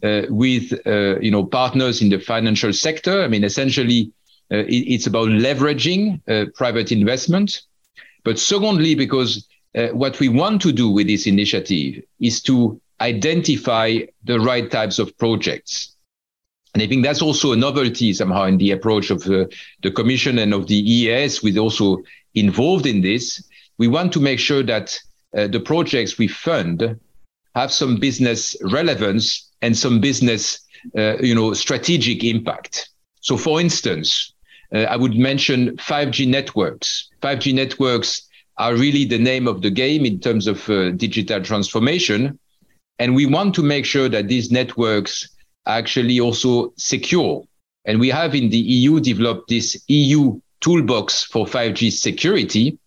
uh, 0.04 0.22
with 0.30 0.74
uh, 0.86 1.20
you 1.20 1.30
know 1.30 1.44
partners 1.46 2.02
in 2.02 2.10
the 2.10 2.20
financial 2.20 2.74
sector. 2.74 3.24
I 3.24 3.28
mean, 3.28 3.44
essentially, 3.44 4.12
uh, 4.52 4.58
it, 4.58 4.94
it's 4.94 5.08
about 5.08 5.28
leveraging 5.28 6.22
private 6.56 6.92
investment. 6.92 7.62
But 8.24 8.40
secondly, 8.40 8.96
because 8.96 9.48
what 9.74 10.20
we 10.20 10.30
want 10.30 10.62
to 10.62 10.72
do 10.72 10.90
with 10.90 11.08
this 11.08 11.26
initiative 11.28 12.04
is 12.20 12.42
to 12.44 12.80
identify 13.00 14.00
the 14.24 14.40
right 14.40 14.70
types 14.70 15.00
of 15.00 15.18
projects. 15.18 15.91
And 16.74 16.82
I 16.82 16.88
think 16.88 17.04
that's 17.04 17.22
also 17.22 17.52
a 17.52 17.58
novelty 17.58 18.14
somehow 18.14 18.46
in 18.46 18.58
the 18.58 18.72
approach 18.72 19.10
of 19.10 19.24
the, 19.24 19.52
the 19.84 19.92
Commission 19.92 20.40
and 20.40 20.54
of 20.54 20.68
the 20.68 20.82
EEAS, 20.82 21.44
with 21.44 21.58
also 21.58 22.02
involved 22.34 22.86
in 22.86 23.02
this. 23.02 23.44
We 23.78 23.88
want 23.88 24.14
to 24.14 24.20
make 24.20 24.40
sure 24.40 24.64
that 24.64 24.98
uh, 25.36 25.48
the 25.48 25.60
projects 25.60 26.18
we 26.18 26.28
fund 26.28 27.00
have 27.56 27.72
some 27.72 27.98
business 27.98 28.56
relevance 28.64 29.50
and 29.62 29.78
some 29.78 30.00
business, 30.00 30.60
uh, 30.98 31.18
you 31.18 31.36
know, 31.36 31.54
strategic 31.54 32.24
impact. 32.24 32.90
So, 33.20 33.38
for 33.38 33.60
instance, 33.60 34.34
uh, 34.74 34.80
I 34.80 34.96
would 34.96 35.16
mention 35.16 35.76
5G 35.78 36.28
networks. 36.28 37.10
5G 37.22 37.54
networks 37.54 38.24
are 38.58 38.76
really 38.76 39.06
the 39.06 39.18
name 39.18 39.48
of 39.48 39.62
the 39.62 39.70
game 39.70 40.06
in 40.06 40.20
terms 40.20 40.48
of 40.48 40.70
uh, 40.70 40.92
digital 40.92 41.42
transformation, 41.42 42.40
and 43.00 43.16
we 43.16 43.26
want 43.26 43.56
to 43.56 43.64
make 43.64 43.86
sure 43.86 44.08
that 44.10 44.28
these 44.28 44.52
networks 44.52 45.28
actually 45.66 46.20
also 46.20 46.74
secure. 46.78 47.44
And 47.86 48.00
we 48.00 48.10
have 48.10 48.36
in 48.36 48.50
the 48.50 48.58
EU 48.58 49.00
developed 49.00 49.50
this 49.50 49.82
EU 49.88 50.40
toolbox 50.62 51.24
for 51.24 51.46
5G 51.46 51.92
security. 51.92 52.78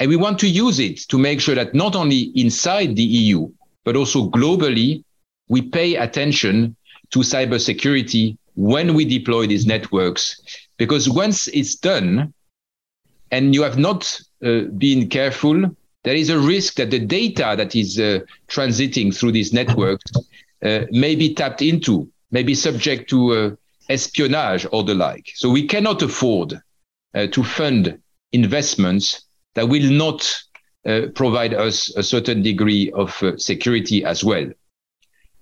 And 0.00 0.08
we 0.08 0.16
want 0.16 0.38
to 0.40 0.48
use 0.48 0.78
it 0.80 0.98
to 1.08 1.18
make 1.18 1.40
sure 1.40 1.54
that 1.54 1.74
not 1.74 1.94
only 1.94 2.32
inside 2.34 2.96
the 2.96 3.02
EU, 3.02 3.48
but 3.84 3.96
also 3.96 4.28
globally, 4.30 5.04
we 5.48 5.62
pay 5.62 5.96
attention 5.96 6.74
to 7.10 7.20
cybersecurity 7.20 8.36
when 8.56 8.94
we 8.94 9.04
deploy 9.04 9.46
these 9.46 9.66
networks. 9.66 10.40
Because 10.78 11.08
once 11.08 11.48
it's 11.48 11.74
done, 11.74 12.32
and 13.30 13.54
you 13.54 13.62
have 13.62 13.78
not 13.78 14.20
uh, 14.44 14.62
been 14.78 15.08
careful, 15.08 15.76
there 16.04 16.14
is 16.14 16.28
a 16.30 16.38
risk 16.38 16.74
that 16.74 16.90
the 16.90 16.98
data 16.98 17.54
that 17.56 17.74
is 17.74 17.98
uh, 17.98 18.20
transiting 18.48 19.14
through 19.14 19.32
these 19.32 19.52
networks 19.52 20.12
may 20.90 21.14
be 21.14 21.34
tapped 21.34 21.62
into, 21.62 22.08
may 22.30 22.42
be 22.42 22.54
subject 22.54 23.08
to 23.10 23.32
uh, 23.32 23.50
espionage 23.88 24.66
or 24.72 24.82
the 24.82 24.94
like. 24.94 25.30
So 25.34 25.50
we 25.50 25.66
cannot 25.66 26.02
afford 26.02 26.60
uh, 27.14 27.26
to 27.28 27.44
fund 27.44 27.98
investments 28.32 29.24
that 29.54 29.68
will 29.68 29.90
not 29.90 30.42
uh, 30.86 31.02
provide 31.14 31.54
us 31.54 31.94
a 31.96 32.02
certain 32.02 32.42
degree 32.42 32.90
of 32.92 33.22
uh, 33.22 33.36
security 33.36 34.04
as 34.04 34.24
well. 34.24 34.46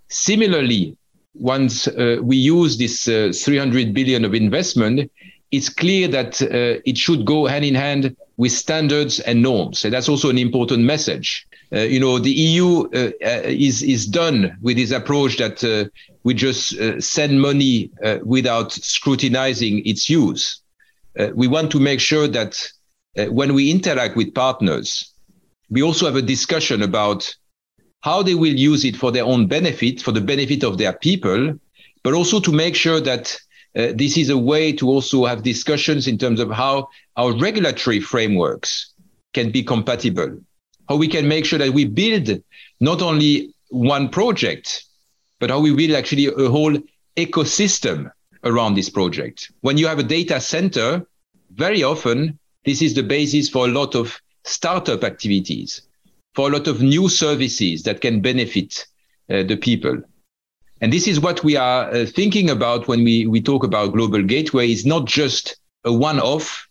Similarly, 0.08 0.96
once 1.34 1.88
uh, 1.88 2.18
we 2.22 2.36
use 2.36 2.76
this 2.76 3.08
uh, 3.08 3.32
300 3.34 3.94
billion 3.94 4.24
of 4.24 4.34
investment, 4.34 5.10
it's 5.50 5.68
clear 5.68 6.08
that 6.08 6.40
uh, 6.42 6.80
it 6.84 6.98
should 6.98 7.24
go 7.24 7.46
hand 7.46 7.64
in 7.64 7.74
hand 7.74 8.16
with 8.36 8.52
standards 8.52 9.20
and 9.20 9.42
norms. 9.42 9.84
And 9.84 9.94
that's 9.94 10.08
also 10.08 10.30
an 10.30 10.38
important 10.38 10.84
message. 10.84 11.46
Uh, 11.74 11.80
you 11.80 11.98
know, 11.98 12.18
the 12.18 12.30
EU 12.30 12.82
uh, 12.90 13.10
uh, 13.24 13.42
is, 13.44 13.82
is 13.82 14.06
done 14.06 14.56
with 14.60 14.76
this 14.76 14.90
approach 14.90 15.38
that 15.38 15.64
uh, 15.64 15.88
we 16.22 16.34
just 16.34 16.76
send 17.02 17.40
money 17.40 17.90
without 18.24 18.72
scrutinizing 18.72 19.84
its 19.86 20.08
use. 20.08 20.60
we 21.34 21.48
want 21.48 21.70
to 21.70 21.80
make 21.80 22.00
sure 22.00 22.28
that 22.28 22.64
when 23.28 23.54
we 23.54 23.70
interact 23.70 24.16
with 24.16 24.34
partners, 24.34 25.12
we 25.70 25.82
also 25.82 26.06
have 26.06 26.16
a 26.16 26.22
discussion 26.22 26.82
about 26.82 27.34
how 28.02 28.22
they 28.22 28.34
will 28.34 28.54
use 28.54 28.84
it 28.84 28.96
for 28.96 29.10
their 29.10 29.24
own 29.24 29.46
benefit, 29.46 30.00
for 30.00 30.12
the 30.12 30.20
benefit 30.20 30.62
of 30.62 30.78
their 30.78 30.92
people, 30.92 31.58
but 32.02 32.14
also 32.14 32.38
to 32.40 32.52
make 32.52 32.76
sure 32.76 33.00
that 33.00 33.36
uh, 33.74 33.92
this 33.94 34.16
is 34.18 34.28
a 34.28 34.36
way 34.36 34.72
to 34.72 34.88
also 34.88 35.24
have 35.24 35.42
discussions 35.42 36.06
in 36.06 36.18
terms 36.18 36.40
of 36.40 36.50
how 36.50 36.88
our 37.16 37.32
regulatory 37.32 38.00
frameworks 38.00 38.92
can 39.32 39.50
be 39.50 39.62
compatible, 39.62 40.38
how 40.88 40.96
we 40.96 41.08
can 41.08 41.28
make 41.28 41.44
sure 41.44 41.58
that 41.58 41.72
we 41.72 41.84
build 41.84 42.42
not 42.80 43.02
only 43.02 43.54
one 43.68 44.08
project, 44.08 44.84
but 45.38 45.50
how 45.50 45.60
we 45.60 45.74
build 45.74 45.92
actually 45.96 46.26
a 46.26 46.48
whole 46.50 46.76
ecosystem 47.16 48.10
around 48.44 48.74
this 48.74 48.90
project. 48.90 49.50
When 49.60 49.78
you 49.78 49.86
have 49.86 49.98
a 49.98 50.02
data 50.02 50.40
center, 50.40 51.06
very 51.54 51.82
often 51.82 52.38
this 52.64 52.82
is 52.82 52.94
the 52.94 53.02
basis 53.02 53.48
for 53.48 53.66
a 53.66 53.70
lot 53.70 53.94
of 53.94 54.20
startup 54.44 55.04
activities, 55.04 55.82
for 56.34 56.48
a 56.48 56.52
lot 56.52 56.66
of 56.66 56.82
new 56.82 57.08
services 57.08 57.82
that 57.84 58.00
can 58.00 58.20
benefit 58.20 58.86
uh, 59.30 59.42
the 59.42 59.56
people. 59.56 60.00
And 60.80 60.92
this 60.92 61.06
is 61.06 61.20
what 61.20 61.44
we 61.44 61.56
are 61.56 61.90
uh, 61.90 62.06
thinking 62.06 62.50
about 62.50 62.88
when 62.88 63.04
we, 63.04 63.26
we 63.26 63.40
talk 63.40 63.62
about 63.62 63.92
Global 63.92 64.22
Gateway. 64.22 64.68
It's 64.68 64.84
not 64.84 65.06
just 65.06 65.56
a 65.84 65.92
one 65.92 66.18
off, 66.18 66.66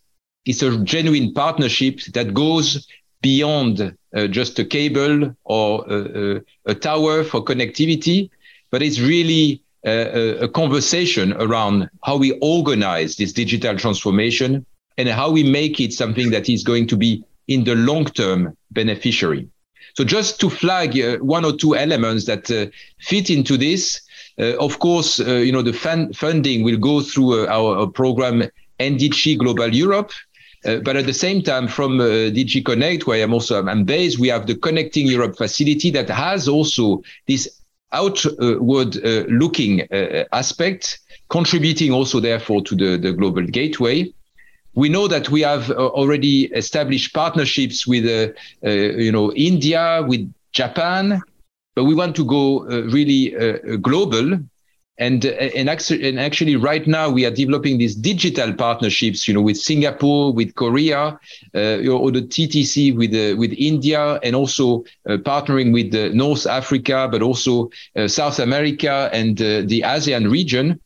it's 0.45 0.61
a 0.61 0.77
genuine 0.83 1.33
partnership 1.33 2.01
that 2.13 2.33
goes 2.33 2.87
beyond 3.21 3.95
uh, 4.15 4.27
just 4.27 4.59
a 4.59 4.65
cable 4.65 5.35
or 5.43 5.85
a, 5.87 6.35
a, 6.35 6.41
a, 6.65 6.75
tower 6.75 7.23
for 7.23 7.43
connectivity, 7.43 8.29
but 8.71 8.81
it's 8.81 8.99
really 8.99 9.61
a, 9.85 10.43
a 10.43 10.47
conversation 10.47 11.33
around 11.33 11.89
how 12.03 12.17
we 12.17 12.37
organize 12.41 13.15
this 13.15 13.31
digital 13.33 13.77
transformation 13.77 14.65
and 14.97 15.09
how 15.09 15.31
we 15.31 15.43
make 15.43 15.79
it 15.79 15.93
something 15.93 16.31
that 16.31 16.49
is 16.49 16.63
going 16.63 16.87
to 16.87 16.97
be 16.97 17.23
in 17.47 17.63
the 17.63 17.75
long-term 17.75 18.55
beneficiary. 18.71 19.47
So 19.93 20.03
just 20.03 20.39
to 20.39 20.49
flag 20.49 20.99
uh, 20.99 21.17
one 21.17 21.43
or 21.43 21.53
two 21.53 21.75
elements 21.75 22.25
that 22.25 22.49
uh, 22.49 22.67
fit 22.99 23.29
into 23.29 23.57
this, 23.57 24.01
uh, 24.39 24.55
of 24.57 24.79
course, 24.79 25.19
uh, 25.19 25.35
you 25.35 25.51
know, 25.51 25.61
the 25.61 25.73
fun- 25.73 26.13
funding 26.13 26.63
will 26.63 26.77
go 26.77 27.01
through 27.01 27.43
uh, 27.43 27.47
our, 27.47 27.79
our, 27.79 27.87
program 27.87 28.43
NDICI 28.79 29.37
Global 29.37 29.73
Europe. 29.73 30.11
Uh, 30.63 30.77
but 30.77 30.95
at 30.95 31.05
the 31.05 31.13
same 31.13 31.41
time, 31.41 31.67
from 31.67 31.97
DG 31.97 32.63
Connect, 32.63 33.07
where 33.07 33.23
I'm 33.23 33.33
also 33.33 33.65
I'm 33.65 33.83
based, 33.83 34.19
we 34.19 34.27
have 34.27 34.45
the 34.45 34.55
Connecting 34.55 35.07
Europe 35.07 35.35
facility 35.35 35.89
that 35.91 36.09
has 36.09 36.47
also 36.47 37.01
this 37.27 37.61
outward 37.93 38.95
looking 39.29 39.81
aspect, 40.31 40.99
contributing 41.29 41.91
also 41.91 42.19
therefore 42.19 42.61
to 42.63 42.75
the, 42.75 42.97
the 42.97 43.11
global 43.11 43.43
gateway 43.43 44.13
we 44.73 44.89
know 44.89 45.07
that 45.07 45.29
we 45.29 45.41
have 45.41 45.69
uh, 45.69 45.87
already 45.87 46.45
established 46.45 47.13
partnerships 47.13 47.85
with, 47.85 48.05
uh, 48.05 48.31
uh, 48.65 48.71
you 48.71 49.11
know, 49.11 49.33
India, 49.33 50.03
with 50.07 50.31
Japan, 50.53 51.21
but 51.75 51.85
we 51.85 51.95
want 51.95 52.15
to 52.15 52.25
go 52.25 52.63
really 52.63 53.31
global. 53.77 54.37
And, 54.97 55.25
uh, 55.25 55.29
and, 55.29 55.69
actually, 55.69 56.07
and 56.07 56.19
actually, 56.19 56.55
right 56.57 56.85
now 56.85 57.09
we 57.09 57.25
are 57.25 57.31
developing 57.31 57.77
these 57.77 57.95
digital 57.95 58.53
partnerships, 58.53 59.27
you 59.27 59.33
know, 59.33 59.41
with 59.41 59.57
Singapore, 59.57 60.33
with 60.33 60.53
Korea, 60.55 61.19
uh, 61.55 61.87
or 61.87 62.11
the 62.11 62.21
TTC 62.21 62.95
with 62.95 63.13
uh, 63.13 63.37
with 63.37 63.53
India, 63.53 64.19
and 64.21 64.35
also 64.35 64.83
partnering 65.07 65.73
with 65.73 66.13
North 66.13 66.45
Africa, 66.45 67.07
but 67.11 67.21
also 67.21 67.71
South 68.07 68.39
America 68.39 69.09
and 69.13 69.37
the 69.37 69.81
ASEAN 69.81 70.29
region. 70.29 70.79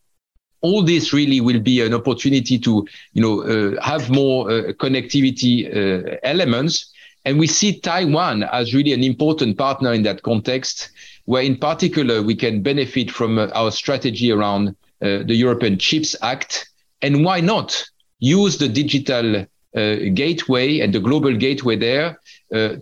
All 0.61 0.81
this 0.81 1.11
really 1.11 1.41
will 1.41 1.59
be 1.59 1.81
an 1.81 1.93
opportunity 1.93 2.57
to 2.59 2.87
you 3.13 3.21
know 3.21 3.41
uh, 3.41 3.81
have 3.81 4.09
more 4.09 4.49
uh, 4.49 4.73
connectivity 4.73 5.65
uh, 5.65 6.17
elements. 6.23 6.91
And 7.25 7.39
we 7.39 7.47
see 7.47 7.79
taiwan 7.79 8.43
as 8.43 8.73
really 8.75 8.93
an 8.93 9.03
important 9.03 9.57
partner 9.57 9.93
in 9.93 10.03
that 10.03 10.21
context 10.21 10.91
where 11.25 11.43
in 11.43 11.57
particular 11.57 12.21
we 12.21 12.35
can 12.35 12.61
benefit 12.61 13.11
from 13.11 13.37
uh, 13.37 13.47
our 13.53 13.71
strategy 13.71 14.31
around 14.31 14.69
uh, 14.69 15.23
the 15.25 15.35
european 15.35 15.77
chips 15.77 16.15
act 16.21 16.69
and 17.01 17.25
why 17.25 17.39
not 17.41 17.83
use 18.19 18.57
the 18.57 18.69
digital 18.69 19.35
uh, 19.37 19.95
gateway 20.13 20.79
and 20.79 20.93
the 20.93 20.99
global 20.99 21.35
gateway 21.35 21.75
there 21.75 22.17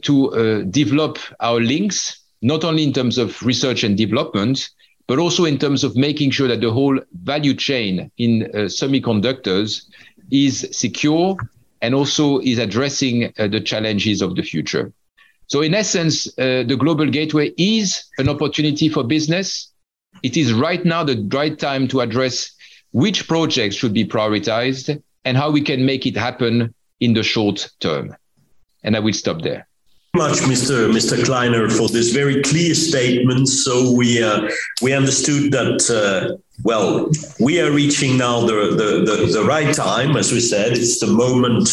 to 0.02 0.64
develop 0.70 1.18
our 1.40 1.60
links 1.60 2.20
not 2.42 2.64
only 2.64 2.84
in 2.84 2.94
terms 2.94 3.18
of 3.18 3.42
research 3.42 3.84
and 3.84 3.98
development 3.98 4.70
but 5.08 5.18
also 5.18 5.46
in 5.46 5.58
terms 5.58 5.84
of 5.84 5.96
making 5.96 6.30
sure 6.30 6.48
that 6.48 6.62
the 6.62 6.70
whole 6.70 7.00
value 7.24 7.56
chain 7.56 8.12
in 8.18 8.42
semiconductors 8.54 9.86
is 10.30 10.68
secure 10.72 11.36
and 11.82 11.96
also 11.96 12.40
is 12.40 12.60
addressing 12.60 13.34
the 13.38 13.60
challenges 13.60 14.22
of 14.22 14.36
the 14.36 14.44
future. 14.44 14.94
So 15.48 15.62
in 15.62 15.74
essence, 15.74 16.28
uh, 16.40 16.64
the 16.68 16.78
global 16.78 17.08
gateway 17.10 17.52
is 17.58 18.06
an 18.18 18.30
opportunity 18.30 18.90
for 18.90 19.04
business. 19.04 19.70
it 20.22 20.38
is 20.38 20.54
right 20.54 20.86
now 20.86 21.04
the 21.04 21.28
right 21.34 21.58
time 21.58 21.88
to 21.88 22.02
address 22.02 22.52
which 22.92 23.28
projects 23.28 23.76
should 23.76 23.94
be 23.94 24.06
prioritized 24.06 25.02
and 25.26 25.36
how 25.36 25.50
we 25.50 25.62
can 25.62 25.86
make 25.86 26.06
it 26.06 26.16
happen 26.16 26.74
in 27.00 27.14
the 27.14 27.24
short 27.24 27.70
term. 27.80 28.16
And 28.84 28.96
I 28.96 29.00
will 29.00 29.14
stop 29.14 29.42
there 29.42 29.68
much, 30.16 30.42
Mr. 30.42 30.92
Mr. 30.92 31.26
Kleiner, 31.26 31.68
for 31.72 31.90
this 31.90 32.12
very 32.12 32.44
clear 32.44 32.76
statement. 32.76 33.48
So 33.48 33.92
we 33.92 34.22
uh, 34.22 34.48
we 34.80 34.94
understood 34.94 35.52
that 35.54 35.90
uh, 35.90 36.38
well, 36.64 37.10
we 37.40 37.60
are 37.60 37.72
reaching 37.72 38.18
now 38.20 38.42
the, 38.42 38.76
the, 38.80 39.12
the 39.12 39.26
the 39.34 39.44
right 39.44 39.74
time, 39.74 40.16
as 40.16 40.32
we 40.32 40.40
said. 40.40 40.74
It's 40.74 41.00
the 41.00 41.08
moment 41.08 41.68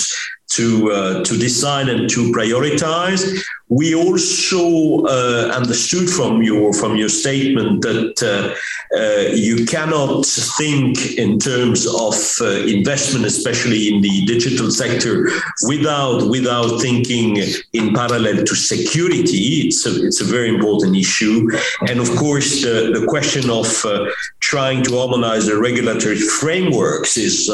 to 0.51 0.91
uh, 0.91 1.25
to 1.25 1.37
decide 1.39 1.89
and 1.89 2.09
to 2.11 2.33
prioritize. 2.33 3.23
We 3.69 3.95
also 3.95 5.05
uh, 5.05 5.53
understood 5.55 6.11
from 6.11 6.43
your 6.43 6.73
from 6.73 6.97
your 6.97 7.09
statement 7.09 7.83
that 7.83 8.15
uh, 8.21 8.55
uh 8.99 9.33
you 9.33 9.65
cannot 9.65 10.27
think 10.59 11.17
in 11.17 11.39
terms 11.39 11.87
of 11.87 12.17
uh, 12.41 12.67
investment, 12.67 13.27
especially 13.27 13.95
in 13.95 14.01
the 14.01 14.27
digital 14.27 14.73
sector, 14.73 15.31
without 15.69 16.29
without 16.29 16.81
thinking 16.81 17.37
in 17.73 17.95
parallel 17.95 18.45
to 18.45 18.55
security. 18.57 19.69
It's 19.69 19.87
a, 19.87 20.05
it's 20.05 20.21
a 20.21 20.25
very 20.25 20.49
important 20.49 20.97
issue, 20.97 21.49
and 21.89 22.01
of 22.01 22.11
course 22.17 22.63
the, 22.65 22.99
the 22.99 23.07
question 23.07 23.51
of 23.51 23.69
uh, 23.85 24.11
trying 24.41 24.83
to 24.83 24.99
harmonize 24.99 25.47
the 25.47 25.57
regulatory 25.57 26.19
frameworks 26.19 27.17
is 27.17 27.49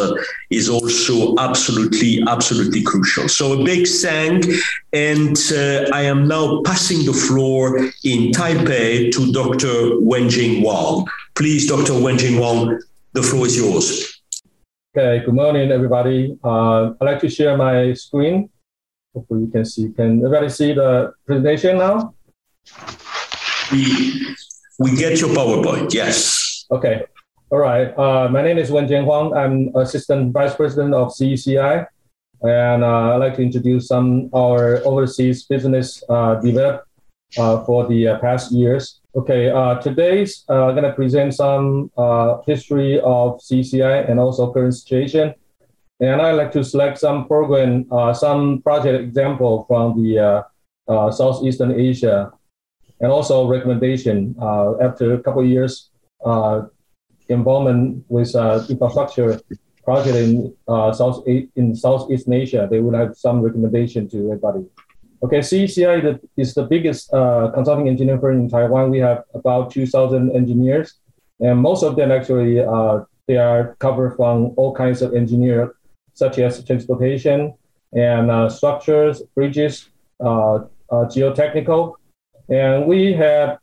is 0.49 0.71
also 0.71 1.35
absolutely 1.37 2.23
absolutely 2.27 2.86
crucial. 2.87 3.29
So 3.29 3.61
a 3.61 3.65
big 3.65 3.87
thank, 3.87 4.47
and 4.93 5.37
I 5.93 6.03
am 6.03 6.27
now 6.29 6.63
passing 6.63 7.05
the 7.05 7.13
floor 7.13 7.79
in 8.05 8.33
Taipei 8.33 9.13
to 9.13 9.33
Dr. 9.33 10.01
Wenjing 10.01 10.65
Wang. 10.65 11.07
Please, 11.35 11.67
Dr. 11.67 11.93
Wenjing 11.93 12.41
Wang, 12.41 12.81
the 13.13 13.23
floor 13.23 13.47
is 13.47 13.57
yours. 13.57 14.23
Okay, 14.97 15.23
good 15.25 15.35
morning, 15.35 15.71
everybody. 15.71 16.39
Uh, 16.43 16.95
I'd 16.99 17.05
like 17.05 17.21
to 17.21 17.29
share 17.29 17.57
my 17.57 17.93
screen. 17.93 18.49
Hopefully 19.15 19.43
you 19.43 19.51
can 19.51 19.65
see. 19.65 19.91
Can 19.91 20.25
everybody 20.25 20.49
see 20.49 20.73
the 20.73 21.13
presentation 21.27 21.77
now? 21.79 22.15
We, 23.71 24.35
we 24.79 24.97
get 24.97 25.21
your 25.21 25.31
PowerPoint, 25.31 25.93
yes. 25.93 26.65
Okay, 26.71 27.05
all 27.51 27.59
right. 27.59 27.97
Uh, 27.97 28.29
my 28.29 28.43
name 28.43 28.59
is 28.59 28.71
Wenjing 28.71 29.05
Huang. 29.05 29.33
I'm 29.33 29.71
Assistant 29.77 30.33
Vice 30.33 30.57
President 30.57 30.95
of 30.95 31.09
CECI. 31.09 31.87
And 32.47 32.85
uh, 32.85 33.15
I'd 33.15 33.17
like 33.17 33.35
to 33.37 33.43
introduce 33.43 33.89
some 33.89 34.31
our 34.33 34.79
overseas 34.87 35.45
business 35.45 36.03
uh, 36.09 36.37
developed 36.37 36.87
uh, 37.37 37.65
for 37.65 37.87
the 37.89 38.09
uh, 38.09 38.19
past 38.21 38.53
years. 38.53 39.01
Okay, 39.17 39.51
uh, 39.51 39.75
today's 39.81 40.45
uh, 40.49 40.71
going 40.71 40.85
to 40.85 40.93
present 40.93 41.35
some 41.35 41.91
uh, 41.97 42.39
history 42.47 43.01
of 43.01 43.41
CCI 43.41 44.09
and 44.09 44.21
also 44.21 44.53
current 44.53 44.75
situation. 44.75 45.35
And 45.99 46.23
I'd 46.23 46.33
like 46.33 46.53
to 46.53 46.63
select 46.63 46.99
some 46.99 47.27
program, 47.27 47.87
some 48.15 48.61
project 48.63 49.03
example 49.03 49.65
from 49.67 49.97
the 50.03 50.45
Southeastern 50.87 51.73
Asia, 51.73 52.31
and 53.01 53.11
also 53.11 53.49
recommendation 53.49 54.37
after 54.79 55.15
a 55.15 55.23
couple 55.23 55.41
of 55.41 55.49
years 55.49 55.89
involvement 57.29 58.05
with 58.09 58.37
infrastructure 58.69 59.41
project 59.87 60.17
in 60.17 60.53
uh, 60.67 60.93
South 60.93 61.19
in 61.61 61.67
Southeast 61.75 62.29
Asia, 62.29 62.67
they 62.71 62.81
would 62.81 62.97
have 63.03 63.17
some 63.17 63.41
recommendation 63.41 64.09
to 64.11 64.19
everybody. 64.33 64.67
Okay, 65.23 65.39
CECI 65.39 66.19
is 66.37 66.55
the 66.55 66.65
biggest 66.65 67.15
uh, 67.15 67.51
consulting 67.55 67.89
engineering 67.89 68.21
firm 68.21 68.41
in 68.41 68.49
Taiwan. 68.51 68.91
We 68.91 68.99
have 68.99 69.25
about 69.33 69.71
2,000 69.71 70.35
engineers, 70.37 70.89
and 71.41 71.59
most 71.59 71.83
of 71.83 71.97
them 71.97 72.11
actually 72.11 72.61
uh, 72.61 73.01
they 73.29 73.39
are 73.39 73.77
covered 73.79 74.17
from 74.17 74.53
all 74.57 74.75
kinds 74.75 75.01
of 75.03 75.15
engineer, 75.15 75.77
such 76.15 76.39
as 76.39 76.63
transportation 76.65 77.55
and 77.95 78.31
uh, 78.31 78.49
structures, 78.51 79.23
bridges, 79.35 79.89
uh, 80.21 80.57
uh, 80.91 81.05
geotechnical, 81.15 81.95
and 82.49 82.87
we 82.87 83.13
have 83.13 83.59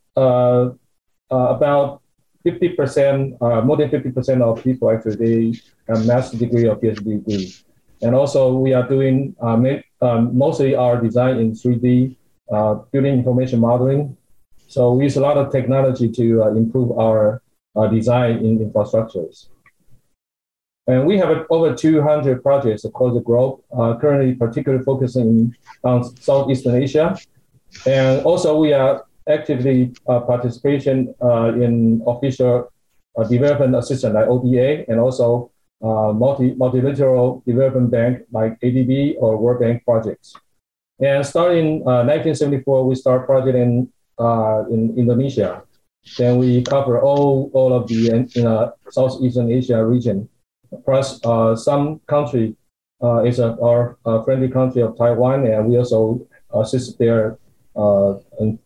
about 1.30 2.02
50%, 2.46 3.38
uh, 3.42 3.62
more 3.62 3.78
than 3.78 3.90
50% 3.90 4.42
of 4.42 4.64
people 4.64 4.90
actually 4.92 5.16
they 5.16 5.60
have 5.88 6.06
master's 6.06 6.40
degree 6.40 6.68
or 6.68 6.76
PhD 6.76 7.24
degree. 7.24 7.54
And 8.02 8.16
also 8.16 8.54
we 8.54 8.74
are 8.74 8.88
doing 8.88 9.36
uh, 9.42 9.58
um, 10.02 10.38
mostly 10.38 10.76
our 10.76 11.02
design 11.02 11.38
in 11.38 11.54
3D, 11.54 12.16
uh, 12.52 12.76
building 12.92 13.14
information 13.14 13.60
modeling. 13.60 14.18
So 14.68 14.94
we 14.94 15.06
use 15.06 15.16
a 15.16 15.22
lot 15.22 15.38
of 15.38 15.52
technology 15.52 16.10
to 16.12 16.44
uh, 16.44 16.48
improve 16.50 16.92
our 16.98 17.42
uh, 17.76 17.88
design 17.88 18.38
in 18.46 18.60
infrastructures. 18.60 19.48
And 20.86 21.08
we 21.08 21.18
have 21.18 21.46
over 21.50 21.74
200 21.74 22.44
projects 22.44 22.84
across 22.84 23.14
the 23.14 23.22
globe, 23.22 23.62
uh, 23.72 23.96
currently 23.96 24.36
particularly 24.36 24.84
focusing 24.84 25.56
on 25.86 26.04
Southeastern 26.18 26.76
Asia. 26.76 27.18
And 27.86 28.22
also 28.26 28.58
we 28.58 28.74
are 28.74 29.06
actively 29.30 29.94
uh, 30.10 30.20
participation 30.20 31.16
in 31.22 32.04
official 32.06 32.70
development 33.30 33.76
assistance 33.76 34.14
like 34.14 34.28
ODA 34.28 34.90
and 34.90 35.00
also 35.00 35.53
multi 35.84 36.54
multilateral 36.56 37.44
development 37.46 37.92
bank 37.92 38.24
like 38.32 38.60
ADB 38.62 39.16
or 39.20 39.38
World 39.38 39.60
Bank 39.60 39.84
projects. 39.84 40.36
And 41.00 41.26
starting 41.26 41.84
1974, 41.84 42.88
we 42.88 42.96
start 42.96 43.26
project 43.26 43.58
in 43.58 43.92
in 44.72 44.96
Indonesia. 44.98 45.64
Then 46.18 46.38
we 46.38 46.64
cover 46.64 47.02
all 47.02 47.52
all 47.54 47.74
of 47.74 47.88
the 47.88 48.12
in, 48.12 48.28
Southeastern 48.92 49.52
Asia 49.52 49.84
region, 49.84 50.30
plus 50.86 51.20
some 51.64 52.00
country 52.08 52.56
uh, 53.04 53.24
is 53.24 53.40
a, 53.40 53.58
our 53.62 53.98
uh, 54.06 54.24
friendly 54.24 54.48
country 54.48 54.82
of 54.82 54.98
Taiwan, 54.98 55.46
and 55.46 55.68
we 55.68 55.78
also 55.78 56.26
assist 56.56 56.98
their 56.98 57.38
uh, 57.76 58.16
in, 58.40 58.58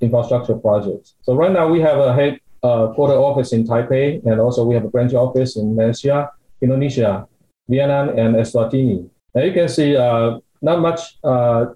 infrastructure 0.00 0.54
projects. 0.54 1.14
So 1.22 1.34
right 1.34 1.50
now 1.50 1.66
we 1.66 1.80
have 1.80 1.98
a 1.98 2.12
headquarter 2.12 3.14
uh, 3.14 3.28
office 3.28 3.52
in 3.52 3.66
Taipei, 3.66 4.22
and 4.24 4.38
also 4.38 4.64
we 4.64 4.74
have 4.74 4.84
a 4.84 4.90
branch 4.90 5.14
office 5.14 5.56
in 5.56 5.74
Malaysia, 5.74 6.30
Indonesia, 6.60 7.26
Vietnam, 7.68 8.10
and 8.10 8.36
Eswatini. 8.36 9.08
And 9.34 9.44
you 9.44 9.52
can 9.52 9.68
see 9.68 9.96
uh, 9.96 10.38
not 10.62 10.80
much 10.80 11.18
uh, 11.24 11.66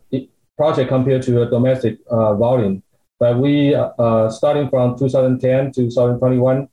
project 0.56 0.88
compared 0.88 1.22
to 1.22 1.42
a 1.42 1.46
domestic 1.46 1.98
uh, 2.10 2.34
volume, 2.34 2.82
but 3.18 3.38
we 3.38 3.74
uh, 3.74 3.90
uh, 3.98 4.30
starting 4.30 4.68
from 4.68 4.98
2010 4.98 5.72
to 5.72 5.82
2021, 5.82 6.68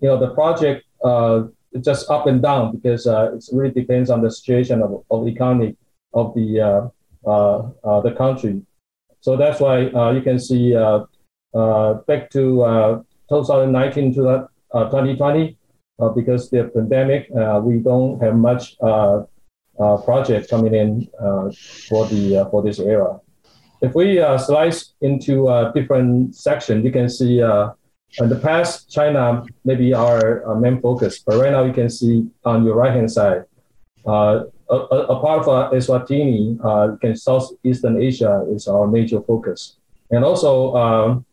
you 0.00 0.08
know 0.08 0.18
the 0.18 0.30
project 0.34 0.84
uh, 1.04 1.44
just 1.80 2.10
up 2.10 2.26
and 2.26 2.42
down 2.42 2.76
because 2.76 3.06
it 3.06 3.44
really 3.52 3.72
depends 3.72 4.10
on 4.10 4.22
the 4.22 4.30
situation 4.30 4.82
of, 4.82 5.04
of 5.10 5.24
the 5.24 5.30
economy 5.30 5.76
of 6.14 6.34
the 6.34 6.90
the 7.24 8.14
country. 8.16 8.62
So 9.20 9.36
that's 9.36 9.60
why 9.60 9.80
you 10.12 10.22
can 10.22 10.38
see 10.38 10.72
back 10.72 12.30
to 12.30 13.04
2019 13.28 14.14
to 14.14 14.48
2020, 14.72 15.56
because 16.14 16.50
the 16.50 16.64
pandemic, 16.74 17.28
we 17.62 17.78
don't 17.78 18.20
have 18.22 18.36
much 18.36 18.76
project 20.04 20.50
coming 20.50 20.74
in 20.74 21.08
for 21.88 22.06
the 22.06 22.46
for 22.50 22.62
this 22.62 22.78
era. 22.78 23.20
If 23.82 23.94
we 23.94 24.22
slice 24.38 24.94
into 25.00 25.48
different 25.74 26.34
section, 26.34 26.84
you 26.84 26.90
can 26.90 27.08
see 27.08 27.42
in 28.18 28.28
the 28.28 28.36
past, 28.36 28.90
China 28.90 29.44
may 29.64 29.74
be 29.74 29.92
our, 29.92 30.56
main 30.56 30.80
focus, 30.80 31.18
but 31.18 31.36
right 31.36 31.52
now 31.52 31.64
you 31.64 31.72
can 31.72 31.90
see 31.90 32.26
on 32.44 32.64
your 32.64 32.74
right 32.74 32.94
hand 32.94 33.10
side, 33.10 33.44
uh, 34.06 34.44
a, 34.70 34.74
a, 34.74 35.20
part 35.20 35.42
of 35.42 35.48
uh, 35.48 35.70
Eswatini, 35.70 36.58
uh, 36.64 37.14
Southeastern 37.14 38.00
Asia 38.00 38.44
is 38.50 38.66
our 38.68 38.86
major 38.86 39.20
focus. 39.20 39.76
And 40.10 40.24
also, 40.24 40.74
um, 40.76 41.26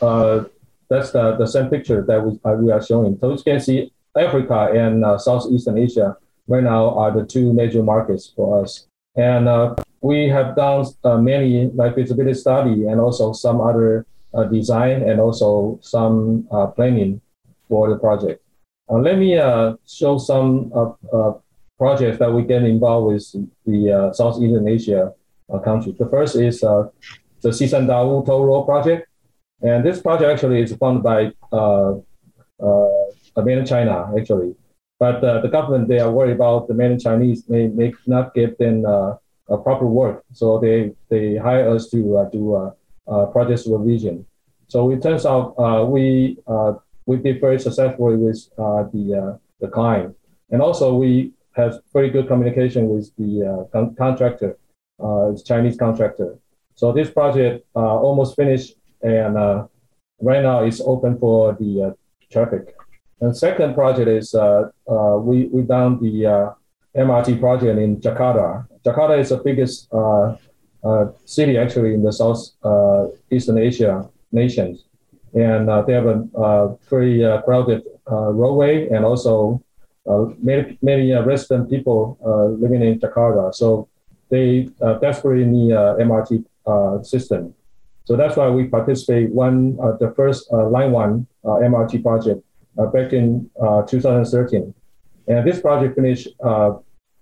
uh, 0.00 0.44
that's 0.92 1.10
the, 1.12 1.36
the 1.36 1.46
same 1.46 1.68
picture 1.70 2.04
that 2.06 2.20
we, 2.22 2.38
uh, 2.44 2.54
we 2.54 2.70
are 2.70 2.82
showing. 2.82 3.16
So 3.18 3.32
you 3.32 3.42
can 3.42 3.60
see 3.60 3.92
Africa 4.16 4.70
and 4.74 5.04
uh, 5.04 5.16
Southeastern 5.16 5.78
Asia 5.78 6.16
right 6.46 6.62
now 6.62 6.90
are 6.98 7.10
the 7.10 7.24
two 7.24 7.52
major 7.54 7.82
markets 7.82 8.32
for 8.36 8.62
us. 8.62 8.86
And 9.16 9.48
uh, 9.48 9.74
we 10.02 10.28
have 10.28 10.54
done 10.54 10.84
uh, 11.04 11.16
many 11.16 11.70
like 11.70 11.94
feasibility 11.94 12.34
study 12.34 12.86
and 12.86 13.00
also 13.00 13.32
some 13.32 13.60
other 13.60 14.06
uh, 14.34 14.44
design 14.44 15.02
and 15.08 15.20
also 15.20 15.78
some 15.82 16.46
uh, 16.50 16.66
planning 16.66 17.20
for 17.68 17.88
the 17.88 17.98
project. 17.98 18.42
Let 18.90 19.16
me 19.16 19.36
show 19.86 20.18
some 20.18 20.70
projects 21.78 22.18
that 22.18 22.30
we 22.30 22.42
get 22.42 22.62
involved 22.62 23.06
with 23.14 23.24
the 23.64 24.12
Southeastern 24.12 24.68
Asia 24.68 25.14
countries. 25.64 25.96
The 25.96 26.08
first 26.10 26.36
is 26.36 26.60
the 26.60 26.90
Cisumdawu 27.42 28.26
Toll 28.26 28.44
Road 28.44 28.66
project. 28.66 29.08
And 29.62 29.84
this 29.84 30.02
project 30.02 30.30
actually 30.30 30.60
is 30.62 30.74
funded 30.74 31.02
by 31.02 31.32
uh, 31.52 31.94
uh, 32.62 32.88
uh, 33.36 33.42
mainland 33.42 33.68
China, 33.68 34.10
actually. 34.16 34.54
But 34.98 35.22
uh, 35.24 35.40
the 35.40 35.48
government, 35.48 35.88
they 35.88 35.98
are 35.98 36.10
worried 36.10 36.36
about 36.36 36.68
the 36.68 36.74
mainland 36.74 37.02
Chinese 37.02 37.48
may, 37.48 37.68
may 37.68 37.92
not 38.06 38.34
give 38.34 38.56
them 38.58 38.84
uh, 38.86 39.14
a 39.48 39.58
proper 39.58 39.86
work. 39.86 40.24
So 40.32 40.58
they, 40.58 40.92
they 41.08 41.36
hire 41.36 41.68
us 41.68 41.90
to 41.90 42.18
uh, 42.18 42.28
do 42.30 42.54
uh, 43.08 43.26
project 43.26 43.60
supervision. 43.60 44.26
So 44.68 44.90
it 44.90 45.02
turns 45.02 45.26
out 45.26 45.56
we 45.90 46.38
we 47.04 47.16
did 47.16 47.40
very 47.40 47.58
successfully 47.58 48.16
with 48.16 48.48
the 48.56 49.38
the 49.60 49.68
client, 49.68 50.16
and 50.50 50.62
also 50.62 50.94
we 50.94 51.32
have 51.52 51.80
very 51.92 52.08
good 52.08 52.26
communication 52.26 52.88
with 52.88 53.14
the 53.18 53.68
con- 53.70 53.94
contractor, 53.96 54.56
Chinese 55.44 55.76
contractor. 55.76 56.38
So 56.74 56.90
this 56.90 57.10
project 57.10 57.66
almost 57.74 58.34
finished, 58.34 58.76
and 59.02 59.36
uh, 59.36 59.66
right 60.20 60.42
now 60.42 60.62
it's 60.62 60.80
open 60.80 61.18
for 61.18 61.54
the 61.54 61.82
uh, 61.82 61.90
traffic. 62.30 62.74
And 63.20 63.36
second 63.36 63.74
project 63.74 64.08
is 64.08 64.34
uh, 64.34 64.70
we 65.20 65.46
we 65.46 65.62
done 65.62 66.00
the 66.00 66.54
MRT 66.96 67.38
project 67.38 67.78
in 67.78 68.00
Jakarta. 68.00 68.66
Jakarta 68.84 69.18
is 69.18 69.28
the 69.28 69.38
biggest 69.38 69.88
uh, 69.92 70.34
uh, 70.82 71.06
city 71.24 71.56
actually 71.56 71.94
in 71.94 72.02
the 72.02 72.12
South 72.12 72.38
uh, 72.64 73.06
Eastern 73.30 73.58
Asia 73.58 74.08
nations, 74.32 74.86
and 75.34 75.68
they 75.86 75.92
have 75.92 76.06
a 76.06 76.76
very 76.90 77.22
crowded 77.44 77.82
roadway 78.06 78.88
and 78.88 79.04
also 79.04 79.62
many 80.40 80.76
many 80.82 81.12
resident 81.12 81.70
people 81.70 82.18
living 82.58 82.82
in 82.82 82.98
Jakarta. 82.98 83.54
So 83.54 83.88
they 84.30 84.68
desperately 85.00 85.44
need 85.44 85.70
MRT 85.70 86.44
system. 87.06 87.54
So 88.04 88.16
that's 88.16 88.36
why 88.36 88.48
we 88.50 88.66
participate 88.66 89.30
one 89.30 89.78
uh, 89.82 89.96
the 89.98 90.12
first 90.16 90.48
uh, 90.52 90.68
line 90.68 90.90
one 90.90 91.26
uh, 91.44 91.62
MRT 91.62 92.02
project 92.02 92.42
back 92.92 93.12
in 93.12 93.50
2013. 93.86 94.74
And 95.28 95.46
this 95.46 95.60
project 95.60 95.94
finished 95.94 96.28
uh, 96.44 96.72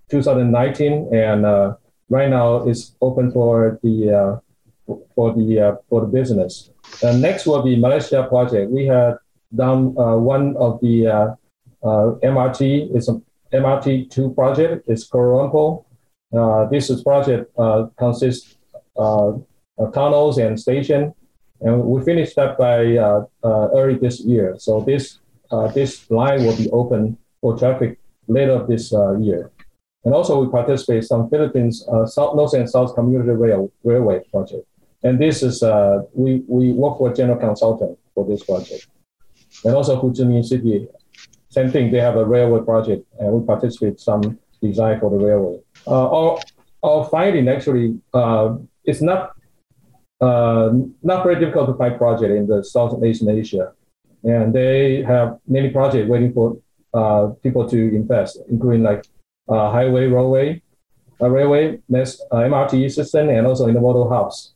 2019, 0.09 1.13
and 1.13 1.45
uh, 1.45 1.75
right 2.09 2.29
now 2.29 2.67
is 2.67 2.95
open 3.01 3.31
for 3.31 3.79
the 3.83 4.11
uh, 4.11 4.93
for 5.15 5.33
the 5.33 5.59
uh, 5.59 5.75
for 5.89 6.01
the 6.01 6.07
business. 6.07 6.71
And 7.03 7.21
next 7.21 7.45
will 7.45 7.63
be 7.63 7.75
Malaysia 7.75 8.27
project. 8.27 8.71
We 8.71 8.85
have 8.87 9.17
done 9.55 9.95
uh, 9.97 10.17
one 10.17 10.57
of 10.57 10.81
the 10.81 11.07
uh, 11.07 11.35
MRT. 11.83 12.95
It's 12.95 13.07
a 13.07 13.21
MRT 13.53 14.09
two 14.09 14.33
project. 14.33 14.85
It's 14.87 15.07
Kuala 15.09 15.47
Lumpur. 15.47 16.69
this 16.71 16.89
is 16.89 17.03
project 17.03 17.51
consists 17.97 18.57
tunnels 19.89 20.37
and 20.37 20.59
station, 20.59 21.13
and 21.61 21.83
we 21.83 22.03
finished 22.03 22.35
that 22.35 22.57
by 22.57 22.97
early 23.43 23.97
this 23.97 24.19
year. 24.21 24.55
So 24.57 24.81
this 24.81 25.19
this 25.73 26.09
line 26.09 26.45
will 26.45 26.57
be 26.57 26.69
open 26.71 27.17
for 27.41 27.57
traffic 27.57 27.97
later 28.27 28.65
this 28.67 28.93
uh, 28.93 29.17
year. 29.17 29.51
And 30.05 30.13
also 30.13 30.43
we 30.43 30.49
participate 30.49 31.03
some 31.03 31.29
Philippines 31.29 31.87
uh, 31.91 32.05
South, 32.05 32.35
North 32.35 32.53
and 32.53 32.69
South 32.69 32.95
Commuter 32.95 33.35
Rail, 33.35 33.71
Railway 33.83 34.21
project. 34.31 34.65
And 35.03 35.19
this 35.19 35.43
is, 35.43 35.61
uh, 35.63 36.03
we, 36.13 36.43
we 36.47 36.71
work 36.71 36.97
for 36.97 37.13
general 37.13 37.39
consultant 37.39 37.97
for 38.15 38.25
this 38.25 38.43
project. 38.43 38.87
And 39.65 39.75
also 39.75 39.95
Ho 39.97 40.09
Chi 40.09 40.23
Minh 40.23 40.45
City, 40.45 40.87
same 41.49 41.69
thing, 41.69 41.91
they 41.91 41.99
have 41.99 42.15
a 42.15 42.25
railway 42.25 42.63
project 42.63 43.05
and 43.19 43.33
we 43.33 43.45
participate 43.45 43.99
some 43.99 44.39
design 44.61 44.99
for 44.99 45.09
the 45.09 45.17
railway. 45.17 45.59
Uh, 45.85 46.09
our, 46.09 46.39
our 46.83 47.09
finding 47.09 47.47
actually, 47.49 47.99
uh, 48.13 48.55
it's 48.85 49.01
not, 49.01 49.33
uh, 50.21 50.71
not 51.03 51.23
very 51.23 51.39
difficult 51.39 51.67
to 51.67 51.75
find 51.75 51.97
project 51.97 52.31
in 52.31 52.47
the 52.47 52.63
South 52.63 53.03
Asian 53.03 53.29
Asia. 53.29 53.73
And 54.23 54.53
they 54.53 55.01
have 55.03 55.39
many 55.47 55.69
projects 55.69 56.07
waiting 56.07 56.31
for 56.31 56.57
uh, 56.93 57.29
people 57.41 57.67
to 57.69 57.77
invest, 57.95 58.39
including 58.49 58.83
like 58.83 59.05
uh, 59.49 59.71
highway, 59.71 60.05
railway, 60.07 60.61
uh, 61.19 61.29
railway, 61.29 61.79
next 61.89 62.23
MRT 62.31 62.91
system, 62.91 63.29
and 63.29 63.47
also 63.47 63.67
intermodal 63.67 64.11
hubs. 64.11 64.53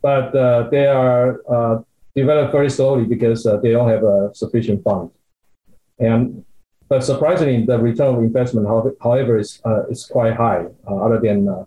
But 0.00 0.32
they 0.70 0.86
are 0.86 1.84
developed 2.14 2.52
very 2.52 2.70
slowly 2.70 3.04
because 3.04 3.44
they 3.62 3.72
don't 3.72 3.88
have 3.88 4.04
a 4.04 4.30
sufficient 4.34 4.84
fund. 4.84 5.10
And 5.98 6.44
but 6.92 7.02
surprisingly, 7.02 7.64
the 7.64 7.78
return 7.78 8.14
of 8.14 8.22
investment, 8.22 8.66
however, 8.68 9.38
is 9.38 9.62
uh, 9.64 9.86
is 9.88 10.04
quite 10.04 10.34
high, 10.34 10.66
uh, 10.86 10.96
other 10.96 11.18
than 11.18 11.48
uh, 11.48 11.64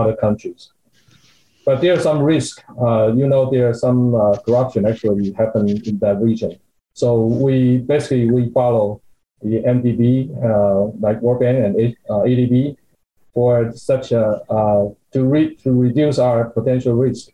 other 0.00 0.16
countries. 0.16 0.72
But 1.64 1.80
there 1.80 1.94
are 1.94 2.00
some 2.00 2.20
risk. 2.20 2.62
you 3.14 3.26
know, 3.26 3.50
there 3.50 3.68
are 3.68 3.74
some 3.74 4.12
corruption 4.44 4.86
actually 4.86 5.32
happen 5.32 5.68
in 5.68 5.98
that 5.98 6.20
region. 6.20 6.58
So 6.94 7.24
we 7.24 7.78
basically 7.78 8.30
we 8.30 8.50
follow 8.50 9.00
the 9.42 9.62
MDB, 9.62 10.30
uh, 10.44 10.96
like 11.00 11.20
World 11.20 11.40
Bank 11.40 11.58
and 11.58 11.74
ADB, 11.76 12.72
uh, 12.72 12.74
for 13.34 13.72
such 13.72 14.12
a 14.12 14.40
uh, 14.50 14.88
to 15.12 15.24
re- 15.24 15.54
to 15.56 15.72
reduce 15.72 16.18
our 16.18 16.50
potential 16.50 16.94
risk. 16.94 17.28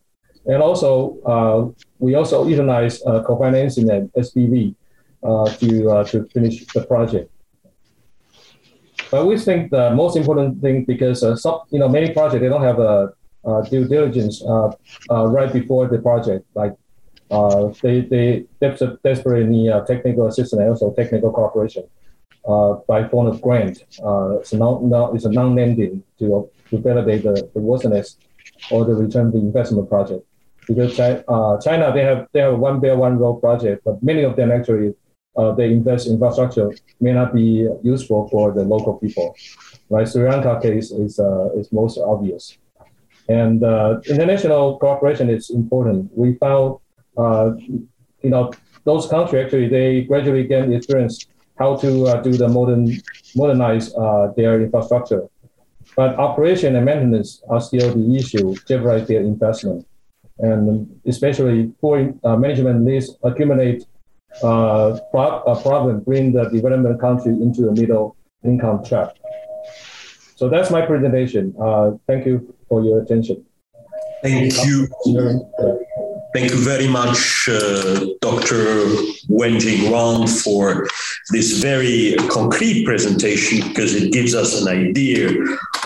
And 0.47 0.63
also, 0.63 1.75
we 1.99 2.15
also 2.15 2.47
utilize 2.47 3.03
co-financing 3.05 3.91
and 3.91 4.11
SPV 4.13 4.75
to 5.59 6.05
to 6.11 6.25
finish 6.33 6.65
the 6.73 6.87
project. 6.87 7.31
But 9.11 9.27
we 9.27 9.39
think 9.39 9.71
the 9.71 9.91
most 9.91 10.17
important 10.17 10.61
thing 10.61 10.85
because 10.85 11.23
uh, 11.23 11.37
you 11.71 11.79
know 11.79 11.89
many 11.89 12.13
projects 12.13 12.41
they 12.41 12.49
don't 12.49 12.63
have 12.63 12.79
a 12.79 13.13
due 13.71 13.87
diligence 13.87 14.43
uh, 14.43 14.71
uh, 15.11 15.27
right 15.27 15.53
before 15.53 15.89
the 15.89 15.99
project. 15.99 16.47
Like 16.55 16.75
they 17.83 18.01
they 18.01 18.45
desperately 18.61 19.45
need 19.45 19.73
technical 19.87 20.27
assistance 20.27 20.61
and 20.61 20.71
also 20.71 20.93
technical 20.93 21.31
cooperation 21.33 21.85
uh, 22.49 22.75
by 22.89 23.07
form 23.09 23.27
of 23.27 23.41
grant. 23.43 23.85
Uh, 24.05 24.39
it's, 24.39 24.53
not, 24.53 24.83
not, 24.83 25.15
it's 25.15 25.25
a 25.25 25.31
non-lending 25.31 26.03
to, 26.19 26.49
to 26.71 26.79
validate 26.79 27.23
the, 27.23 27.49
the 27.55 27.61
worthiness 27.61 28.17
or 28.71 28.85
the 28.85 28.95
return 28.95 29.31
the 29.31 29.39
investment 29.39 29.89
project. 29.89 30.25
Because 30.67 30.97
China, 30.97 31.25
uh, 31.29 31.61
China, 31.61 31.93
they 31.93 32.03
have 32.03 32.27
they 32.33 32.41
have 32.41 32.59
one 32.59 32.79
Belt 32.81 32.99
One 32.99 33.19
Road 33.19 33.41
project, 33.41 33.85
but 33.85 34.03
many 34.03 34.23
of 34.23 34.37
them 34.37 34.53
actually 34.53 34.95
uh, 35.37 35.53
they 35.53 35.73
invest 35.73 36.09
infrastructure 36.09 36.71
may 37.01 37.13
not 37.13 37.33
be 37.35 37.67
useful 37.83 38.29
for 38.29 38.53
the 38.53 38.63
local 38.63 38.95
people. 38.99 39.35
Right, 39.89 40.07
Sri 40.07 40.29
Lanka 40.29 40.61
case 40.61 40.91
is 40.91 41.19
uh, 41.19 41.49
is 41.57 41.73
most 41.73 41.97
obvious, 41.97 42.59
and 43.29 43.63
uh, 43.63 44.01
international 44.09 44.79
cooperation 44.79 45.29
is 45.29 45.51
important. 45.51 46.11
We 46.17 46.35
found, 46.35 46.79
uh, 47.17 47.53
you 48.23 48.31
know, 48.31 48.53
those 48.85 49.07
countries 49.07 49.45
actually 49.45 49.69
they 49.69 50.03
gradually 50.03 50.45
gain 50.45 50.73
experience 50.73 51.27
how 51.59 51.77
to 51.77 52.05
uh, 52.07 52.23
do 52.23 52.33
the 52.33 52.49
modern 52.49 53.01
modernize 53.37 53.95
uh, 53.95 54.33
their 54.37 54.61
infrastructure. 54.63 55.29
But 55.95 56.17
operation 56.17 56.77
and 56.77 56.85
maintenance 56.87 57.43
are 57.51 57.61
still 57.61 57.93
the 57.95 58.17
issue, 58.17 58.55
jeopardize 58.67 59.09
their 59.09 59.21
investment. 59.21 59.87
And 60.39 60.89
especially 61.05 61.73
poor 61.81 62.15
uh, 62.25 62.37
management 62.37 62.81
needs 62.83 63.17
accumulate 63.25 63.85
uh, 64.43 64.99
pro- 65.11 65.43
a 65.43 65.61
problem, 65.61 66.01
bring 66.01 66.33
the 66.33 66.49
development 66.49 67.01
country 67.01 67.33
into 67.33 67.69
a 67.69 67.73
middle 67.73 68.17
income 68.45 68.85
trap. 68.85 69.17
So 70.37 70.49
that's 70.49 70.71
my 70.71 70.87
presentation. 70.87 71.55
Uh, 71.61 71.93
thank 72.07 72.25
you 72.25 72.55
for 72.69 72.85
your 72.85 73.01
attention. 73.03 73.45
Thank 74.23 74.53
you. 74.65 74.89
Thank 76.35 76.51
you 76.51 76.59
very 76.59 76.87
much, 76.87 77.49
uh, 77.49 78.07
Dr. 78.21 78.85
Wenjing 79.31 79.91
Wang, 79.91 80.27
for 80.27 80.87
this 81.31 81.59
very 81.59 82.15
concrete 82.29 82.85
presentation 82.85 83.67
because 83.67 83.95
it 83.95 84.13
gives 84.13 84.35
us 84.35 84.61
an 84.61 84.69
idea 84.69 85.31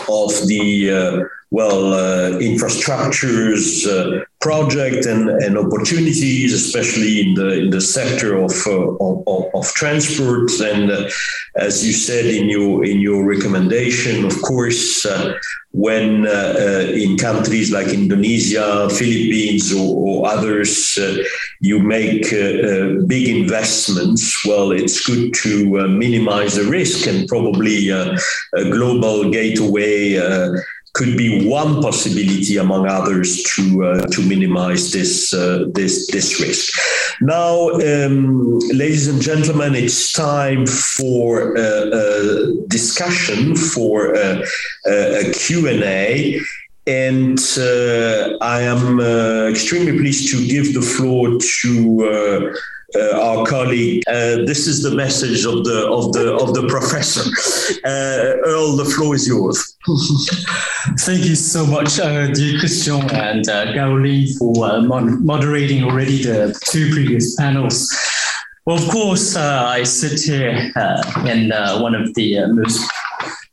of 0.09 0.31
the 0.47 0.91
uh, 0.91 1.23
well, 1.53 1.93
uh, 1.93 2.31
infrastructures 2.39 3.85
uh, 3.85 4.25
project 4.41 5.05
and, 5.05 5.29
and 5.29 5.55
opportunities, 5.55 6.51
especially 6.51 7.21
in 7.21 7.35
the 7.35 7.49
in 7.61 7.69
the 7.69 7.79
sector 7.79 8.35
of 8.37 8.53
uh, 8.65 9.05
of, 9.05 9.45
of, 9.53 9.65
transport. 9.75 10.49
And 10.59 10.89
uh, 10.89 11.07
as 11.55 11.85
you 11.85 11.93
said 11.93 12.25
in 12.25 12.49
your 12.49 12.83
in 12.83 12.99
your 12.99 13.23
recommendation, 13.23 14.25
of 14.25 14.41
course, 14.41 15.05
uh, 15.05 15.37
when 15.73 16.25
uh, 16.25 16.87
in 16.91 17.17
countries 17.17 17.71
like 17.71 17.89
Indonesia, 17.89 18.89
Philippines, 18.89 19.71
or, 19.71 19.89
or 20.07 20.27
others, 20.27 20.97
you 21.59 21.77
make 21.77 22.31
big 23.05 23.27
investments, 23.29 24.43
well, 24.43 24.71
it's 24.71 25.05
good 25.05 25.35
to 25.43 25.87
minimize 25.87 26.55
the 26.55 26.65
risk 26.65 27.05
and 27.07 27.27
probably 27.27 27.89
a 27.89 28.17
global 28.71 29.29
gateway 29.29 30.17
could 30.93 31.17
be 31.17 31.47
one 31.47 31.81
possibility 31.81 32.57
among 32.57 32.87
others 32.87 33.43
to 33.55 33.83
uh, 33.83 34.01
to 34.07 34.21
minimize 34.21 34.91
this 34.91 35.33
uh, 35.33 35.65
this 35.73 36.07
this 36.11 36.39
risk. 36.39 36.71
Now, 37.21 37.69
um, 37.69 38.59
ladies 38.69 39.07
and 39.07 39.21
gentlemen, 39.21 39.75
it's 39.75 40.11
time 40.11 40.67
for 40.67 41.55
a 41.55 42.53
discussion 42.67 43.55
for 43.55 44.13
a, 44.13 44.43
a 44.85 45.33
Q 45.33 45.67
and 45.67 45.83
A. 45.83 46.39
And 46.85 47.39
uh, 47.57 48.35
I 48.41 48.61
am 48.63 48.99
uh, 48.99 49.47
extremely 49.47 49.97
pleased 49.97 50.29
to 50.31 50.47
give 50.47 50.73
the 50.73 50.81
floor 50.81 51.39
to 51.61 52.53
uh, 52.95 53.03
uh, 53.13 53.19
our 53.19 53.45
colleague. 53.45 54.03
Uh, 54.07 54.43
this 54.45 54.67
is 54.67 54.81
the 54.83 54.91
message 54.91 55.45
of 55.45 55.63
the 55.63 55.87
of 55.89 56.13
the 56.13 56.33
of 56.35 56.53
the 56.53 56.67
professor. 56.67 57.23
Uh, 57.85 58.49
Earl, 58.49 58.75
the 58.75 58.85
floor 58.85 59.15
is 59.15 59.27
yours. 59.27 59.77
Thank 60.99 61.25
you 61.25 61.35
so 61.35 61.65
much, 61.65 61.99
uh, 61.99 62.27
dear 62.27 62.59
Christian 62.59 63.01
and 63.11 63.47
uh, 63.49 63.73
Karoline, 63.73 64.37
for 64.37 64.65
uh, 64.65 64.81
mod- 64.81 65.21
moderating 65.21 65.83
already 65.83 66.23
the 66.23 66.57
two 66.65 66.91
previous 66.91 67.35
panels. 67.35 67.91
Well, 68.65 68.77
of 68.77 68.89
course, 68.89 69.35
uh, 69.35 69.65
I 69.67 69.83
sit 69.83 70.21
here 70.21 70.71
uh, 70.75 71.25
in 71.27 71.51
uh, 71.51 71.79
one 71.81 71.95
of 71.95 72.13
the 72.13 72.39
uh, 72.39 72.47
most 72.47 72.79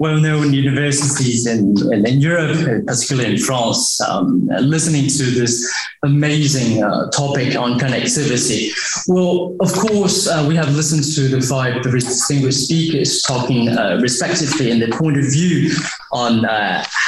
well-known 0.01 0.55
universities 0.55 1.47
in, 1.47 1.77
in, 1.93 2.07
in, 2.07 2.21
Europe, 2.21 2.57
particularly 2.87 3.33
in 3.33 3.39
France, 3.39 4.01
um, 4.01 4.49
listening 4.63 5.07
to 5.09 5.25
this 5.25 5.71
amazing 6.03 6.83
uh, 6.83 7.11
topic 7.11 7.55
on 7.55 7.79
connectivity. 7.79 8.73
Well, 9.07 9.55
of 9.61 9.71
course, 9.75 10.27
uh, 10.27 10.43
we 10.49 10.57
have 10.57 10.75
listened 10.75 11.05
to 11.17 11.29
the 11.29 11.43
five 11.43 11.83
distinguished 11.83 12.65
speakers 12.65 13.21
talking 13.21 13.67
respectively 14.01 14.71
in 14.71 14.81
their 14.81 14.91
point 14.91 15.19
of 15.19 15.25
view 15.25 15.71
on 16.13 16.45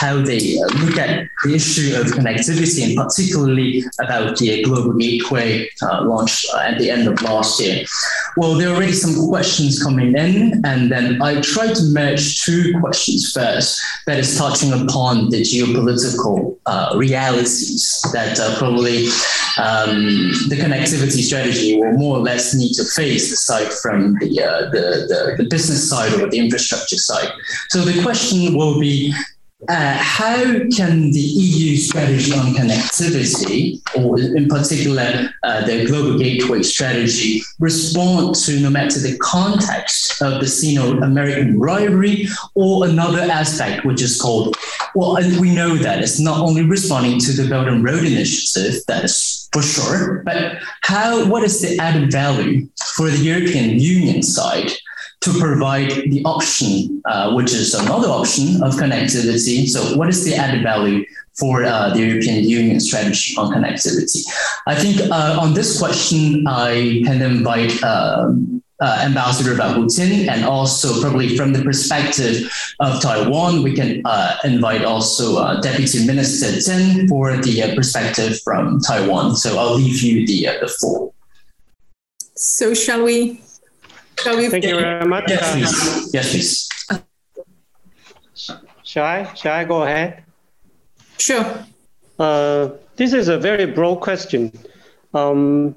how 0.01 0.21
they 0.23 0.59
look 0.83 0.97
at 0.97 1.29
the 1.45 1.55
issue 1.55 1.95
of 1.97 2.07
connectivity 2.07 2.85
and 2.87 2.97
particularly 2.97 3.85
about 4.01 4.37
the 4.37 4.63
global 4.63 4.93
gateway 4.95 5.69
launched 6.03 6.47
at 6.55 6.79
the 6.79 6.91
end 6.91 7.09
of 7.09 7.21
last 7.23 7.61
year. 7.61 7.85
Well, 8.37 8.55
there 8.55 8.71
are 8.71 8.75
already 8.75 8.93
some 8.93 9.29
questions 9.29 9.83
coming 9.83 10.17
in, 10.17 10.65
and 10.65 10.91
then 10.91 11.21
I 11.21 11.41
try 11.41 11.73
to 11.73 11.83
merge 11.93 12.43
two 12.43 12.73
questions 12.81 13.33
first 13.33 13.81
that 14.07 14.19
is 14.19 14.37
touching 14.39 14.73
upon 14.73 15.29
the 15.31 15.43
geopolitical 15.43 16.57
uh, 16.67 16.95
realities 16.97 18.01
that 18.13 18.39
uh, 18.39 18.57
probably 18.59 19.09
um, 19.59 20.33
the 20.49 20.57
connectivity 20.59 21.23
strategy 21.23 21.77
will 21.79 21.93
more 21.93 22.17
or 22.19 22.21
less 22.21 22.55
need 22.55 22.73
to 22.75 22.85
face 22.85 23.33
aside 23.33 23.71
from 23.83 24.17
the, 24.21 24.43
uh, 24.43 24.71
the, 24.71 25.35
the, 25.37 25.43
the 25.43 25.49
business 25.49 25.89
side 25.89 26.13
or 26.21 26.31
the 26.31 26.39
infrastructure 26.39 26.97
side. 26.97 27.31
So 27.69 27.81
the 27.81 28.01
question 28.03 28.57
will 28.57 28.81
be 28.81 28.92
uh, 29.69 29.95
how 29.97 30.43
can 30.77 31.13
the 31.13 31.21
EU 31.21 31.77
strategy 31.77 32.33
on 32.33 32.53
connectivity, 32.55 33.81
or 33.97 34.19
in 34.19 34.49
particular 34.49 35.31
uh, 35.45 35.65
the 35.65 35.85
global 35.87 36.19
gateway 36.19 36.63
strategy, 36.63 37.41
respond 37.61 38.35
to 38.35 38.59
no 38.59 38.69
matter 38.69 38.99
the 38.99 39.17
context 39.19 40.21
of 40.21 40.41
the 40.41 40.49
Sino-American 40.49 41.61
rivalry 41.61 42.27
or 42.57 42.87
another 42.87 43.21
aspect, 43.21 43.85
which 43.85 44.03
is 44.03 44.21
called, 44.21 44.57
well, 44.97 45.15
we 45.41 45.55
know 45.55 45.77
that 45.77 46.01
it's 46.01 46.19
not 46.19 46.41
only 46.41 46.65
responding 46.65 47.21
to 47.21 47.33
the 47.33 47.49
Belt 47.49 47.69
and 47.69 47.85
Road 47.85 48.05
Initiative, 48.05 48.81
that 48.89 49.05
is 49.05 49.49
for 49.53 49.63
sure, 49.63 50.23
but 50.25 50.57
how, 50.83 51.25
what 51.29 51.45
is 51.45 51.61
the 51.61 51.79
added 51.79 52.11
value 52.11 52.69
for 52.97 53.09
the 53.09 53.19
European 53.19 53.79
Union 53.79 54.23
side 54.23 54.73
to 55.23 55.39
provide 55.39 55.91
the 56.11 56.23
option, 56.25 57.01
uh, 57.05 57.33
which 57.33 57.53
is 57.53 57.75
another 57.75 58.09
option 58.09 58.63
of 58.63 58.75
connectivity. 58.75 59.69
So, 59.69 59.97
what 59.97 60.09
is 60.09 60.25
the 60.25 60.35
added 60.35 60.63
value 60.63 61.05
for 61.39 61.65
uh, 61.65 61.91
the 61.95 62.01
European 62.01 62.45
Union 62.45 62.81
strategy 62.81 63.35
on 63.39 63.53
connectivity? 63.53 64.27
I 64.67 64.75
think 64.75 65.01
uh, 65.11 65.39
on 65.41 65.55
this 65.55 65.79
question, 65.79 66.47
I 66.47 67.03
can 67.05 67.23
invite. 67.23 67.83
Um, 67.83 68.63
uh, 68.81 68.99
Ambassador 69.05 69.55
Qin, 69.55 70.29
and 70.29 70.45
also 70.45 71.01
probably 71.01 71.37
from 71.37 71.53
the 71.53 71.63
perspective 71.63 72.51
of 72.81 73.01
Taiwan, 73.01 73.63
we 73.63 73.77
can 73.77 74.03
uh, 74.05 74.37
invite 74.43 74.85
also 74.85 75.37
uh, 75.37 75.61
Deputy 75.61 76.05
Minister 76.05 76.59
Tseng 76.59 77.07
for 77.07 77.37
the 77.37 77.73
perspective 77.77 78.41
from 78.43 78.81
Taiwan. 78.81 79.37
So 79.37 79.57
I'll 79.57 79.77
leave 79.77 80.03
you 80.03 80.27
the 80.27 80.59
the 80.61 80.67
floor. 80.67 81.13
So 82.35 82.75
shall 82.75 83.05
we 83.05 83.41
Thank 84.17 84.65
you 84.65 84.77
very 84.77 85.07
much. 85.07 85.25
Yes, 85.29 85.53
please. 85.53 86.15
Yes, 86.15 86.31
please. 86.31 86.69
Shall 88.85 89.05
I? 89.05 89.35
Shall 89.35 89.55
I 89.55 89.65
go 89.65 89.83
ahead? 89.83 90.23
Sure. 91.19 91.65
Uh, 92.19 92.71
this 92.97 93.13
is 93.13 93.29
a 93.29 93.39
very 93.39 93.67
broad 93.67 94.01
question. 94.01 94.53
Um, 95.15 95.75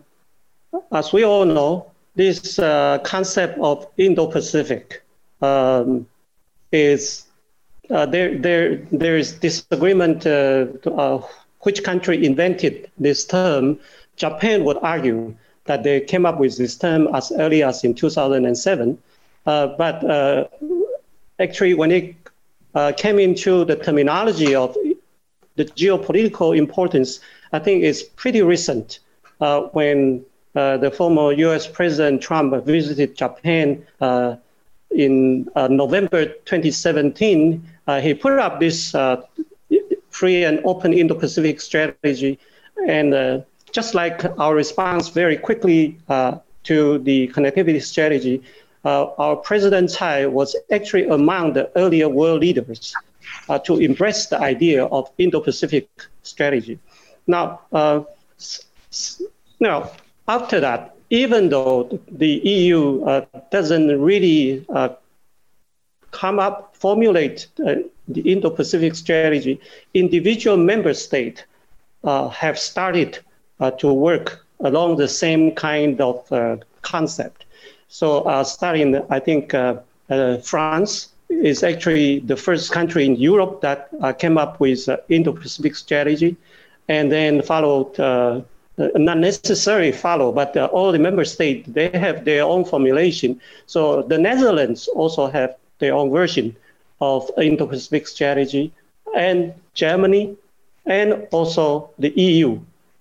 as 0.92 1.14
we 1.14 1.24
all 1.24 1.46
know, 1.46 1.92
this 2.16 2.60
uh, 2.60 3.00
concept 3.04 3.58
of 3.60 3.88
Indo-Pacific 3.98 5.04
um, 5.42 6.08
is 6.72 7.26
uh, 7.90 8.06
there. 8.06 8.38
There, 8.38 8.78
there 8.92 9.18
is 9.18 9.34
disagreement. 9.34 10.26
Uh, 10.26 10.68
uh, 10.86 11.22
which 11.62 11.84
country 11.84 12.26
invented 12.26 12.92
this 12.98 13.26
term? 13.26 13.80
Japan 14.18 14.64
would 14.64 14.78
argue 14.82 15.36
that 15.66 15.84
they 15.84 16.00
came 16.02 16.26
up 16.26 16.40
with 16.40 16.58
this 16.58 16.76
term 16.76 17.08
as 17.14 17.32
early 17.38 17.64
as 17.64 17.84
in 17.84 17.94
2007. 17.94 18.98
Uh, 19.46 19.68
but 19.68 20.04
uh, 20.10 20.48
actually, 21.40 21.74
when 21.74 21.92
it 21.92 22.16
uh, 22.74 22.92
came 22.98 23.20
into 23.20 23.66
the 23.66 23.76
terminology 23.76 24.56
of 24.56 24.76
the 25.56 25.66
geopolitical 25.66 26.58
importance, 26.58 27.20
I 27.52 27.60
think 27.60 27.84
it's 27.84 28.04
pretty 28.04 28.42
recent 28.42 29.00
uh, 29.42 29.62
when 29.74 30.26
uh, 30.56 30.78
the 30.78 30.92
former 30.92 31.32
US 31.32 31.68
President 31.68 32.22
Trump 32.22 32.66
visited 32.66 33.16
Japan 33.16 33.86
uh, 34.02 34.36
in 34.92 35.50
November 35.56 36.26
2017. 36.26 37.62
he 38.02 38.14
put 38.14 38.34
up 38.40 38.60
this 38.60 38.96
free 40.10 40.46
and 40.46 40.62
open 40.64 40.94
Indo-Pacific 40.94 41.60
strategy 41.60 42.40
and 42.88 43.44
just 43.76 43.94
like 43.94 44.24
our 44.40 44.56
response 44.56 45.10
very 45.10 45.36
quickly 45.36 45.98
uh, 46.08 46.38
to 46.64 46.98
the 47.00 47.28
connectivity 47.36 47.84
strategy, 47.84 48.42
uh, 48.86 49.08
our 49.24 49.36
President 49.36 49.90
Tsai 49.90 50.28
was 50.28 50.56
actually 50.72 51.06
among 51.10 51.52
the 51.54 51.70
earlier 51.76 52.08
world 52.08 52.40
leaders 52.40 52.96
uh, 53.50 53.60
to 53.60 53.78
embrace 53.80 54.28
the 54.28 54.40
idea 54.40 54.86
of 54.86 55.12
Indo-Pacific 55.18 55.90
strategy. 56.24 56.80
Now, 57.28 57.60
uh, 57.74 58.04
now, 59.60 59.92
after 60.30 60.62
that, 60.62 60.96
even 61.10 61.50
though 61.50 62.00
the 62.10 62.34
EU 62.56 63.04
uh, 63.04 63.26
doesn't 63.52 64.00
really 64.00 64.66
uh, 64.70 64.90
come 66.12 66.40
up, 66.40 66.78
formulate 66.78 67.48
the 67.58 68.22
Indo-Pacific 68.24 68.96
strategy, 68.96 69.60
individual 69.94 70.56
member 70.56 70.94
states 70.94 71.44
have 72.32 72.58
started 72.58 73.20
to 73.78 73.94
work 73.94 74.46
along 74.60 74.98
the 74.98 75.08
same 75.08 75.52
kind 75.54 76.00
of 76.02 76.32
uh, 76.32 76.58
concept. 76.82 77.46
So 77.88 78.22
uh, 78.22 78.44
starting, 78.44 79.02
I 79.10 79.20
think 79.20 79.54
France 80.44 81.10
is 81.30 81.64
actually 81.64 82.20
the 82.20 82.36
first 82.36 82.72
country 82.72 83.06
in 83.06 83.16
Europe 83.16 83.62
that 83.62 83.90
came 84.20 84.38
up 84.38 84.60
with 84.60 84.88
Indo-Pacific 85.10 85.76
strategy, 85.76 86.36
and 86.88 87.12
then 87.12 87.42
followed 87.42 88.00
uh, 88.00 88.42
not 88.78 89.18
necessarily 89.18 89.92
follow, 89.92 90.32
but 90.32 90.56
uh, 90.58 90.66
all 90.66 90.92
the 90.92 91.00
member 91.00 91.24
states, 91.24 91.68
they 91.72 91.90
have 91.90 92.26
their 92.26 92.44
own 92.44 92.66
formulation. 92.66 93.40
So 93.68 94.02
the 94.02 94.18
Netherlands 94.18 94.88
also 94.90 95.28
have 95.28 95.56
their 95.80 95.94
own 95.94 96.12
version 96.12 96.56
of 97.00 97.30
Indo-Pacific 97.38 98.08
strategy, 98.08 98.74
and 99.16 99.54
Germany, 99.74 100.36
and 100.86 101.28
also 101.32 101.90
the 102.00 102.10
EU. 102.10 102.60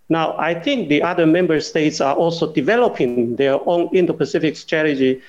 Now, 0.08 0.36
I 0.38 0.54
think 0.54 0.88
the 0.88 1.02
other 1.02 1.26
member 1.26 1.60
states 1.60 2.00
are 2.00 2.14
also 2.14 2.52
developing 2.52 3.36
their 3.36 3.58
own 3.68 3.88
Indo-Pacific 3.94 4.56
strategy. 4.56 5.22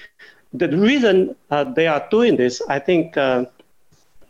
The 0.54 0.70
reason 0.70 1.36
uh, 1.50 1.64
they 1.64 1.88
are 1.88 2.06
doing 2.12 2.36
this, 2.36 2.62
I 2.68 2.80
think 2.80 3.16
uh, 3.16 3.46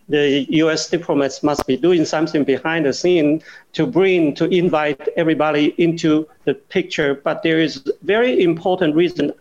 the 0.07 0.45
U.S. 0.49 0.87
diplomats 0.89 1.41
must 1.41 1.65
be 1.65 1.77
doing 1.77 2.05
something 2.05 2.43
behind 2.43 2.85
the 2.85 2.93
scene 2.93 3.41
to 3.73 3.87
bring, 3.87 4.35
to 4.35 4.45
invite 4.45 5.09
everybody 5.17 5.73
into 5.81 6.27
the 6.43 6.53
picture. 6.53 7.15
But 7.15 7.41
there 7.41 7.59
is 7.59 7.77
a 7.77 7.91
very 8.03 8.43
important 8.43 8.95
reason 8.95 9.33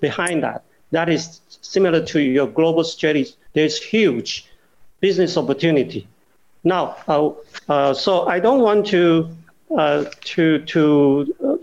behind 0.00 0.42
that. 0.42 0.64
That 0.90 1.08
is 1.08 1.40
similar 1.48 2.04
to 2.06 2.20
your 2.20 2.46
global 2.46 2.84
strategy. 2.84 3.34
There's 3.54 3.78
huge 3.78 4.46
business 5.00 5.38
opportunity. 5.38 6.06
Now, 6.62 6.96
uh, 7.08 7.30
uh 7.68 7.94
so 7.94 8.26
I 8.28 8.38
don't 8.38 8.60
want 8.60 8.86
to 8.88 9.34
uh, 9.76 10.04
to 10.20 10.58
to 10.60 11.34
uh, 11.44 11.56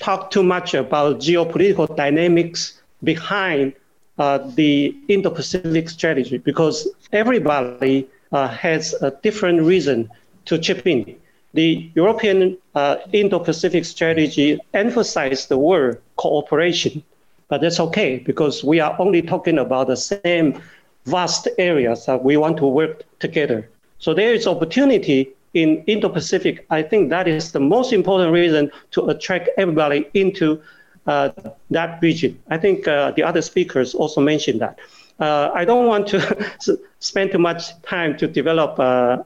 talk 0.00 0.30
too 0.30 0.42
much 0.42 0.74
about 0.74 1.20
geopolitical 1.20 1.94
dynamics 1.96 2.80
behind 3.02 3.72
uh, 4.18 4.38
the 4.54 4.96
Indo-Pacific 5.08 5.88
strategy 5.88 6.38
because 6.38 6.88
everybody 7.12 8.08
uh, 8.32 8.48
has 8.48 8.94
a 9.00 9.10
different 9.22 9.62
reason 9.62 10.10
to 10.46 10.58
chip 10.58 10.86
in. 10.86 11.16
The 11.54 11.90
European 11.94 12.58
uh, 12.74 12.96
Indo-Pacific 13.12 13.84
strategy 13.84 14.58
emphasized 14.72 15.48
the 15.48 15.58
word 15.58 16.00
cooperation, 16.16 17.02
but 17.48 17.60
that's 17.60 17.80
okay 17.80 18.18
because 18.18 18.64
we 18.64 18.80
are 18.80 18.96
only 18.98 19.22
talking 19.22 19.58
about 19.58 19.86
the 19.86 19.96
same 19.96 20.60
vast 21.06 21.48
areas 21.58 22.06
that 22.06 22.24
we 22.24 22.36
want 22.36 22.56
to 22.58 22.66
work 22.66 23.04
together. 23.20 23.68
So 23.98 24.14
there 24.14 24.34
is 24.34 24.46
opportunity 24.46 25.33
in 25.54 25.84
Indo-Pacific, 25.86 26.66
I 26.70 26.82
think 26.82 27.10
that 27.10 27.26
is 27.26 27.52
the 27.52 27.60
most 27.60 27.92
important 27.92 28.32
reason 28.32 28.70
to 28.90 29.06
attract 29.06 29.48
everybody 29.56 30.08
into 30.12 30.60
uh, 31.06 31.30
that 31.70 32.02
region. 32.02 32.38
I 32.50 32.58
think 32.58 32.88
uh, 32.88 33.12
the 33.12 33.22
other 33.22 33.42
speakers 33.42 33.94
also 33.94 34.20
mentioned 34.20 34.60
that. 34.60 34.78
Uh, 35.20 35.50
I 35.54 35.64
don't 35.64 35.86
want 35.86 36.08
to 36.08 36.50
spend 36.98 37.32
too 37.32 37.38
much 37.38 37.80
time 37.82 38.16
to 38.18 38.26
develop 38.26 38.78
uh, 38.78 39.22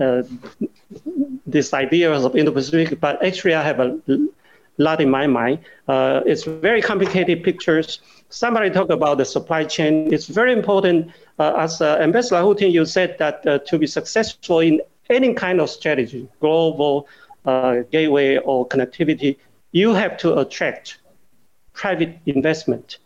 uh, 0.00 0.22
this 1.46 1.74
idea 1.74 2.12
of 2.12 2.36
Indo-Pacific, 2.36 3.00
but 3.00 3.22
actually 3.24 3.54
I 3.54 3.62
have 3.62 3.80
a 3.80 3.98
lot 4.78 5.00
in 5.00 5.10
my 5.10 5.26
mind. 5.26 5.58
Uh, 5.88 6.20
it's 6.24 6.44
very 6.44 6.80
complicated 6.80 7.42
pictures. 7.42 8.00
Somebody 8.28 8.70
talked 8.70 8.92
about 8.92 9.18
the 9.18 9.24
supply 9.24 9.64
chain. 9.64 10.12
It's 10.12 10.26
very 10.26 10.52
important. 10.52 11.10
As 11.38 11.82
Ambassador 11.82 12.40
Hu 12.40 12.56
you 12.66 12.84
said 12.84 13.18
that 13.18 13.66
to 13.66 13.78
be 13.78 13.86
successful 13.86 14.60
in 14.60 14.80
any 15.12 15.34
kind 15.34 15.60
of 15.60 15.70
strategy, 15.70 16.28
global 16.40 17.06
uh, 17.44 17.76
gateway 17.90 18.38
or 18.38 18.66
connectivity, 18.68 19.36
you 19.72 19.94
have 19.94 20.16
to 20.18 20.38
attract 20.38 20.98
private 21.72 22.18
investment. 22.26 22.98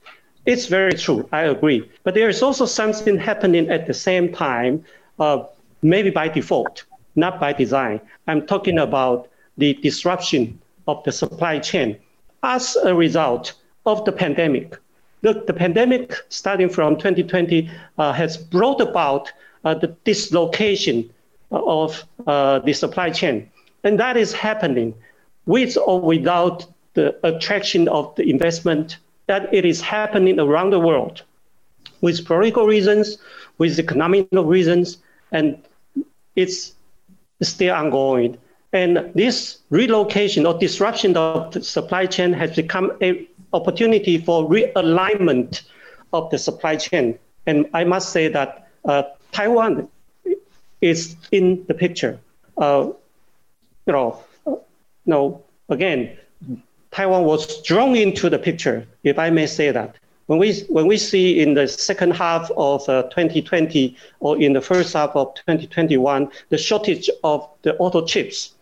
It's 0.45 0.67
very 0.67 0.93
true. 0.93 1.29
I 1.33 1.43
agree. 1.43 1.89
But 2.05 2.15
there 2.15 2.29
is 2.29 2.43
also 2.43 2.67
something 2.67 3.19
happening 3.19 3.69
at 3.69 3.87
the 3.87 3.95
same 3.95 4.33
time, 4.33 4.85
uh, 5.19 5.45
maybe 5.83 6.11
by 6.11 6.29
default, 6.29 6.85
not 7.17 7.41
by 7.41 7.53
design. 7.53 8.01
I'm 8.27 8.47
talking 8.47 8.79
about 8.79 9.29
the 9.59 9.75
disruption 9.75 10.61
of 10.87 11.03
the 11.05 11.13
supply 11.13 11.59
chain 11.59 11.99
as 12.43 12.77
a 12.77 12.95
result 12.95 13.55
of 13.87 14.05
the 14.05 14.13
pandemic. 14.13 14.77
Look, 15.23 15.47
the 15.47 15.53
pandemic 15.55 16.15
starting 16.29 16.69
from 16.69 16.97
2020 16.97 17.71
uh, 17.99 18.13
has 18.13 18.37
brought 18.37 18.81
about 18.81 19.33
uh, 19.65 19.75
the 19.75 19.89
dislocation 20.05 21.11
of 21.51 22.05
uh, 22.27 22.59
the 22.61 22.73
supply 22.73 23.11
chain. 23.11 23.49
And 23.85 23.99
that 24.01 24.17
is 24.17 24.33
happening 24.33 24.95
with 25.47 25.77
or 25.87 26.01
without 26.01 26.67
the 26.95 27.17
attraction 27.27 27.89
of 27.89 28.15
the 28.17 28.29
investment, 28.29 28.99
that 29.27 29.53
it 29.53 29.65
is 29.65 29.81
happening 29.81 30.41
around 30.41 30.71
the 30.71 30.81
world 30.81 31.23
with 32.01 32.25
political 32.27 32.67
reasons, 32.67 33.19
with 33.59 33.79
economic 33.79 34.29
reasons, 34.33 34.99
and 35.33 35.59
it's 36.37 36.75
still 37.43 37.75
ongoing. 37.75 38.39
And 38.73 39.13
this 39.15 39.59
relocation 39.71 40.47
or 40.47 40.59
disruption 40.59 41.17
of 41.17 41.53
the 41.53 41.63
supply 41.63 42.07
chain 42.07 42.33
has 42.33 42.55
become 42.55 42.93
an 43.01 43.27
opportunity 43.53 44.19
for 44.19 44.49
realignment 44.49 45.63
of 46.13 46.31
the 46.31 46.39
supply 46.39 46.77
chain. 46.77 47.19
And 47.47 47.69
I 47.73 47.85
must 47.85 48.11
say 48.11 48.29
that 48.29 48.69
uh, 48.85 49.05
Taiwan 49.33 49.89
is 50.81 51.17
in 51.33 51.65
the 51.67 51.75
picture. 51.75 52.19
Uh, 52.57 52.91
you 53.87 53.93
know, 53.93 54.23
uh, 54.47 54.55
no, 55.05 55.43
again, 55.69 56.17
Taiwan 56.91 57.25
was 57.25 57.63
drawn 57.63 57.95
into 57.97 58.31
the 58.31 58.39
picture, 58.39 58.87
if 59.05 59.19
I 59.19 59.31
may 59.31 59.47
say 59.47 59.71
that. 59.71 59.97
When 60.27 60.39
we, 60.39 60.61
when 60.69 60.87
we 60.87 60.97
see 60.97 61.41
in 61.41 61.55
the 61.55 61.69
second 61.69 62.13
half 62.13 62.51
of 62.57 62.89
uh, 62.89 63.05
2020 63.05 63.97
or 64.21 64.41
in 64.41 64.55
the 64.55 64.61
first 64.61 64.95
half 64.95 65.11
of 65.15 65.35
2021, 65.35 66.29
the 66.49 66.59
shortage 66.59 67.09
of 67.23 67.49
the 67.63 67.77
auto 67.77 68.05
chips, 68.05 68.55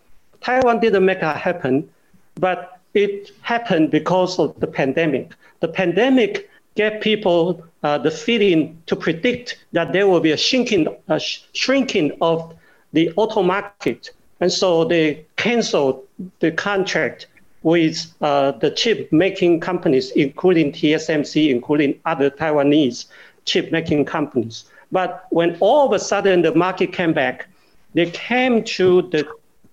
Taiwan 0.42 0.80
didn't 0.80 1.06
make 1.06 1.20
that 1.20 1.38
happen, 1.38 1.88
but 2.34 2.78
it 2.92 3.30
happened 3.40 3.90
because 3.90 4.38
of 4.38 4.58
the 4.60 4.66
pandemic. 4.66 5.32
The 5.60 5.68
pandemic 5.68 6.50
gave 6.74 7.00
people 7.00 7.64
uh, 7.84 7.98
the 7.98 8.10
feeling 8.10 8.82
to 8.86 8.96
predict 8.96 9.58
that 9.72 9.92
there 9.92 10.08
will 10.08 10.20
be 10.20 10.32
a 10.32 10.36
shrinking, 10.36 10.88
uh, 11.08 11.18
sh- 11.18 11.42
shrinking 11.52 12.10
of 12.22 12.54
the 12.94 13.12
auto 13.16 13.42
market. 13.42 14.10
And 14.40 14.50
so 14.50 14.84
they 14.84 15.26
canceled 15.36 16.02
the 16.40 16.50
contract 16.50 17.26
with 17.62 18.12
uh, 18.22 18.52
the 18.52 18.70
chip 18.70 19.12
making 19.12 19.60
companies, 19.60 20.10
including 20.12 20.72
TSMC, 20.72 21.50
including 21.50 22.00
other 22.06 22.30
Taiwanese 22.30 23.06
chip 23.44 23.70
making 23.70 24.06
companies. 24.06 24.64
But 24.90 25.26
when 25.30 25.56
all 25.60 25.86
of 25.86 25.92
a 25.92 25.98
sudden 25.98 26.42
the 26.42 26.54
market 26.54 26.92
came 26.92 27.12
back, 27.12 27.48
they 27.92 28.10
came 28.10 28.64
to 28.64 29.02
the 29.02 29.28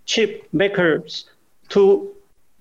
chip 0.06 0.48
makers 0.52 1.26
to 1.70 2.12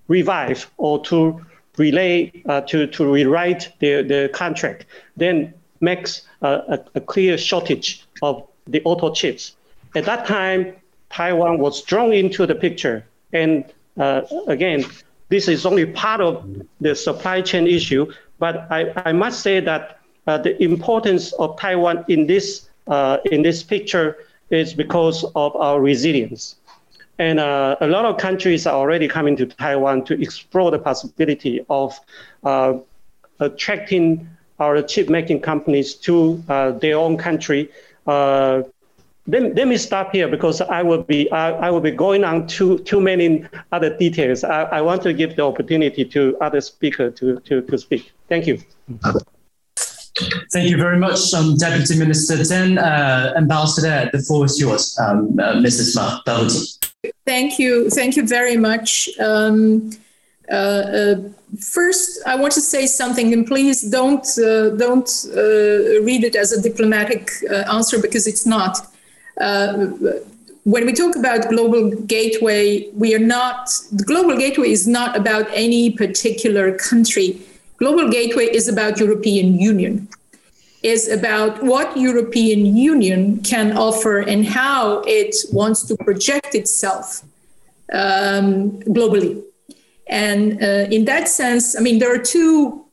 revive 0.07 0.69
or 0.77 1.03
to 1.05 1.45
relay 1.85 2.31
uh, 2.45 2.61
to, 2.69 2.87
to 2.95 3.01
rewrite 3.11 3.63
the, 3.79 3.91
the 4.03 4.29
contract, 4.33 4.85
then 5.17 5.53
makes 5.79 6.21
a, 6.41 6.79
a, 6.95 7.01
clear 7.01 7.37
shortage 7.37 8.05
of 8.21 8.47
the 8.67 8.81
auto 8.83 9.13
chips. 9.13 9.55
At 9.95 10.05
that 10.05 10.27
time, 10.27 10.75
Taiwan 11.09 11.57
was 11.57 11.81
drawn 11.81 12.13
into 12.13 12.45
the 12.45 12.55
picture. 12.55 13.05
And 13.33 13.65
uh, 13.97 14.21
again, 14.47 14.85
this 15.29 15.47
is 15.47 15.65
only 15.65 15.85
part 15.85 16.21
of 16.21 16.45
the 16.79 16.95
supply 16.95 17.41
chain 17.41 17.67
issue, 17.67 18.11
but 18.39 18.67
I, 18.69 18.93
I 19.09 19.11
must 19.11 19.41
say 19.41 19.59
that 19.59 19.99
uh, 20.27 20.37
the 20.37 20.61
importance 20.61 21.33
of 21.33 21.57
Taiwan 21.59 22.05
in 22.07 22.27
this, 22.27 22.69
uh, 22.87 23.17
in 23.31 23.41
this 23.41 23.63
picture 23.63 24.17
is 24.49 24.73
because 24.73 25.23
of 25.35 25.55
our 25.55 25.81
resilience. 25.81 26.57
And 27.21 27.39
uh, 27.39 27.75
a 27.81 27.85
lot 27.85 28.05
of 28.05 28.17
countries 28.17 28.65
are 28.65 28.73
already 28.73 29.07
coming 29.07 29.35
to 29.35 29.45
Taiwan 29.45 30.03
to 30.05 30.19
explore 30.19 30.71
the 30.71 30.79
possibility 30.79 31.63
of 31.69 31.93
uh, 32.43 32.79
attracting 33.39 34.27
our 34.59 34.81
chip 34.81 35.07
making 35.07 35.41
companies 35.41 35.93
to 36.07 36.43
uh, 36.49 36.71
their 36.71 36.97
own 36.97 37.17
country. 37.17 37.69
Uh, 38.07 38.63
let, 39.27 39.53
let 39.53 39.67
me 39.67 39.77
stop 39.77 40.11
here 40.11 40.27
because 40.27 40.61
I 40.61 40.81
will 40.81 41.03
be 41.03 41.31
I, 41.31 41.51
I, 41.67 41.69
will 41.69 41.79
be 41.79 41.91
going 41.91 42.23
on 42.23 42.47
too 42.47 42.79
too 42.79 42.99
many 42.99 43.45
other 43.71 43.95
details. 43.95 44.43
I, 44.43 44.63
I 44.77 44.81
want 44.81 45.03
to 45.03 45.13
give 45.13 45.35
the 45.35 45.43
opportunity 45.43 46.03
to 46.05 46.35
other 46.41 46.59
speakers 46.59 47.19
to, 47.19 47.39
to, 47.41 47.61
to 47.61 47.77
speak. 47.77 48.11
Thank 48.29 48.47
you. 48.47 48.57
Thank 50.51 50.69
you 50.69 50.77
very 50.77 50.97
much, 50.97 51.33
um, 51.35 51.55
Deputy 51.55 51.99
Minister 51.99 52.37
Tseng. 52.37 52.79
Uh, 52.79 53.33
Ambassador, 53.37 54.09
the 54.11 54.19
floor 54.19 54.45
is 54.45 54.59
yours, 54.59 54.97
um, 54.99 55.39
uh, 55.39 55.53
Mrs. 55.53 55.95
Ma. 55.95 56.19
Thank 57.25 57.59
you. 57.59 57.89
Thank 57.89 58.15
you 58.15 58.27
very 58.27 58.57
much. 58.57 59.09
Um, 59.19 59.91
uh, 60.49 60.55
uh, 60.55 61.15
first, 61.59 62.21
I 62.25 62.35
want 62.35 62.53
to 62.53 62.61
say 62.61 62.87
something, 62.87 63.31
and 63.31 63.45
please 63.45 63.83
don't 63.83 64.25
uh, 64.39 64.71
don't 64.71 65.09
uh, 65.27 66.01
read 66.03 66.23
it 66.23 66.35
as 66.35 66.51
a 66.51 66.61
diplomatic 66.61 67.31
uh, 67.49 67.73
answer 67.73 67.99
because 68.01 68.27
it's 68.27 68.45
not. 68.45 68.77
Uh, 69.39 69.87
when 70.63 70.85
we 70.85 70.93
talk 70.93 71.15
about 71.15 71.49
global 71.49 71.91
gateway, 71.91 72.89
we 72.93 73.15
are 73.15 73.25
not. 73.37 73.69
The 73.91 74.03
global 74.03 74.37
gateway 74.37 74.71
is 74.71 74.87
not 74.87 75.15
about 75.15 75.47
any 75.53 75.91
particular 75.91 76.75
country. 76.75 77.41
Global 77.77 78.09
gateway 78.09 78.45
is 78.45 78.67
about 78.67 78.99
European 78.99 79.59
Union 79.59 80.07
is 80.83 81.07
about 81.07 81.63
what 81.63 81.95
European 81.95 82.75
Union 82.75 83.41
can 83.43 83.77
offer 83.77 84.19
and 84.19 84.45
how 84.45 85.03
it 85.05 85.35
wants 85.51 85.83
to 85.83 85.95
project 85.95 86.55
itself 86.55 87.23
um, 87.93 88.71
globally. 88.83 89.43
And 90.07 90.61
uh, 90.61 90.87
in 90.89 91.05
that 91.05 91.27
sense, 91.27 91.77
I 91.77 91.81
mean, 91.81 91.99
there 91.99 92.13
are 92.13 92.23
two 92.23 92.85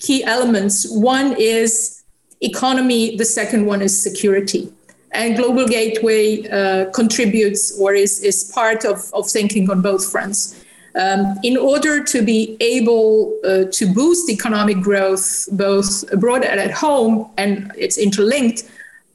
key 0.00 0.24
elements. 0.24 0.86
One 0.90 1.36
is 1.38 2.02
economy, 2.40 3.16
the 3.16 3.24
second 3.24 3.66
one 3.66 3.82
is 3.82 4.02
security. 4.02 4.72
And 5.12 5.36
Global 5.36 5.68
Gateway 5.68 6.48
uh, 6.48 6.90
contributes 6.90 7.78
or 7.78 7.94
is, 7.94 8.20
is 8.20 8.50
part 8.52 8.84
of, 8.84 9.10
of 9.12 9.28
thinking 9.28 9.70
on 9.70 9.80
both 9.80 10.10
fronts. 10.10 10.63
Um, 10.96 11.40
in 11.42 11.56
order 11.56 12.04
to 12.04 12.22
be 12.22 12.56
able 12.60 13.36
uh, 13.44 13.64
to 13.72 13.92
boost 13.92 14.30
economic 14.30 14.80
growth 14.80 15.48
both 15.50 16.04
abroad 16.12 16.44
and 16.44 16.60
at 16.60 16.70
home, 16.70 17.30
and 17.36 17.72
it's 17.76 17.98
interlinked, 17.98 18.62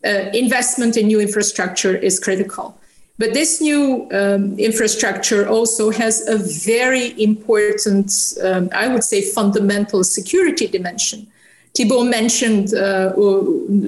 uh, 0.05 0.29
investment 0.33 0.97
in 0.97 1.07
new 1.07 1.21
infrastructure 1.21 1.95
is 1.95 2.19
critical. 2.19 2.77
But 3.17 3.33
this 3.33 3.61
new 3.61 4.07
um, 4.11 4.57
infrastructure 4.57 5.47
also 5.47 5.89
has 5.91 6.27
a 6.27 6.37
very 6.37 7.21
important, 7.21 8.11
um, 8.43 8.69
I 8.73 8.87
would 8.87 9.03
say, 9.03 9.21
fundamental 9.21 10.03
security 10.03 10.67
dimension. 10.67 11.27
Thibaut 11.75 12.07
mentioned 12.07 12.73
uh, 12.73 13.13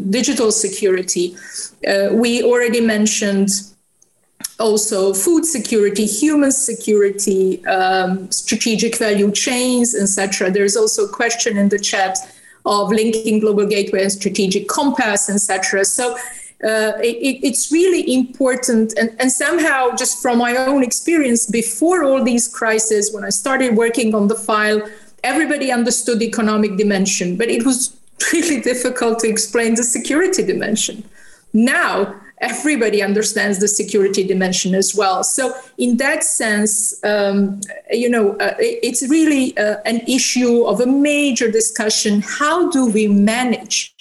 digital 0.09 0.51
security. 0.51 1.35
Uh, 1.87 2.09
we 2.11 2.43
already 2.43 2.81
mentioned 2.81 3.49
also 4.61 5.13
food 5.13 5.45
security, 5.45 6.05
human 6.05 6.51
security, 6.51 7.65
um, 7.65 8.31
strategic 8.31 8.97
value 8.97 9.31
chains, 9.31 9.95
etc. 9.95 10.51
There's 10.51 10.77
also 10.77 11.05
a 11.05 11.09
question 11.09 11.57
in 11.57 11.69
the 11.69 11.79
chat 11.79 12.17
of 12.65 12.89
linking 12.89 13.39
global 13.39 13.65
gateway 13.65 14.03
and 14.03 14.11
strategic 14.11 14.67
compass, 14.67 15.29
etc. 15.29 15.83
So 15.83 16.15
uh, 16.63 16.93
it, 17.01 17.39
it's 17.43 17.71
really 17.71 18.13
important, 18.13 18.93
and, 18.97 19.09
and 19.19 19.31
somehow, 19.31 19.95
just 19.95 20.21
from 20.21 20.37
my 20.37 20.55
own 20.55 20.83
experience, 20.83 21.47
before 21.47 22.03
all 22.03 22.23
these 22.23 22.47
crises, 22.47 23.11
when 23.13 23.23
I 23.23 23.29
started 23.29 23.75
working 23.75 24.13
on 24.13 24.27
the 24.27 24.35
file, 24.35 24.87
everybody 25.23 25.71
understood 25.71 26.19
the 26.19 26.27
economic 26.27 26.77
dimension, 26.77 27.35
but 27.35 27.49
it 27.49 27.65
was 27.65 27.97
really 28.33 28.61
difficult 28.61 29.19
to 29.19 29.27
explain 29.27 29.73
the 29.73 29.83
security 29.83 30.43
dimension. 30.45 31.03
Now 31.51 32.15
everybody 32.41 33.01
understands 33.01 33.59
the 33.59 33.67
security 33.67 34.23
dimension 34.25 34.75
as 34.75 34.93
well. 34.95 35.23
So, 35.23 35.53
in 35.77 35.97
that 35.97 36.23
sense, 36.23 37.01
um, 37.03 37.61
you 37.91 38.09
know, 38.09 38.35
uh, 38.37 38.55
it's 38.59 39.07
really 39.07 39.57
uh, 39.57 39.77
an 39.85 40.01
issue 40.07 40.63
of 40.63 40.81
a 40.81 40.87
major 40.87 41.49
discussion. 41.49 42.21
How 42.21 42.69
do 42.71 42.87
we 42.87 43.07
manage? 43.07 43.93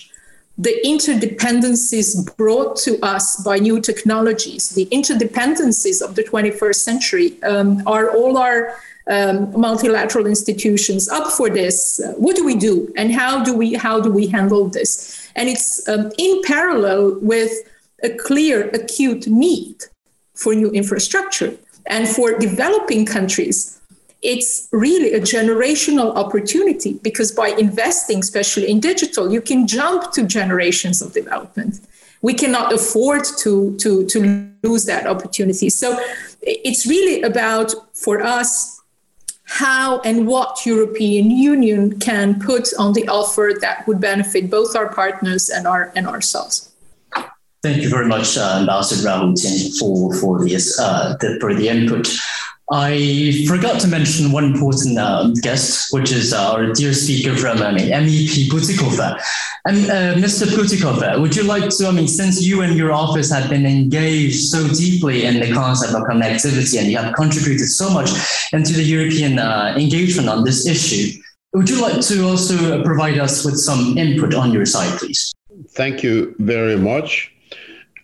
The 0.59 0.77
interdependencies 0.85 2.37
brought 2.37 2.77
to 2.79 2.99
us 3.03 3.43
by 3.43 3.59
new 3.59 3.81
technologies, 3.81 4.71
the 4.71 4.87
interdependencies 4.87 6.03
of 6.03 6.17
the 6.17 6.23
21st 6.23 6.75
century, 6.75 7.43
um, 7.45 7.83
are 7.87 8.11
all 8.11 8.37
our 8.37 8.77
um, 9.11 9.59
multilateral 9.59 10.27
institutions 10.27 11.09
up 11.09 11.33
for 11.33 11.49
this. 11.49 12.01
Uh, 12.01 12.13
what 12.19 12.37
do 12.37 12.45
we 12.45 12.57
do, 12.57 12.93
and 12.97 13.13
how 13.13 13.43
do 13.43 13.55
we 13.55 13.75
how 13.75 14.01
do 14.01 14.11
we 14.11 14.27
handle 14.27 14.69
this? 14.69 15.31
And 15.35 15.49
it's 15.49 15.89
um, 15.89 16.13
in 16.19 16.43
parallel 16.43 17.19
with 17.21 17.53
a 18.03 18.11
clear 18.11 18.69
acute 18.71 19.27
need 19.27 19.85
for 20.35 20.55
new 20.55 20.71
infrastructure 20.71 21.57
and 21.87 22.09
for 22.09 22.39
developing 22.39 23.05
countries. 23.07 23.81
It's 24.23 24.69
really 24.73 25.13
a 25.15 25.21
generational 25.21 26.15
opportunity 26.15 26.95
because 27.03 27.33
by 27.33 27.49
investing, 27.49 28.19
especially 28.19 28.69
in 28.71 28.81
digital, 28.81 29.33
you 29.33 29.41
can 29.41 29.67
jump 29.67 30.13
to 30.13 30.27
generations 30.27 31.01
of 31.01 31.13
development 31.13 31.81
we 32.23 32.35
cannot 32.35 32.71
afford 32.71 33.25
to 33.39 33.75
to 33.79 34.05
to 34.07 34.53
lose 34.63 34.85
that 34.85 35.07
opportunity 35.07 35.71
so 35.71 35.99
it's 36.43 36.87
really 36.87 37.23
about 37.23 37.73
for 37.95 38.23
us 38.23 38.81
how 39.45 39.99
and 40.01 40.29
what 40.29 40.65
European 40.65 41.29
Union 41.29 41.99
can 41.99 42.39
put 42.39 42.69
on 42.79 42.93
the 42.93 43.07
offer 43.09 43.53
that 43.61 43.87
would 43.87 44.01
benefit 44.01 44.49
both 44.49 44.77
our 44.77 44.95
partners 44.95 45.51
and 45.51 45.67
our 45.67 45.93
and 45.97 46.07
ourselves. 46.07 46.70
Thank 47.63 47.83
you 47.83 47.91
very 47.91 48.07
much, 48.07 48.39
uh, 48.39 48.59
Ambassador 48.61 49.09
Rahul 49.09 49.79
for 49.79 50.15
for 50.15 50.45
this 50.45 50.81
uh, 50.81 51.17
the, 51.21 51.39
for 51.41 51.55
the 51.55 51.69
input. 51.69 52.09
I 52.73 53.45
forgot 53.49 53.81
to 53.81 53.89
mention 53.89 54.31
one 54.31 54.45
important 54.45 54.97
uh, 54.97 55.31
guest, 55.43 55.93
which 55.93 56.13
is 56.13 56.33
our 56.33 56.73
dear 56.73 56.93
speaker 56.93 57.37
from 57.37 57.59
uh, 57.59 57.73
MEP 57.73 58.49
Bütikofer. 58.49 59.21
And 59.65 59.91
uh, 59.91 60.15
Mr. 60.15 60.47
Bütikofer, 60.47 61.21
would 61.21 61.35
you 61.35 61.43
like 61.43 61.69
to, 61.69 61.89
I 61.89 61.91
mean, 61.91 62.07
since 62.07 62.41
you 62.41 62.63
and 62.63 62.77
your 62.77 62.93
office 62.93 63.31
have 63.33 63.51
been 63.51 63.67
engaged 63.67 64.49
so 64.51 64.69
deeply 64.69 65.25
in 65.25 65.41
the 65.41 65.53
concept 65.53 65.95
of 65.95 66.03
connectivity 66.05 66.79
and 66.79 66.89
you 66.89 66.97
have 66.97 67.13
contributed 67.15 67.67
so 67.67 67.91
much 67.91 68.11
into 68.53 68.73
the 68.73 68.85
European 68.85 69.41
uh, 69.41 69.75
engagement 69.77 70.29
on 70.29 70.45
this 70.45 70.65
issue, 70.67 71.21
would 71.53 71.69
you 71.69 71.83
like 71.83 72.01
to 72.03 72.25
also 72.25 72.85
provide 72.85 73.19
us 73.19 73.45
with 73.45 73.59
some 73.59 73.99
input 73.99 74.33
on 74.33 74.53
your 74.53 74.65
side, 74.65 74.97
please? 75.01 75.33
Thank 75.71 76.05
you 76.05 76.37
very 76.39 76.77
much. 76.77 77.33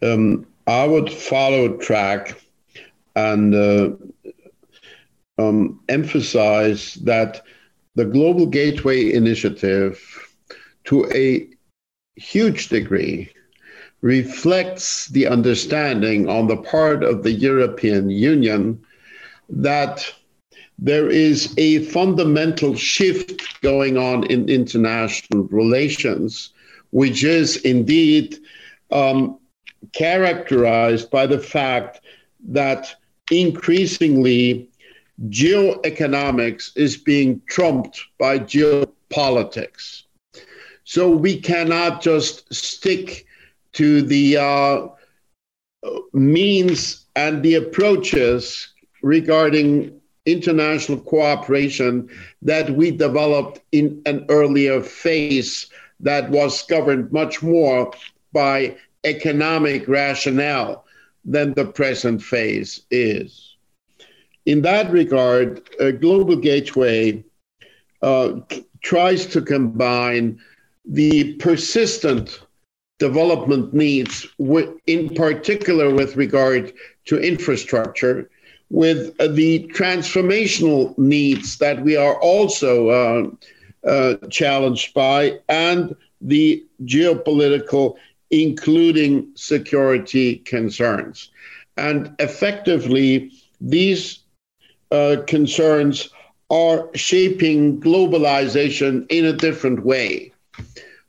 Um, 0.02 0.47
I 0.66 0.86
would 0.86 1.10
follow 1.10 1.74
a 1.74 1.78
track 1.78 2.40
and 3.14 3.55
uh, 3.55 3.90
um, 5.39 5.81
emphasize 5.89 6.94
that 7.05 7.43
the 7.94 8.05
Global 8.05 8.47
Gateway 8.47 9.12
Initiative, 9.12 9.98
to 10.85 11.10
a 11.12 11.48
huge 12.16 12.68
degree, 12.68 13.31
reflects 14.02 15.06
the 15.09 15.27
understanding 15.27 16.28
on 16.28 16.47
the 16.47 16.56
part 16.56 17.02
of 17.02 17.23
the 17.23 17.32
European 17.32 18.10
Union 18.10 18.81
that 19.48 20.12
there 20.78 21.09
is 21.09 21.55
a 21.56 21.85
fundamental 21.86 22.74
shift 22.77 23.60
going 23.62 23.97
on 23.97 24.24
in 24.24 24.48
international 24.48 25.44
relations, 25.44 26.52
which 26.90 27.24
is 27.24 27.56
indeed 27.59 28.36
um, 28.93 29.39
characterized 29.93 31.11
by 31.11 31.27
the 31.27 31.39
fact 31.39 32.01
that 32.49 32.95
increasingly 33.31 34.69
geoeconomics 35.29 36.77
is 36.77 36.97
being 36.97 37.41
trumped 37.49 38.01
by 38.19 38.39
geopolitics. 38.39 40.03
So 40.85 41.11
we 41.11 41.41
cannot 41.41 42.01
just 42.03 42.53
stick 42.55 43.27
to 43.73 44.03
the 44.03 44.37
uh, 44.37 44.87
means 46.13 47.07
and 47.17 47.43
the 47.43 47.55
approaches 47.55 48.69
regarding 49.03 50.01
international 50.27 50.99
cooperation 51.01 52.09
that 52.43 52.71
we 52.71 52.91
developed 52.91 53.61
in 53.73 54.03
an 54.07 54.27
earlier 54.29 54.83
phase 54.83 55.67
that 56.01 56.31
was 56.31 56.63
governed 56.63 57.13
much 57.13 57.43
more 57.43 57.93
by 58.33 58.77
economic 59.07 59.89
rationale 59.89 60.85
than 61.24 61.55
the 61.55 61.65
present 61.65 62.23
phase 62.23 62.83
is. 62.91 63.57
In 64.45 64.62
that 64.62 64.91
regard, 64.91 65.69
a 65.81 65.93
Global 65.93 66.37
Gateway 66.37 67.24
uh, 68.03 68.41
tries 68.83 69.27
to 69.27 69.41
combine 69.41 70.39
the 70.85 71.35
persistent 71.35 72.41
development 72.99 73.74
needs, 73.74 74.27
in 74.87 75.15
particular 75.15 75.93
with 75.93 76.16
regard 76.16 76.73
to 77.07 77.19
infrastructure, 77.19 78.31
with 78.70 79.16
the 79.35 79.69
transformational 79.74 80.97
needs 80.97 81.59
that 81.59 81.83
we 81.83 81.97
are 81.97 82.19
also 82.20 82.89
uh, 82.89 83.89
uh, 83.89 84.16
challenged 84.28 84.95
by, 84.95 85.39
and 85.49 85.95
the 86.20 86.65
geopolitical, 86.85 87.97
including 88.31 89.28
security 89.35 90.36
concerns. 90.39 91.31
And 91.77 92.15
effectively, 92.19 93.32
these 93.61 94.20
uh, 94.90 95.16
concerns 95.27 96.11
are 96.51 96.89
shaping 96.94 97.81
globalization 97.81 99.07
in 99.11 99.24
a 99.24 99.32
different 99.32 99.85
way. 99.85 100.32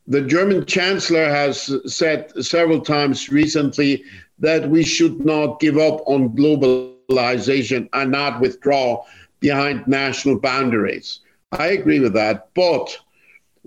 The 0.07 0.21
German 0.21 0.65
chancellor 0.65 1.29
has 1.29 1.71
said 1.85 2.31
several 2.43 2.81
times 2.81 3.29
recently 3.29 4.03
that 4.39 4.69
we 4.69 4.83
should 4.83 5.25
not 5.25 5.59
give 5.59 5.77
up 5.77 6.01
on 6.07 6.29
globalization 6.29 7.89
and 7.93 8.11
not 8.11 8.39
withdraw 8.41 9.03
behind 9.39 9.87
national 9.87 10.39
boundaries. 10.39 11.19
I 11.51 11.67
agree 11.67 11.99
with 11.99 12.13
that, 12.13 12.49
but 12.55 12.97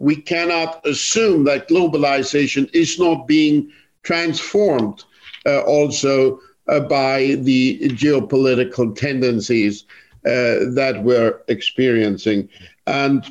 we 0.01 0.17
cannot 0.17 0.81
assume 0.87 1.45
that 1.45 1.69
globalization 1.69 2.71
is 2.73 2.99
not 2.99 3.29
being 3.29 3.71
transformed 4.03 5.05
uh, 5.45 5.61
also 5.61 6.41
uh, 6.69 6.81
by 6.81 7.37
the 7.41 7.79
geopolitical 7.91 8.97
tendencies 8.97 9.85
uh, 10.25 10.73
that 10.75 11.03
we're 11.05 11.39
experiencing. 11.49 12.49
And 12.87 13.27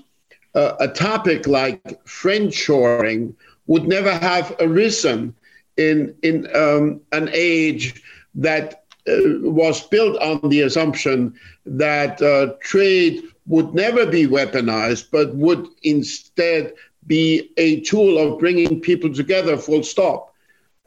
uh, 0.54 0.74
a 0.80 0.88
topic 0.88 1.48
like 1.48 1.84
friendshoring 2.06 3.34
would 3.66 3.88
never 3.88 4.14
have 4.14 4.56
arisen 4.60 5.34
in, 5.78 6.16
in 6.22 6.48
um, 6.56 7.02
an 7.12 7.32
age 7.34 8.00
that 8.36 8.84
uh, 9.08 9.16
was 9.42 9.88
built 9.88 10.18
on 10.20 10.48
the 10.50 10.62
assumption 10.62 11.34
that 11.66 12.22
uh, 12.22 12.54
trade 12.62 13.24
would 13.50 13.74
never 13.74 14.06
be 14.06 14.28
weaponized, 14.28 15.08
but 15.12 15.36
would 15.36 15.68
instead 15.82 16.72
be 17.08 17.52
a 17.58 17.82
tool 17.82 18.18
of 18.20 18.40
bringing 18.40 18.80
people 18.80 19.12
together, 19.12 19.58
full 19.58 19.84
stop. 19.84 20.34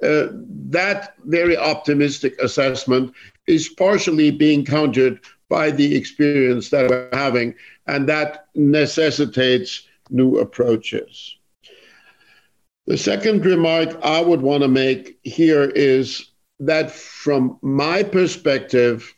Uh, 0.03 0.29
that 0.71 1.15
very 1.25 1.57
optimistic 1.57 2.41
assessment 2.41 3.13
is 3.47 3.69
partially 3.69 4.31
being 4.31 4.65
countered 4.65 5.21
by 5.49 5.71
the 5.71 5.95
experience 5.97 6.71
that 6.71 6.89
we're 6.89 7.09
having, 7.13 7.55
and 7.89 8.09
that 8.09 8.47
necessitates 8.55 9.87
new 10.11 10.39
approaches. 10.39 11.37
The 12.87 12.97
second 12.97 13.45
remark 13.45 13.99
I 14.03 14.21
would 14.21 14.41
want 14.41 14.63
to 14.63 14.69
make 14.69 15.19
here 15.25 15.65
is 15.65 16.31
that 16.61 16.91
from 16.91 17.59
my 17.61 18.05
perspective, 18.05 19.15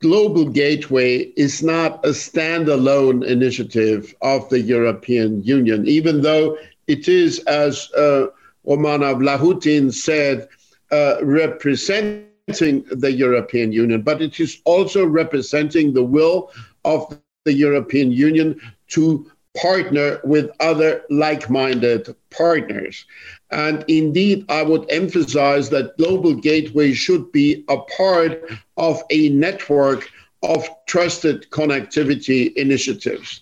Global 0.00 0.44
Gateway 0.44 1.32
is 1.36 1.62
not 1.62 2.04
a 2.04 2.10
standalone 2.10 3.26
initiative 3.26 4.14
of 4.22 4.48
the 4.48 4.60
European 4.60 5.42
Union, 5.42 5.88
even 5.88 6.20
though 6.20 6.56
it 6.86 7.08
is, 7.08 7.40
as 7.40 7.90
uh, 7.94 8.28
Romana 8.64 9.14
Vlahutin 9.14 9.92
said, 9.92 10.48
uh, 10.92 11.16
representing 11.22 12.84
the 12.90 13.12
European 13.12 13.72
Union, 13.72 14.02
but 14.02 14.22
it 14.22 14.38
is 14.38 14.60
also 14.64 15.04
representing 15.04 15.92
the 15.92 16.04
will 16.04 16.52
of 16.84 17.18
the 17.44 17.52
European 17.52 18.12
Union 18.12 18.58
to 18.88 19.30
partner 19.60 20.20
with 20.22 20.50
other 20.60 21.02
like 21.10 21.50
minded 21.50 22.14
partners. 22.30 23.04
And 23.50 23.84
indeed, 23.88 24.44
I 24.48 24.62
would 24.62 24.90
emphasize 24.90 25.70
that 25.70 25.96
Global 25.96 26.34
Gateway 26.34 26.92
should 26.92 27.32
be 27.32 27.64
a 27.68 27.78
part 27.78 28.50
of 28.76 29.02
a 29.10 29.30
network 29.30 30.10
of 30.42 30.68
trusted 30.86 31.48
connectivity 31.50 32.52
initiatives. 32.54 33.40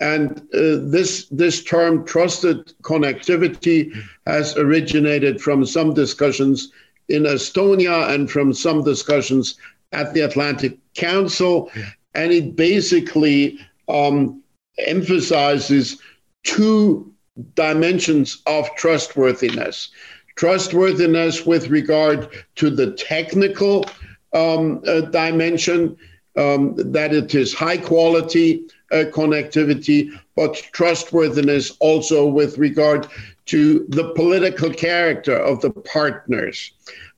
And 0.00 0.38
uh, 0.52 0.82
this, 0.90 1.26
this 1.30 1.62
term, 1.62 2.04
trusted 2.04 2.72
connectivity, 2.82 3.92
has 4.26 4.56
originated 4.56 5.40
from 5.40 5.64
some 5.66 5.94
discussions 5.94 6.72
in 7.08 7.24
Estonia 7.24 8.12
and 8.12 8.30
from 8.30 8.52
some 8.52 8.82
discussions 8.82 9.56
at 9.92 10.12
the 10.14 10.22
Atlantic 10.22 10.78
Council. 10.94 11.70
And 12.14 12.32
it 12.32 12.56
basically 12.56 13.58
um, 13.88 14.42
emphasizes 14.78 16.00
two 16.42 17.13
dimensions 17.54 18.42
of 18.46 18.68
trustworthiness 18.76 19.90
trustworthiness 20.36 21.46
with 21.46 21.68
regard 21.68 22.28
to 22.56 22.70
the 22.70 22.92
technical 22.92 23.86
um, 24.32 24.82
uh, 24.86 25.02
dimension 25.02 25.96
um, 26.36 26.74
that 26.76 27.14
it 27.14 27.34
is 27.34 27.54
high 27.54 27.76
quality 27.76 28.64
uh, 28.90 29.04
connectivity, 29.12 30.10
but 30.34 30.54
trustworthiness 30.72 31.76
also 31.80 32.26
with 32.26 32.58
regard 32.58 33.06
to 33.46 33.86
the 33.88 34.12
political 34.14 34.70
character 34.70 35.36
of 35.36 35.60
the 35.60 35.70
partners. 35.70 36.72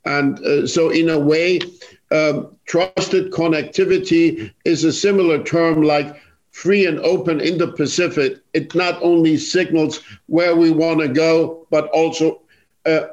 And 0.05 0.39
uh, 0.45 0.67
so, 0.67 0.91
in 0.91 1.09
a 1.09 1.19
way, 1.19 1.61
um, 2.11 2.55
trusted 2.67 3.33
connectivity 3.33 4.53
is 4.65 4.85
a 4.85 4.93
similar 4.93 5.43
term 5.43 5.83
like 5.83 6.21
free 6.57 6.87
and 6.87 6.99
open 7.01 7.39
Indo 7.39 7.71
Pacific. 7.71 8.39
It 8.55 8.75
not 8.75 8.99
only 9.03 9.37
signals 9.37 10.01
where 10.25 10.57
we 10.57 10.71
want 10.71 11.01
to 11.01 11.09
go, 11.09 11.67
but 11.71 11.87
also 11.89 12.41
uh, 12.87 13.09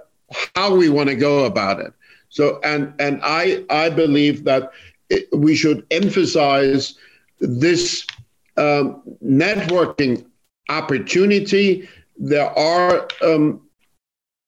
how 0.55 0.73
we 0.73 0.87
want 0.87 1.09
to 1.09 1.15
go 1.15 1.43
about 1.43 1.81
it. 1.81 1.91
So, 2.29 2.61
and 2.63 2.93
and 2.99 3.19
I 3.21 3.65
I 3.69 3.89
believe 3.89 4.45
that 4.45 4.71
it, 5.09 5.27
we 5.35 5.55
should 5.55 5.85
emphasize 5.91 6.95
this 7.41 8.07
um, 8.55 9.01
networking 9.21 10.25
opportunity. 10.69 11.89
There 12.17 12.49
are 12.57 13.09
um, 13.21 13.61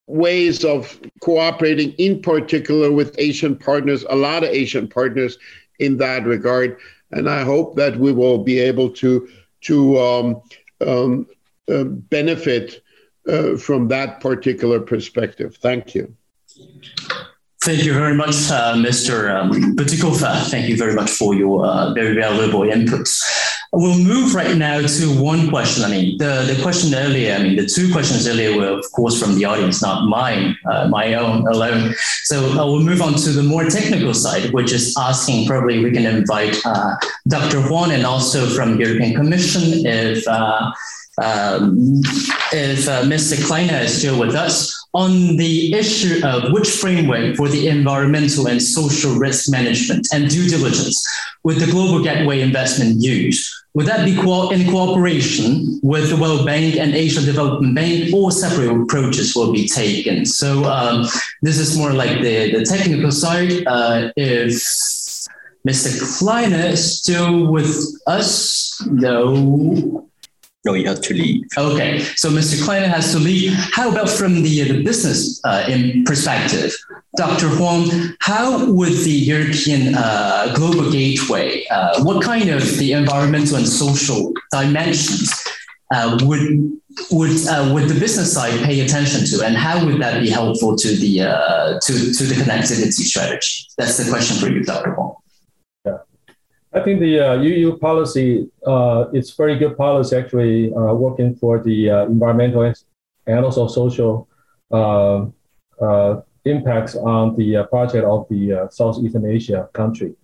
ways 0.07 0.63
of 0.63 0.97
cooperating, 1.21 1.91
in 1.97 2.21
particular 2.21 2.93
with 2.93 3.13
Asian 3.17 3.57
partners, 3.57 4.05
a 4.09 4.15
lot 4.15 4.43
of 4.45 4.49
Asian 4.51 4.87
partners 4.87 5.37
in 5.79 5.97
that 5.97 6.25
regard. 6.25 6.77
And 7.15 7.29
I 7.29 7.43
hope 7.43 7.75
that 7.77 7.97
we 7.97 8.11
will 8.11 8.39
be 8.43 8.59
able 8.59 8.89
to 9.01 9.27
to 9.61 9.99
um, 9.99 10.41
um, 10.85 11.27
uh, 11.71 11.85
benefit 11.85 12.83
uh, 13.27 13.57
from 13.57 13.87
that 13.87 14.19
particular 14.19 14.79
perspective. 14.79 15.57
Thank 15.57 15.95
you. 15.95 16.15
Thank 17.63 17.83
you 17.83 17.93
very 17.93 18.13
much, 18.13 18.35
uh, 18.51 18.75
Mr. 18.75 19.33
Um, 19.33 19.75
Thank 20.51 20.69
you 20.69 20.77
very 20.77 20.93
much 20.93 21.09
for 21.09 21.33
your 21.33 21.65
uh, 21.65 21.93
very 21.95 22.13
valuable 22.13 22.59
inputs. 22.59 23.23
We'll 23.77 23.99
move 23.99 24.33
right 24.33 24.55
now 24.55 24.79
to 24.79 25.21
one 25.21 25.49
question. 25.49 25.83
I 25.83 25.89
mean, 25.89 26.17
the, 26.17 26.53
the 26.53 26.61
question 26.61 26.95
earlier, 26.95 27.33
I 27.33 27.43
mean, 27.43 27.57
the 27.57 27.65
two 27.65 27.91
questions 27.91 28.25
earlier 28.25 28.55
were, 28.55 28.69
of 28.79 28.89
course, 28.93 29.19
from 29.21 29.35
the 29.35 29.43
audience, 29.43 29.81
not 29.81 30.07
mine, 30.07 30.57
uh, 30.65 30.87
my 30.87 31.15
own 31.15 31.45
alone. 31.45 31.93
So 32.23 32.51
uh, 32.51 32.65
we'll 32.65 32.83
move 32.83 33.01
on 33.01 33.15
to 33.15 33.31
the 33.31 33.43
more 33.43 33.65
technical 33.65 34.13
side, 34.13 34.53
which 34.53 34.71
is 34.71 34.95
asking 34.97 35.47
probably 35.47 35.83
we 35.83 35.91
can 35.91 36.05
invite 36.05 36.55
uh, 36.65 36.95
Dr. 37.27 37.61
Juan 37.69 37.91
and 37.91 38.05
also 38.05 38.47
from 38.47 38.77
the 38.77 38.85
European 38.85 39.13
Commission 39.13 39.85
if 39.85 40.25
uh, 40.25 40.71
um, 41.21 42.01
if 42.51 42.87
uh, 42.87 43.03
Mr. 43.03 43.45
Kleiner 43.45 43.79
is 43.79 43.97
still 43.97 44.19
with 44.19 44.35
us 44.35 44.84
on 44.95 45.35
the 45.35 45.73
issue 45.73 46.25
of 46.25 46.53
which 46.53 46.69
framework 46.69 47.35
for 47.35 47.49
the 47.49 47.67
environmental 47.67 48.47
and 48.47 48.61
social 48.61 49.13
risk 49.15 49.51
management 49.51 50.07
and 50.13 50.29
due 50.29 50.47
diligence 50.47 51.05
would 51.43 51.57
the 51.57 51.69
Global 51.69 52.01
Gateway 52.01 52.39
investment 52.39 53.03
use? 53.03 53.51
Would 53.73 53.87
that 53.87 54.05
be 54.05 54.13
in 54.13 54.71
cooperation 54.71 55.81
with 55.83 56.09
the 56.09 56.15
World 56.15 56.45
Bank 56.45 56.77
and 56.77 56.95
Asian 56.95 57.25
Development 57.25 57.75
Bank 57.75 58.13
or 58.13 58.31
separate 58.31 58.71
approaches 58.71 59.35
will 59.35 59.51
be 59.51 59.67
taken? 59.67 60.25
So 60.25 60.63
um, 60.63 61.05
this 61.41 61.59
is 61.59 61.77
more 61.77 61.91
like 61.91 62.21
the, 62.21 62.57
the 62.57 62.63
technical 62.63 63.11
side. 63.11 63.67
Uh, 63.67 64.13
if 64.15 64.53
Mr. 65.67 66.17
Kleiner 66.17 66.67
is 66.67 66.99
still 67.01 67.51
with 67.51 67.75
us, 68.07 68.81
no. 68.87 70.09
You 70.73 70.87
have 70.87 71.01
to 71.01 71.13
leave. 71.13 71.45
Okay, 71.55 71.99
so 72.15 72.29
Mr. 72.29 72.63
Kleiner 72.63 72.87
has 72.87 73.11
to 73.11 73.19
leave. 73.19 73.53
How 73.71 73.91
about 73.91 74.09
from 74.09 74.41
the, 74.41 74.63
the 74.63 74.83
business 74.83 75.39
uh, 75.43 75.63
in 75.67 76.03
perspective? 76.05 76.75
Dr. 77.17 77.47
Huang, 77.49 78.15
how 78.19 78.65
would 78.65 78.93
the 78.93 79.11
European 79.11 79.93
uh, 79.95 80.53
Global 80.55 80.91
Gateway, 80.91 81.65
uh, 81.67 82.03
what 82.03 82.23
kind 82.23 82.49
of 82.49 82.77
the 82.77 82.93
environmental 82.93 83.57
and 83.57 83.67
social 83.67 84.33
dimensions 84.51 85.31
uh, 85.93 86.17
would 86.23 86.71
would 87.11 87.47
uh, 87.47 87.71
would 87.73 87.89
the 87.89 87.99
business 87.99 88.33
side 88.33 88.59
pay 88.63 88.81
attention 88.81 89.25
to, 89.25 89.45
and 89.45 89.55
how 89.55 89.85
would 89.85 90.01
that 90.01 90.21
be 90.21 90.29
helpful 90.29 90.75
to 90.75 90.95
the 90.95 91.21
uh, 91.21 91.79
to 91.81 91.93
to 92.13 92.23
the 92.23 92.35
connectivity 92.35 93.03
strategy? 93.03 93.67
That's 93.77 93.97
the 93.97 94.09
question 94.09 94.37
for 94.37 94.47
you, 94.47 94.63
Dr. 94.63 94.93
Huang. 94.93 95.15
I 96.75 96.81
think 96.81 96.99
the 96.99 97.19
uh, 97.21 97.33
EU 97.35 97.77
policy 97.77 98.49
uh, 98.67 99.05
is 99.13 99.31
very 99.31 99.57
good 99.57 99.77
policy 99.77 100.13
actually 100.17 100.73
uh, 100.73 100.93
working 100.93 101.33
for 101.33 101.63
the 101.63 101.89
uh, 101.89 102.05
environmental 102.05 102.73
and 103.27 103.45
also 103.45 103.67
social 103.67 104.27
uh, 104.71 105.25
uh, 105.81 106.21
impacts 106.43 106.95
on 106.97 107.33
the 107.37 107.63
project 107.69 108.03
of 108.03 108.27
the 108.29 108.67
Southeastern 108.71 109.25
Asia 109.25 109.69
country. 109.71 110.15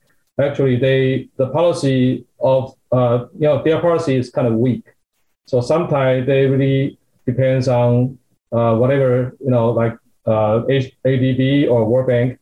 Actually, 0.41 0.76
they 0.76 1.30
the 1.38 1.48
policy 1.52 2.26
of 2.41 2.76
you 2.91 3.48
know 3.48 3.64
their 3.64 3.80
policy 3.80 4.18
is 4.18 4.30
kind 4.30 4.48
of 4.48 4.56
weak, 4.56 4.84
so 5.48 5.61
sometimes 5.61 6.28
they 6.28 6.48
really 6.48 6.98
depends 7.26 7.69
on 7.69 8.18
whatever 8.49 9.38
you 9.40 9.52
know 9.52 9.72
like 9.72 9.95
ADB 10.28 11.69
or 11.69 11.86
World 11.86 12.07
Bank 12.07 12.40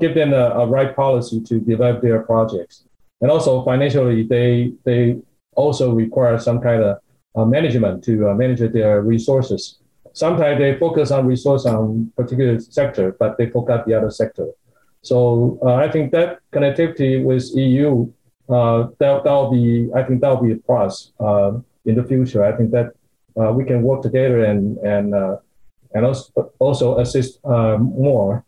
give 0.00 0.14
them 0.14 0.32
a, 0.32 0.44
a 0.62 0.66
right 0.66 0.94
policy 0.94 1.40
to 1.40 1.58
develop 1.58 2.02
their 2.02 2.20
projects 2.22 2.87
and 3.20 3.30
also 3.30 3.64
financially 3.64 4.22
they 4.22 4.72
they 4.84 5.16
also 5.54 5.92
require 5.92 6.38
some 6.38 6.60
kind 6.60 6.82
of 6.82 6.98
uh, 7.34 7.44
management 7.44 8.02
to 8.04 8.30
uh, 8.30 8.34
manage 8.34 8.60
their 8.72 9.02
resources. 9.02 9.78
Sometimes 10.12 10.58
they 10.58 10.78
focus 10.78 11.10
on 11.10 11.26
resource 11.26 11.66
on 11.66 12.12
particular 12.16 12.58
sector, 12.58 13.14
but 13.18 13.36
they 13.38 13.48
forget 13.50 13.86
the 13.86 13.94
other 13.94 14.10
sector. 14.10 14.48
So 15.02 15.58
uh, 15.64 15.74
I 15.74 15.90
think 15.90 16.12
that 16.12 16.38
connectivity 16.52 17.22
with 17.22 17.44
EU 17.54 18.10
uh, 18.48 18.88
that 18.98 19.24
that'll 19.24 19.50
be 19.50 19.90
I 19.94 20.02
think 20.02 20.20
that'll 20.20 20.42
be 20.42 20.52
a 20.52 20.56
plus 20.56 21.12
uh, 21.20 21.52
in 21.84 21.94
the 21.94 22.04
future. 22.04 22.42
I 22.42 22.56
think 22.56 22.70
that 22.70 22.94
uh, 23.38 23.52
we 23.52 23.64
can 23.64 23.82
work 23.82 24.02
together 24.02 24.44
and 24.44 24.78
and 24.78 25.14
and 25.94 26.04
also 26.04 26.52
also 26.58 26.98
assist 26.98 27.40
more 27.44 28.44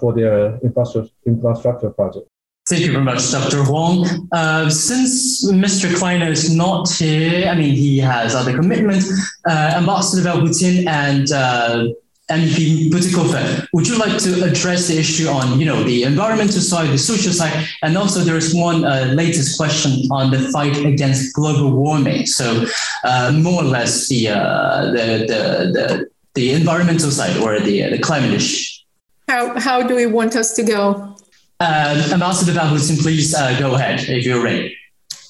for 0.00 0.12
their 0.14 0.58
infrastructure 0.58 1.12
infrastructure 1.26 1.90
project. 1.90 2.28
Thank 2.68 2.84
you 2.84 2.90
very 2.90 3.04
much, 3.04 3.30
Dr. 3.30 3.62
Huang. 3.62 4.28
Uh, 4.32 4.68
since 4.68 5.48
Mr. 5.48 5.94
Kleiner 5.96 6.32
is 6.32 6.52
not 6.52 6.90
here, 6.90 7.48
I 7.48 7.54
mean, 7.54 7.76
he 7.76 7.98
has 7.98 8.34
other 8.34 8.56
commitments. 8.56 9.08
Uh, 9.48 9.74
Ambassador 9.76 10.28
Vlahutin 10.28 10.84
and 10.88 11.30
uh, 11.30 11.86
MEP 12.28 12.90
Bütikofer, 12.90 13.68
would 13.72 13.86
you 13.86 13.96
like 13.98 14.18
to 14.18 14.42
address 14.42 14.88
the 14.88 14.98
issue 14.98 15.28
on, 15.28 15.60
you 15.60 15.64
know, 15.64 15.84
the 15.84 16.02
environmental 16.02 16.60
side, 16.60 16.90
the 16.90 16.98
social 16.98 17.32
side, 17.32 17.68
and 17.82 17.96
also 17.96 18.18
there's 18.20 18.52
one 18.52 18.84
uh, 18.84 19.12
latest 19.14 19.56
question 19.56 20.10
on 20.10 20.32
the 20.32 20.40
fight 20.50 20.76
against 20.84 21.36
global 21.36 21.70
warming. 21.70 22.26
So 22.26 22.66
uh, 23.04 23.30
more 23.40 23.62
or 23.62 23.66
less 23.66 24.08
the, 24.08 24.30
uh, 24.30 24.86
the, 24.86 25.24
the, 25.28 25.70
the, 25.72 26.10
the 26.34 26.52
environmental 26.52 27.12
side 27.12 27.36
or 27.36 27.60
the, 27.60 27.90
the 27.90 27.98
climate 28.00 28.32
issue. 28.32 28.82
How, 29.28 29.56
how 29.60 29.82
do 29.82 29.94
we 29.94 30.06
want 30.06 30.34
us 30.34 30.52
to 30.54 30.64
go? 30.64 31.15
Uh, 31.58 32.08
Ambassador 32.12 32.52
Vlahutin, 32.52 33.00
please 33.00 33.34
uh, 33.34 33.58
go 33.58 33.74
ahead 33.74 34.00
if 34.08 34.26
you're 34.26 34.42
ready. 34.42 34.76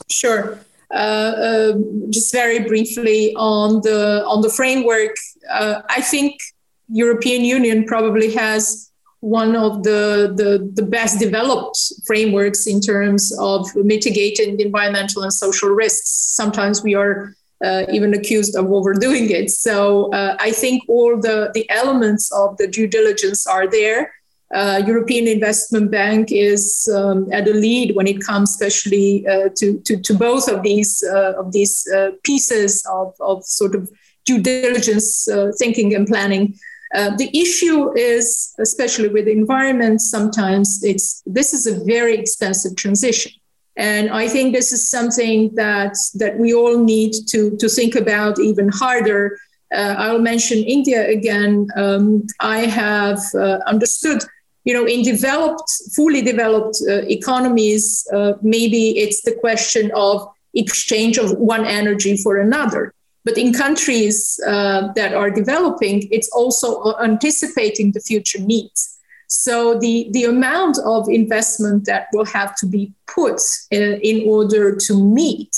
Sure. 0.09 0.59
Uh, 0.93 0.97
uh, 0.97 1.73
just 2.11 2.33
very 2.33 2.61
briefly 2.61 3.35
on 3.37 3.81
the 3.83 4.25
on 4.27 4.41
the 4.41 4.49
framework, 4.49 5.15
uh, 5.51 5.83
I 5.89 6.01
think 6.01 6.41
European 6.89 7.45
Union 7.45 7.85
probably 7.85 8.33
has 8.35 8.91
one 9.21 9.57
of 9.57 9.83
the, 9.83 10.33
the, 10.37 10.71
the 10.75 10.89
best 10.89 11.19
developed 11.19 11.79
frameworks 12.07 12.67
in 12.67 12.81
terms 12.81 13.37
of 13.41 13.67
mitigating 13.75 14.61
environmental 14.61 15.23
and 15.23 15.33
social 15.33 15.71
risks. 15.71 16.09
Sometimes 16.09 16.83
we 16.83 16.95
are 16.95 17.35
uh, 17.65 17.85
even 17.91 18.15
accused 18.15 18.55
of 18.55 18.71
overdoing 18.71 19.31
it. 19.31 19.51
So 19.51 20.13
uh, 20.13 20.37
I 20.39 20.53
think 20.53 20.85
all 20.89 21.19
the, 21.21 21.51
the 21.55 21.69
elements 21.71 22.31
of 22.31 22.57
the 22.59 22.69
due 22.69 22.87
diligence 22.87 23.47
are 23.47 23.67
there 23.67 24.13
uh, 24.55 24.81
European 24.87 25.27
Investment 25.27 25.91
Bank 25.91 26.31
is 26.31 26.89
um, 26.95 27.31
at 27.33 27.47
the 27.47 27.53
lead 27.53 27.97
when 27.97 28.07
it 28.07 28.21
comes, 28.21 28.51
especially 28.51 29.27
uh, 29.27 29.49
to, 29.57 29.81
to, 29.81 30.01
to 30.01 30.15
both 30.15 30.49
of 30.49 30.63
these 30.63 31.03
uh, 31.03 31.33
of 31.37 31.53
these 31.53 31.87
uh, 31.93 32.13
pieces 32.23 32.87
of, 32.91 33.15
of 33.21 33.45
sort 33.45 33.75
of 33.75 33.91
due 34.25 34.41
diligence 34.41 35.29
uh, 35.29 35.51
thinking 35.59 35.95
and 35.95 36.07
planning. 36.07 36.55
Uh, 36.95 37.17
the 37.17 37.29
issue 37.37 37.93
is, 37.97 38.55
especially 38.61 39.09
with 39.09 39.25
the 39.25 39.33
environment, 39.33 40.01
sometimes 40.01 40.81
it's 40.85 41.23
this 41.27 41.53
is 41.53 41.67
a 41.67 41.85
very 41.85 42.17
expensive 42.17 42.77
transition, 42.77 43.33
and 43.77 44.11
I 44.11 44.29
think 44.29 44.55
this 44.55 44.73
is 44.73 44.89
something 44.89 45.53
that 45.57 45.97
that 46.15 46.39
we 46.39 46.55
all 46.55 46.79
need 46.79 47.15
to 47.31 47.57
to 47.57 47.69
think 47.69 47.97
about 47.97 48.39
even 48.39 48.69
harder. 48.69 49.39
I'll 49.73 50.21
mention 50.21 50.59
India 50.59 51.09
again. 51.09 51.67
Um, 51.77 52.25
I 52.39 52.61
have 52.61 53.21
understood 53.67 54.23
you 54.67 54.75
know, 54.75 54.85
in 54.85 55.03
developed, 55.03 55.71
fully 55.95 56.21
developed 56.21 56.77
uh, 56.89 57.03
economies, 57.09 58.07
uh, 58.13 58.33
maybe 58.43 58.99
it's 58.99 59.23
the 59.23 59.35
question 59.37 59.93
of 59.95 60.29
exchange 60.55 61.19
of 61.19 61.39
one 61.39 61.65
energy 61.65 62.17
for 62.17 62.37
another. 62.37 62.93
But 63.25 63.39
in 63.39 63.53
countries 63.53 64.41
uh, 64.47 64.93
that 64.95 65.15
are 65.15 65.31
developing, 65.31 66.09
it's 66.11 66.29
also 66.31 66.95
anticipating 66.97 67.93
the 67.93 68.01
future 68.01 68.41
needs. 68.41 68.99
So 69.29 69.79
the, 69.79 70.09
the 70.11 70.25
amount 70.25 70.79
of 70.85 71.09
investment 71.09 71.87
that 71.87 72.09
will 72.13 72.27
have 72.27 72.57
to 72.57 72.67
be 72.67 72.93
put 73.07 73.41
in, 73.71 73.95
uh, 73.95 73.97
in 74.03 74.29
order 74.29 74.75
to 74.75 74.95
meet 74.95 75.57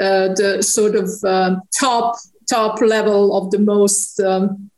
uh, 0.00 0.34
the 0.34 0.62
sort 0.62 0.96
of 0.96 1.08
um, 1.24 1.62
top 1.78 2.16
top 2.48 2.80
level 2.80 3.36
of 3.38 3.52
the 3.52 3.58
most 3.60 4.18
um, 4.18 4.69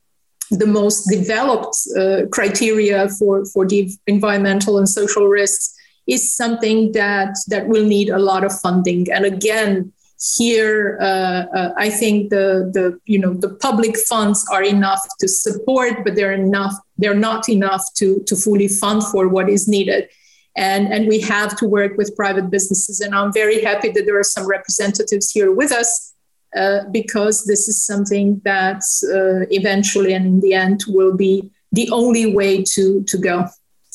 the 0.59 0.66
most 0.66 1.09
developed 1.09 1.77
uh, 1.99 2.23
criteria 2.31 3.09
for, 3.09 3.45
for 3.47 3.66
the 3.66 3.91
environmental 4.07 4.79
and 4.79 4.89
social 4.89 5.27
risks 5.27 5.74
is 6.07 6.35
something 6.35 6.93
that 6.93 7.37
that 7.49 7.69
will 7.69 7.85
need 7.85 8.11
a 8.11 8.19
lot 8.19 8.45
of 8.45 8.53
funding. 8.61 9.11
And 9.12 9.24
again, 9.24 9.93
here 10.37 10.99
uh, 11.01 11.45
uh, 11.55 11.74
I 11.77 11.91
think 11.91 12.31
the 12.31 12.70
the 12.73 12.99
you 13.05 13.19
know 13.19 13.35
the 13.35 13.51
public 13.51 13.97
funds 13.97 14.45
are 14.51 14.62
enough 14.62 15.01
to 15.20 15.29
support, 15.29 16.05
but 16.05 16.15
they're 16.16 16.33
enough 16.33 16.74
they're 16.99 17.15
not 17.15 17.49
enough 17.49 17.85
to 17.97 18.23
to 18.27 18.37
fully 18.37 18.69
fund 18.69 19.05
for 19.05 19.29
what 19.29 19.49
is 19.49 19.69
needed. 19.69 20.09
And, 20.55 20.93
and 20.93 21.09
we 21.09 21.19
have 21.20 21.57
to 21.57 21.66
work 21.66 21.97
with 21.97 22.15
private 22.15 22.51
businesses. 22.51 23.01
And 23.01 23.15
I'm 23.15 23.33
very 23.33 23.62
happy 23.62 23.89
that 23.89 24.05
there 24.05 24.19
are 24.19 24.23
some 24.23 24.47
representatives 24.47 25.31
here 25.31 25.51
with 25.51 25.73
us 25.73 26.12
uh, 26.57 26.85
because 26.91 27.45
this 27.45 27.69
is 27.69 27.85
something 27.85 28.41
that 28.45 28.83
uh, 29.05 29.47
eventually 29.51 30.12
and 30.12 30.27
in 30.27 30.41
the 30.41 30.53
end 30.55 30.85
will 30.89 31.16
be 31.16 31.51
the 31.73 31.89
only 31.91 32.35
way 32.35 32.62
to, 32.62 33.03
to 33.05 33.16
go. 33.16 33.47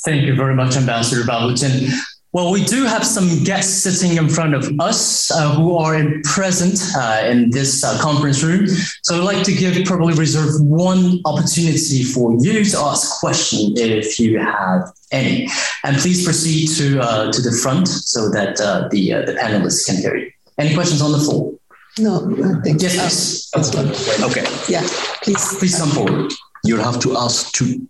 Thank 0.03 0.23
you 0.23 0.35
very 0.35 0.55
much, 0.55 0.75
Ambassador 0.75 1.21
Vlahutin. 1.21 1.91
Well, 2.34 2.51
we 2.51 2.63
do 2.65 2.84
have 2.84 3.05
some 3.05 3.43
guests 3.43 3.84
sitting 3.84 4.17
in 4.17 4.29
front 4.29 4.53
of 4.53 4.69
us 4.79 5.31
uh, 5.31 5.55
who 5.55 5.75
are 5.77 5.99
present 6.23 6.79
uh, 6.95 7.23
in 7.25 7.49
this 7.49 7.84
uh, 7.84 7.97
conference 8.01 8.43
room. 8.43 8.67
So 9.01 9.17
I'd 9.17 9.23
like 9.23 9.43
to 9.45 9.53
give 9.53 9.84
probably 9.85 10.13
reserve 10.13 10.59
one 10.59 11.19
opportunity 11.25 12.03
for 12.03 12.35
you 12.39 12.63
to 12.65 12.77
ask 12.79 13.19
question 13.19 13.73
if 13.77 14.19
you 14.19 14.39
have 14.39 14.91
any. 15.11 15.47
And 15.84 15.97
please 15.97 16.25
proceed 16.25 16.67
to 16.77 17.31
to 17.31 17.41
the 17.41 17.57
front 17.63 17.88
so 17.88 18.29
that 18.29 18.57
the 18.57 19.23
the 19.25 19.34
panelists 19.34 19.85
can 19.85 19.95
hear 19.97 20.15
you. 20.15 20.31
Any 20.59 20.75
questions 20.75 21.01
on 21.01 21.11
the 21.13 21.19
floor? 21.19 21.56
No, 21.99 22.29
I 22.43 22.61
think 22.61 22.81
yes. 22.81 23.49
yes. 23.55 23.75
Okay. 24.21 24.45
Yeah, 24.69 24.85
please. 25.23 25.57
Please 25.57 25.77
come 25.79 25.89
forward. 25.89 26.31
You'll 26.63 26.83
have 26.83 26.99
to 27.01 27.17
ask 27.17 27.51
to 27.53 27.87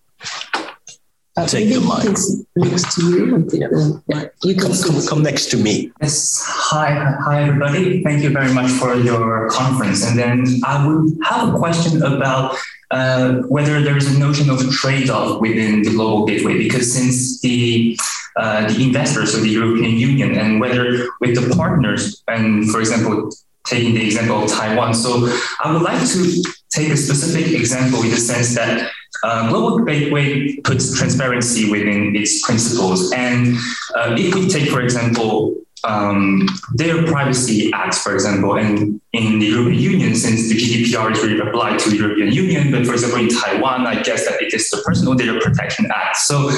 uh, 1.36 1.46
take 1.46 1.70
the 1.70 1.82
mic. 1.82 2.18
Next 2.56 2.96
to 2.96 3.02
you 3.10 3.36
and 3.36 3.50
take 3.50 3.62
the 3.62 4.02
mic. 4.08 4.34
You 4.44 4.56
can 4.56 4.72
come, 4.72 4.82
come, 4.82 5.08
come, 5.08 5.24
next 5.24 5.52
to 5.52 5.58
me. 5.58 5.92
Yes. 6.02 6.44
Hi, 6.48 7.16
hi 7.20 7.44
everybody. 7.44 8.04
Thank 8.04 8.24
you 8.24 8.30
very 8.30 8.54
much 8.54 8.72
for 8.72 8.96
your 8.96 9.50
conference. 9.50 10.06
And 10.08 10.18
then 10.18 10.62
I 10.66 10.86
would 10.86 11.18
have 11.26 11.54
a 11.54 11.58
question 11.58 12.02
about 12.02 12.56
uh, 12.92 13.42
whether 13.50 13.82
there 13.82 13.98
is 13.98 14.16
a 14.16 14.18
notion 14.18 14.50
of 14.50 14.60
trade-off 14.72 15.42
within 15.42 15.82
the 15.82 15.92
global 15.92 16.26
gateway, 16.26 16.58
because 16.58 16.94
since 16.94 17.42
the 17.42 18.00
uh, 18.38 18.68
the 18.72 18.84
investors 18.84 19.34
of 19.34 19.42
the 19.42 19.50
European 19.50 19.98
Union 19.98 20.38
and 20.38 20.62
whether 20.62 21.08
with 21.20 21.36
the 21.36 21.56
partners, 21.56 22.24
and 22.28 22.70
for 22.70 22.80
example, 22.80 23.32
taking 23.68 23.94
the 23.94 24.06
example 24.06 24.44
of 24.44 24.52
Taiwan. 24.52 24.94
So 24.94 25.28
I 25.64 25.72
would 25.72 25.82
like 25.82 26.06
to 26.08 26.44
take 26.70 26.90
a 26.90 26.98
specific 26.98 27.54
example 27.54 28.02
in 28.04 28.12
the 28.12 28.18
sense 28.18 28.56
that 28.56 28.90
uh, 29.24 29.50
Global 29.50 29.84
Gateway 29.84 30.58
puts 30.58 30.98
transparency 30.98 31.70
within 31.70 32.16
its 32.16 32.46
principles. 32.46 33.12
And 33.14 33.58
uh, 33.96 34.16
if 34.18 34.36
we 34.36 34.48
take, 34.48 34.70
for 34.70 34.82
example, 34.82 35.56
um, 35.84 36.48
their 36.74 37.06
privacy 37.06 37.72
acts, 37.74 38.02
for 38.02 38.14
example, 38.14 38.58
and 38.58 39.00
in 39.14 39.40
the 39.40 39.46
European 39.46 39.80
Union, 39.80 40.16
since 40.16 40.50
the 40.50 40.56
GDPR 40.56 41.12
is 41.12 41.24
really 41.24 41.40
applied 41.40 41.80
to 41.80 41.90
the 41.90 41.98
European 41.98 42.32
Union, 42.32 42.72
but 42.72 42.86
for 42.86 42.94
example, 42.94 43.20
in 43.20 43.30
Taiwan, 43.30 43.88
I 43.88 44.02
guess 44.02 44.28
that 44.28 44.42
it 44.42 44.54
is 44.54 44.70
the 44.70 44.82
Personal 44.86 45.14
Data 45.14 45.40
Protection 45.40 45.90
Act. 45.94 46.18
So, 46.18 46.52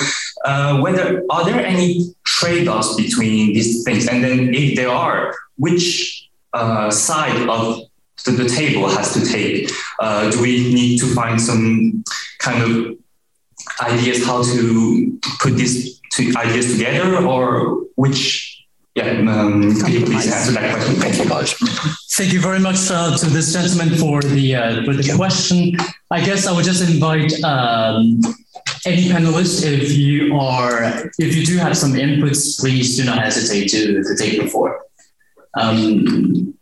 uh, 0.46 0.80
whether 0.82 1.24
are 1.30 1.46
there 1.46 1.64
any 1.64 2.14
trade-offs 2.26 2.96
between 2.96 3.54
these 3.54 3.84
things, 3.84 4.08
and 4.08 4.24
then 4.24 4.54
if 4.54 4.76
there 4.76 4.90
are, 4.90 5.36
which 5.58 6.29
uh, 6.54 6.90
side 6.92 7.48
of 7.50 7.82
the, 8.26 8.32
the, 8.32 8.50
table 8.50 8.88
has 8.90 9.14
to 9.14 9.26
take? 9.26 9.70
Uh, 10.00 10.30
do 10.32 10.42
we 10.42 10.74
need 10.74 11.00
to 11.00 11.08
find 11.14 11.42
some 11.42 12.04
kind 12.40 12.64
of 12.64 12.98
ideas 13.82 14.26
how 14.26 14.44
to 14.44 15.20
put 15.40 15.56
these 15.56 16.00
two 16.12 16.34
ideas 16.36 16.72
together, 16.74 17.26
or 17.26 17.86
which? 17.96 18.56
Yeah, 18.96 19.06
um, 19.06 19.80
could 19.80 19.94
you 19.94 20.06
please 20.06 20.32
answer 20.32 20.52
that 20.54 20.74
question? 20.74 20.96
Thank 20.96 21.18
you. 21.18 21.86
Thank 22.12 22.34
you 22.34 22.42
very 22.42 22.60
much 22.60 22.92
uh, 22.92 23.16
to 23.16 23.26
this 23.28 23.54
gentleman 23.54 23.96
for 23.98 24.22
the 24.22 24.56
uh, 24.56 24.84
for 24.84 24.94
the 24.94 25.14
question. 25.16 25.78
I 26.12 26.20
guess 26.26 26.48
I 26.48 26.52
would 26.52 26.66
just 26.66 26.82
invite 26.82 27.32
um, 27.44 28.20
any 28.86 29.08
panelists 29.10 29.64
if 29.64 29.92
you 29.92 30.36
are 30.36 31.10
if 31.18 31.36
you 31.36 31.46
do 31.46 31.58
have 31.58 31.78
some 31.78 31.94
inputs, 31.94 32.60
please 32.60 32.98
do 32.98 33.06
not 33.06 33.20
hesitate 33.24 33.70
to, 33.70 34.04
to 34.04 34.16
take 34.18 34.42
the 34.42 34.48
floor. 34.48 34.86
Um, 35.56 36.54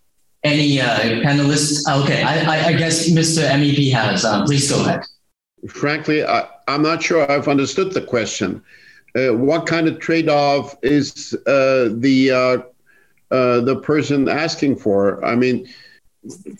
any 0.43 0.79
uh, 0.79 0.99
panelists? 1.25 1.83
Okay, 2.03 2.23
I, 2.23 2.67
I, 2.67 2.73
guess 2.73 3.09
Mr. 3.09 3.49
MEP 3.49 3.91
has. 3.91 4.23
Uh, 4.23 4.45
please 4.45 4.69
go 4.71 4.79
ahead. 4.81 5.03
Frankly, 5.67 6.23
I, 6.23 6.47
I'm 6.67 6.83
not 6.83 7.03
sure 7.03 7.29
I've 7.29 7.47
understood 7.47 7.93
the 7.93 8.01
question. 8.01 8.63
Uh, 9.15 9.33
what 9.33 9.65
kind 9.65 9.87
of 9.87 9.99
trade-off 9.99 10.75
is 10.83 11.35
uh, 11.47 11.89
the 11.93 12.31
uh, 12.31 13.35
uh, 13.35 13.61
the 13.61 13.77
person 13.81 14.29
asking 14.29 14.77
for? 14.77 15.23
I 15.25 15.35
mean, 15.35 15.67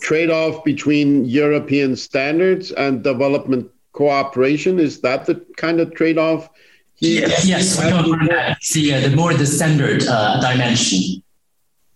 trade-off 0.00 0.64
between 0.64 1.24
European 1.24 1.94
standards 1.96 2.72
and 2.72 3.02
development 3.02 3.70
cooperation 3.92 4.78
is 4.78 5.00
that 5.00 5.24
the 5.26 5.36
kind 5.56 5.80
of 5.80 5.94
trade-off? 5.94 6.50
Yes, 6.98 7.46
yes, 7.46 7.82
we 7.82 7.90
confirm 7.90 8.26
that. 8.26 8.58
See, 8.60 8.90
the 8.90 9.14
more 9.14 9.32
the 9.32 9.46
standard 9.46 10.00
dimension 10.00 11.22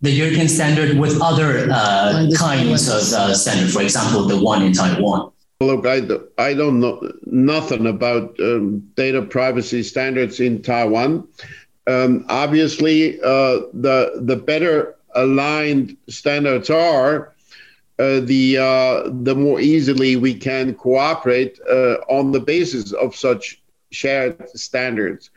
the 0.03 0.11
European 0.11 0.49
standard 0.49 0.99
with 0.99 1.21
other 1.23 1.69
uh, 1.73 2.29
kinds 2.37 2.89
of 2.89 3.19
uh, 3.19 3.35
standard, 3.35 3.71
for 3.73 3.83
example, 3.83 4.25
the 4.25 4.39
one 4.39 4.63
in 4.63 4.73
Taiwan? 4.73 5.31
Look, 5.61 5.87
I, 5.87 6.03
I 6.39 6.55
don't 6.55 6.81
know 6.81 7.01
nothing 7.25 7.87
about 7.87 8.39
um, 8.41 8.81
data 8.97 9.23
privacy 9.23 9.85
standards 9.85 10.41
in 10.41 10.61
Taiwan. 10.61 11.29
Um, 11.87 12.25
obviously, 12.29 13.21
uh, 13.21 13.71
the 13.73 14.21
the 14.23 14.37
better 14.37 14.97
aligned 15.15 15.97
standards 16.09 16.69
are, 16.69 17.33
uh, 17.99 18.21
the 18.21 18.59
uh, 18.59 19.11
the 19.23 19.35
more 19.37 19.61
easily 19.61 20.17
we 20.17 20.35
can 20.35 20.75
cooperate 20.75 21.61
uh, 21.71 21.95
on 22.09 22.33
the 22.33 22.41
basis 22.41 22.93
of 22.93 23.15
such 23.15 23.63
shared 23.91 24.49
standards, 24.51 25.31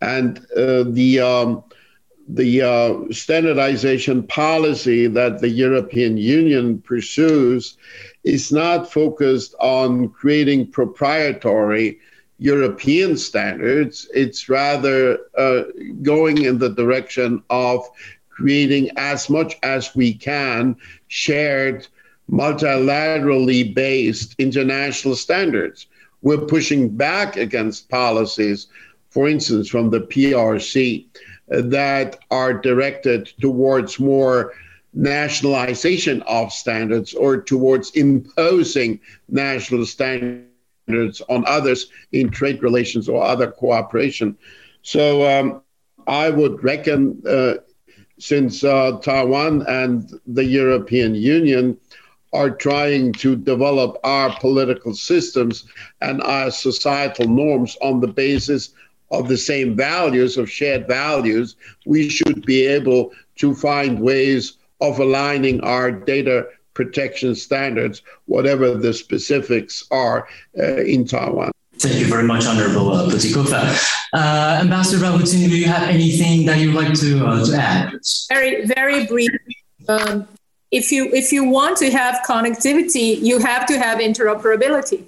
and 0.00 0.38
uh, 0.56 0.84
the 0.88 1.20
um, 1.20 1.62
the 2.34 2.62
uh, 2.62 3.12
standardization 3.12 4.22
policy 4.22 5.06
that 5.08 5.40
the 5.40 5.48
European 5.48 6.16
Union 6.16 6.80
pursues 6.82 7.76
is 8.24 8.52
not 8.52 8.92
focused 8.92 9.54
on 9.58 10.08
creating 10.10 10.70
proprietary 10.70 11.98
European 12.38 13.16
standards. 13.16 14.08
It's 14.14 14.48
rather 14.48 15.18
uh, 15.36 15.64
going 16.02 16.42
in 16.42 16.58
the 16.58 16.70
direction 16.70 17.42
of 17.50 17.84
creating 18.28 18.90
as 18.96 19.28
much 19.28 19.58
as 19.62 19.94
we 19.94 20.14
can 20.14 20.76
shared, 21.08 21.86
multilaterally 22.30 23.74
based 23.74 24.36
international 24.38 25.16
standards. 25.16 25.86
We're 26.22 26.46
pushing 26.46 26.96
back 26.96 27.36
against 27.36 27.88
policies, 27.88 28.68
for 29.10 29.28
instance, 29.28 29.68
from 29.68 29.90
the 29.90 30.00
PRC 30.00 31.06
that 31.50 32.18
are 32.30 32.54
directed 32.54 33.32
towards 33.40 33.98
more 33.98 34.52
nationalization 34.92 36.22
of 36.22 36.52
standards 36.52 37.14
or 37.14 37.40
towards 37.40 37.90
imposing 37.90 39.00
national 39.28 39.84
standards 39.86 41.22
on 41.28 41.44
others 41.46 41.90
in 42.12 42.30
trade 42.30 42.62
relations 42.62 43.08
or 43.08 43.22
other 43.22 43.50
cooperation. 43.50 44.36
So 44.82 45.28
um, 45.28 45.62
I 46.06 46.30
would 46.30 46.62
reckon, 46.64 47.22
uh, 47.28 47.54
since 48.18 48.64
uh, 48.64 48.98
Taiwan 49.02 49.62
and 49.68 50.10
the 50.26 50.44
European 50.44 51.14
Union 51.14 51.76
are 52.32 52.50
trying 52.50 53.12
to 53.12 53.34
develop 53.34 53.98
our 54.04 54.36
political 54.38 54.94
systems 54.94 55.64
and 56.00 56.22
our 56.22 56.50
societal 56.50 57.26
norms 57.26 57.76
on 57.82 58.00
the 58.00 58.06
basis 58.06 58.70
of 59.10 59.28
the 59.28 59.36
same 59.36 59.76
values, 59.76 60.36
of 60.36 60.50
shared 60.50 60.86
values, 60.86 61.56
we 61.86 62.08
should 62.08 62.44
be 62.46 62.66
able 62.66 63.12
to 63.36 63.54
find 63.54 64.00
ways 64.00 64.58
of 64.80 64.98
aligning 64.98 65.60
our 65.62 65.90
data 65.90 66.46
protection 66.74 67.34
standards, 67.34 68.02
whatever 68.26 68.74
the 68.74 68.92
specifics 68.92 69.86
are 69.90 70.28
uh, 70.58 70.76
in 70.76 71.06
Taiwan. 71.06 71.50
Thank 71.74 71.98
you 71.98 72.06
very 72.06 72.24
much, 72.24 72.46
Honorable 72.46 72.92
uh, 72.92 73.76
Uh, 74.12 74.58
Ambassador 74.60 75.04
Vlahutin, 75.04 75.48
do 75.48 75.56
you 75.56 75.66
have 75.66 75.88
anything 75.88 76.44
that 76.46 76.58
you'd 76.58 76.74
like 76.74 76.92
to, 76.94 77.26
uh, 77.26 77.44
to 77.44 77.54
add? 77.56 77.92
Very, 78.28 78.66
very 78.66 79.06
brief. 79.06 79.30
Um, 79.88 80.28
if 80.70 80.92
you 80.92 81.12
if 81.12 81.32
you 81.32 81.44
want 81.44 81.76
to 81.78 81.90
have 81.90 82.20
connectivity, 82.24 83.20
you 83.20 83.38
have 83.38 83.66
to 83.66 83.78
have 83.78 83.98
interoperability 83.98 85.04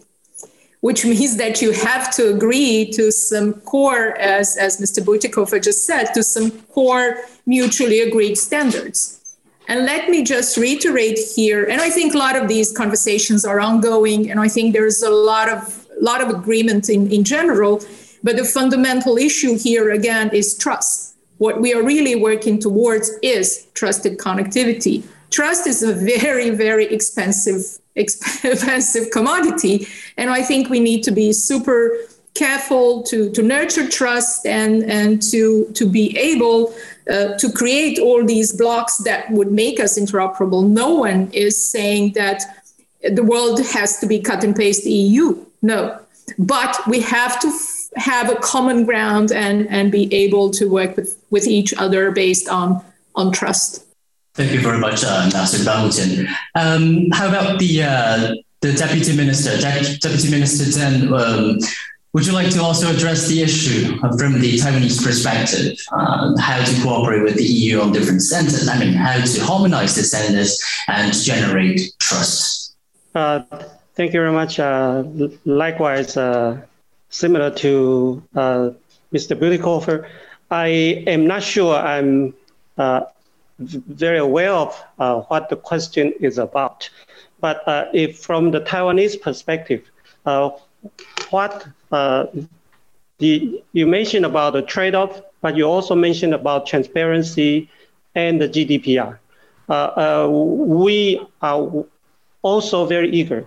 which 0.82 1.04
means 1.04 1.36
that 1.36 1.62
you 1.62 1.70
have 1.70 2.14
to 2.16 2.28
agree 2.34 2.90
to 2.90 3.10
some 3.10 3.54
core, 3.62 4.18
as, 4.18 4.56
as 4.56 4.80
Mr. 4.80 5.02
Bütikofer 5.02 5.62
just 5.62 5.86
said, 5.86 6.12
to 6.12 6.22
some 6.22 6.50
core 6.74 7.18
mutually 7.46 8.00
agreed 8.00 8.36
standards. 8.36 9.38
And 9.68 9.86
let 9.86 10.10
me 10.10 10.24
just 10.24 10.56
reiterate 10.56 11.18
here, 11.36 11.64
and 11.64 11.80
I 11.80 11.88
think 11.88 12.14
a 12.14 12.18
lot 12.18 12.36
of 12.36 12.48
these 12.48 12.76
conversations 12.76 13.44
are 13.44 13.60
ongoing, 13.60 14.28
and 14.28 14.40
I 14.40 14.48
think 14.48 14.72
there's 14.72 15.02
a 15.02 15.10
lot 15.10 15.48
of 15.48 15.86
lot 16.00 16.20
of 16.20 16.28
agreement 16.30 16.88
in, 16.88 17.10
in 17.12 17.22
general, 17.22 17.80
but 18.24 18.36
the 18.36 18.44
fundamental 18.44 19.16
issue 19.16 19.56
here 19.56 19.90
again 19.90 20.30
is 20.32 20.58
trust. 20.58 21.14
What 21.38 21.60
we 21.60 21.72
are 21.74 21.82
really 21.82 22.16
working 22.16 22.58
towards 22.58 23.08
is 23.22 23.68
trusted 23.74 24.18
connectivity. 24.18 25.04
Trust 25.30 25.66
is 25.68 25.82
a 25.84 25.94
very, 25.94 26.50
very 26.50 26.86
expensive, 26.86 27.78
expensive 27.94 29.10
commodity. 29.10 29.86
And 30.16 30.30
I 30.30 30.42
think 30.42 30.68
we 30.68 30.80
need 30.80 31.02
to 31.04 31.10
be 31.10 31.32
super 31.32 31.96
careful 32.34 33.02
to, 33.02 33.30
to 33.30 33.42
nurture 33.42 33.88
trust 33.88 34.46
and, 34.46 34.84
and 34.84 35.22
to, 35.30 35.70
to 35.74 35.86
be 35.86 36.16
able 36.16 36.74
uh, 37.10 37.36
to 37.36 37.52
create 37.52 37.98
all 37.98 38.24
these 38.24 38.52
blocks 38.52 38.98
that 38.98 39.30
would 39.30 39.52
make 39.52 39.80
us 39.80 39.98
interoperable. 39.98 40.66
No 40.66 40.94
one 40.94 41.30
is 41.32 41.62
saying 41.62 42.12
that 42.12 42.42
the 43.02 43.22
world 43.22 43.60
has 43.66 43.98
to 43.98 44.06
be 44.06 44.20
cut 44.20 44.44
and 44.44 44.56
paste 44.56 44.86
EU. 44.86 45.44
No. 45.60 45.98
But 46.38 46.78
we 46.86 47.00
have 47.00 47.40
to 47.40 47.52
have 47.96 48.30
a 48.30 48.36
common 48.36 48.84
ground 48.84 49.32
and, 49.32 49.68
and 49.68 49.92
be 49.92 50.12
able 50.14 50.50
to 50.52 50.66
work 50.66 50.96
with, 50.96 51.22
with 51.30 51.46
each 51.46 51.74
other 51.74 52.10
based 52.10 52.48
on, 52.48 52.82
on 53.14 53.32
trust. 53.32 53.84
Thank 54.34 54.52
you 54.52 54.60
very 54.60 54.78
much, 54.78 55.04
uh, 55.04 55.28
Nasser. 55.28 56.26
Um, 56.54 57.10
how 57.12 57.28
about 57.28 57.58
the 57.58 57.82
uh, 57.82 58.34
the 58.62 58.72
Deputy 58.72 59.14
Minister, 59.14 59.58
De- 59.58 59.98
Deputy 59.98 60.30
Minister 60.30 60.64
Tseng? 60.64 61.12
Um, 61.12 61.58
would 62.12 62.26
you 62.26 62.32
like 62.32 62.50
to 62.50 62.62
also 62.62 62.94
address 62.94 63.26
the 63.26 63.42
issue 63.42 63.98
from 63.98 64.40
the 64.40 64.58
Taiwanese 64.58 65.02
perspective? 65.02 65.76
Uh, 65.92 66.36
how 66.38 66.62
to 66.62 66.82
cooperate 66.82 67.22
with 67.22 67.36
the 67.36 67.44
EU 67.44 67.80
on 67.80 67.92
different 67.92 68.22
centers? 68.22 68.68
I 68.68 68.78
mean, 68.78 68.92
how 68.92 69.18
to 69.24 69.40
harmonize 69.44 69.96
the 69.96 70.04
centers 70.04 70.62
and 70.88 71.12
generate 71.12 71.80
trust? 72.00 72.74
Uh, 73.14 73.40
thank 73.94 74.12
you 74.12 74.20
very 74.20 74.32
much. 74.32 74.60
Uh, 74.60 75.04
likewise, 75.44 76.16
uh, 76.16 76.60
similar 77.08 77.50
to 77.50 78.22
uh, 78.36 78.70
Mr. 79.12 79.34
Bütikofer, 79.36 80.06
I 80.50 80.68
am 81.06 81.26
not 81.26 81.42
sure 81.42 81.74
I'm 81.76 82.34
very 83.66 84.18
aware 84.18 84.52
of 84.52 84.76
what 85.28 85.48
the 85.48 85.56
question 85.56 86.12
is 86.20 86.38
about. 86.38 86.90
But 87.42 87.66
uh, 87.66 87.86
if 87.92 88.20
from 88.20 88.52
the 88.52 88.60
Taiwanese 88.60 89.20
perspective, 89.20 89.82
uh, 90.24 90.50
what 91.30 91.66
uh, 91.90 92.26
the, 93.18 93.62
you 93.72 93.86
mentioned 93.86 94.24
about 94.24 94.52
the 94.54 94.62
trade-off, 94.62 95.20
but 95.40 95.56
you 95.56 95.64
also 95.64 95.94
mentioned 95.96 96.34
about 96.34 96.66
transparency 96.66 97.68
and 98.14 98.40
the 98.40 98.48
GDPR. 98.48 99.18
we 100.88 101.20
are 101.42 101.84
also 102.42 102.86
very 102.86 103.10
eager 103.10 103.44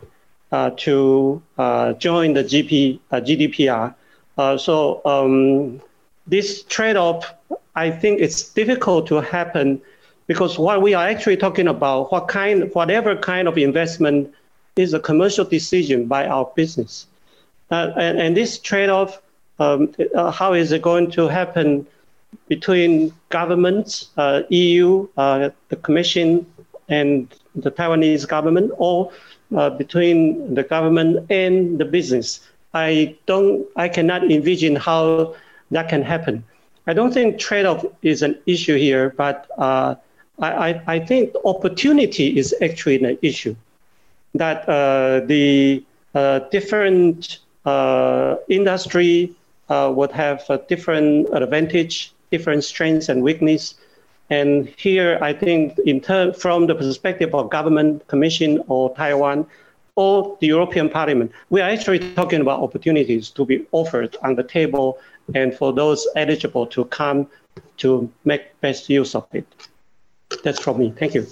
uh, 0.51 0.71
to 0.77 1.41
uh, 1.57 1.93
join 1.93 2.33
the 2.33 2.43
GP, 2.43 2.99
uh, 3.11 3.21
GDPR. 3.21 3.95
so 4.59 5.01
um, 5.05 5.81
this 6.27 6.63
trade-off, 6.63 7.33
I 7.75 7.91
think 7.91 8.19
it's 8.19 8.43
difficult 8.49 9.07
to 9.07 9.15
happen 9.21 9.81
because 10.27 10.57
what 10.57 10.81
we 10.81 10.93
are 10.93 11.07
actually 11.07 11.37
talking 11.37 11.67
about, 11.67 12.11
what 12.11 12.27
kind, 12.27 12.69
whatever 12.73 13.15
kind 13.15 13.47
of 13.47 13.57
investment 13.57 14.33
is 14.75 14.93
a 14.93 14.99
commercial 14.99 15.45
decision 15.45 16.05
by 16.05 16.27
our 16.27 16.51
business. 16.55 17.07
Uh, 17.71 17.91
and, 17.97 18.19
and, 18.19 18.37
this 18.37 18.59
trade-off, 18.59 19.21
um, 19.59 19.93
uh, 20.13 20.29
how 20.31 20.53
is 20.53 20.71
it 20.71 20.81
going 20.81 21.09
to 21.09 21.27
happen 21.27 21.85
between 22.47 23.13
governments, 23.29 24.09
uh, 24.17 24.43
EU, 24.49 25.07
the 25.15 25.53
Commission, 25.81 26.45
and 26.89 27.33
the 27.55 27.71
Taiwanese 27.71 28.27
government, 28.27 28.71
or 28.77 29.11
uh, 29.55 29.69
between 29.69 30.53
the 30.53 30.63
government 30.63 31.25
and 31.29 31.79
the 31.79 31.85
business. 31.85 32.41
I 32.73 33.15
don't, 33.25 33.65
I 33.75 33.87
cannot 33.87 34.29
envision 34.29 34.75
how 34.75 35.35
that 35.71 35.89
can 35.89 36.01
happen. 36.01 36.43
I 36.87 36.93
don't 36.93 37.13
think 37.13 37.39
trade-off 37.39 37.85
is 38.01 38.21
an 38.21 38.37
issue 38.45 38.75
here, 38.75 39.13
but 39.17 39.47
I, 40.39 40.81
I, 40.87 40.99
think 40.99 41.33
opportunity 41.45 42.37
is 42.37 42.53
actually 42.61 43.03
an 43.03 43.17
issue. 43.21 43.55
That 44.33 44.67
uh, 44.67 45.25
the 45.25 45.83
uh, 46.13 46.39
different 46.51 47.39
uh, 47.65 48.35
industry 48.49 49.33
uh, 49.69 49.91
would 49.95 50.11
have 50.11 50.43
a 50.49 50.57
different 50.57 51.29
advantage, 51.31 52.13
different 52.31 52.63
strengths 52.63 53.07
and 53.09 53.23
weakness. 53.23 53.75
And 54.29 54.67
here, 54.77 55.19
I 55.21 55.33
think, 55.33 55.77
in 55.85 56.01
from 56.33 56.67
the 56.67 56.75
perspective 56.75 57.33
of 57.33 57.49
government, 57.49 58.07
commission, 58.07 58.61
or 58.67 58.93
Taiwan, 58.95 59.45
or 59.95 60.37
the 60.41 60.47
European 60.47 60.89
Parliament, 60.89 61.31
we 61.49 61.61
are 61.61 61.69
actually 61.69 61.99
talking 62.15 62.41
about 62.41 62.59
opportunities 62.61 63.29
to 63.29 63.45
be 63.45 63.65
offered 63.71 64.17
on 64.23 64.35
the 64.35 64.43
table, 64.43 64.97
and 65.33 65.55
for 65.55 65.71
those 65.71 66.05
eligible 66.15 66.67
to 66.67 66.85
come 66.85 67.27
to 67.77 68.11
make 68.25 68.59
best 68.61 68.89
use 68.89 69.15
of 69.15 69.25
it. 69.31 69.45
That's 70.43 70.59
from 70.59 70.79
me. 70.79 70.93
Thank 70.97 71.13
you. 71.13 71.27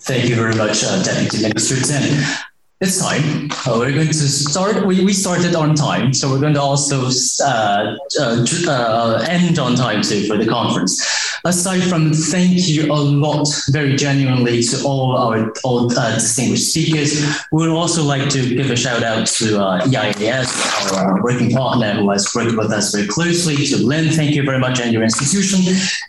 Thank 0.00 0.28
you 0.28 0.36
very 0.36 0.54
much, 0.54 0.84
uh, 0.84 1.02
Deputy 1.02 1.42
Minister 1.42 1.76
Tseng. 1.76 2.46
It's 2.78 3.00
time. 3.00 3.48
Uh, 3.50 3.78
we're 3.78 3.92
going 3.92 4.08
to 4.08 4.12
start. 4.12 4.84
We, 4.84 5.02
we 5.02 5.14
started 5.14 5.54
on 5.54 5.74
time, 5.74 6.12
so 6.12 6.28
we're 6.28 6.40
going 6.40 6.52
to 6.52 6.60
also 6.60 7.06
uh, 7.42 7.96
uh, 8.20 8.46
uh, 8.68 9.26
end 9.26 9.58
on 9.58 9.76
time 9.76 10.02
too 10.02 10.26
for 10.26 10.36
the 10.36 10.46
conference. 10.46 11.00
Aside 11.46 11.84
from 11.84 12.12
thank 12.12 12.68
you 12.68 12.92
a 12.92 12.94
lot, 12.94 13.48
very 13.70 13.96
genuinely, 13.96 14.62
to 14.62 14.84
all 14.84 15.16
our 15.16 15.54
all 15.64 15.90
uh, 15.98 16.14
distinguished 16.16 16.68
speakers, 16.70 17.24
we 17.50 17.66
would 17.66 17.74
also 17.74 18.02
like 18.02 18.28
to 18.28 18.54
give 18.54 18.70
a 18.70 18.76
shout 18.76 19.02
out 19.02 19.26
to 19.26 19.58
uh, 19.58 19.80
EIAS, 19.86 20.92
our 20.92 21.22
working 21.22 21.52
partner 21.52 21.94
who 21.94 22.10
has 22.10 22.30
worked 22.34 22.58
with 22.58 22.70
us 22.72 22.94
very 22.94 23.08
closely. 23.08 23.56
To 23.56 23.78
Lynn, 23.78 24.10
thank 24.10 24.34
you 24.34 24.42
very 24.42 24.58
much, 24.58 24.80
and 24.80 24.92
your 24.92 25.02
institution, 25.02 25.60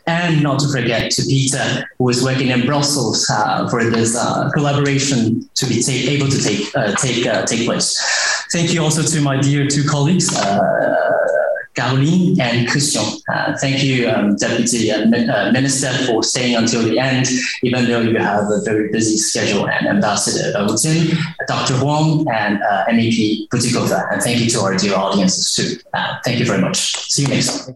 and 0.05 0.43
not 0.43 0.59
to 0.59 0.67
forget 0.67 1.11
to 1.11 1.21
Peter, 1.21 1.87
who 1.97 2.09
is 2.09 2.21
working 2.21 2.49
in 2.49 2.65
Brussels 2.65 3.25
for 3.69 3.85
this 3.85 4.21
collaboration 4.53 5.49
to 5.55 5.65
be 5.65 6.09
able 6.09 6.27
to 6.27 6.43
take 6.43 6.56
take 6.57 6.75
uh, 6.75 6.95
take 6.95 7.25
uh, 7.25 7.45
take 7.45 7.65
place. 7.65 7.97
Thank 8.51 8.73
you 8.73 8.81
also 8.81 9.03
to 9.03 9.21
my 9.21 9.39
dear 9.39 9.67
two 9.67 9.83
colleagues. 9.83 10.35
Uh, 10.35 11.13
Karoline 11.75 12.39
and 12.39 12.67
Christian. 12.67 13.03
Uh, 13.31 13.55
thank 13.57 13.83
you, 13.83 14.09
um, 14.09 14.35
Deputy 14.35 14.91
uh, 14.91 15.51
Minister, 15.51 15.93
for 16.07 16.23
staying 16.23 16.55
until 16.55 16.81
the 16.81 16.97
end, 16.97 17.27
even 17.61 17.85
though 17.85 18.01
you 18.01 18.17
have 18.17 18.45
a 18.49 18.61
very 18.65 18.89
busy 18.91 19.15
schedule, 19.15 19.69
and 19.69 19.85
Ambassador 19.87 20.57
Outin, 20.57 21.15
Dr. 21.47 21.75
Huang, 21.75 22.25
and 22.33 22.63
uh, 22.63 22.85
MEP 22.87 23.47
Bütikofer. 23.49 24.11
And 24.11 24.23
thank 24.23 24.39
you 24.39 24.49
to 24.49 24.59
our 24.61 24.75
dear 24.75 24.95
audiences 24.95 25.53
too. 25.53 25.77
thank 26.25 26.39
you 26.39 26.47
very 26.47 26.61
much. 26.61 27.11
See 27.11 27.21
you 27.21 27.27
next 27.27 27.65
time. 27.65 27.75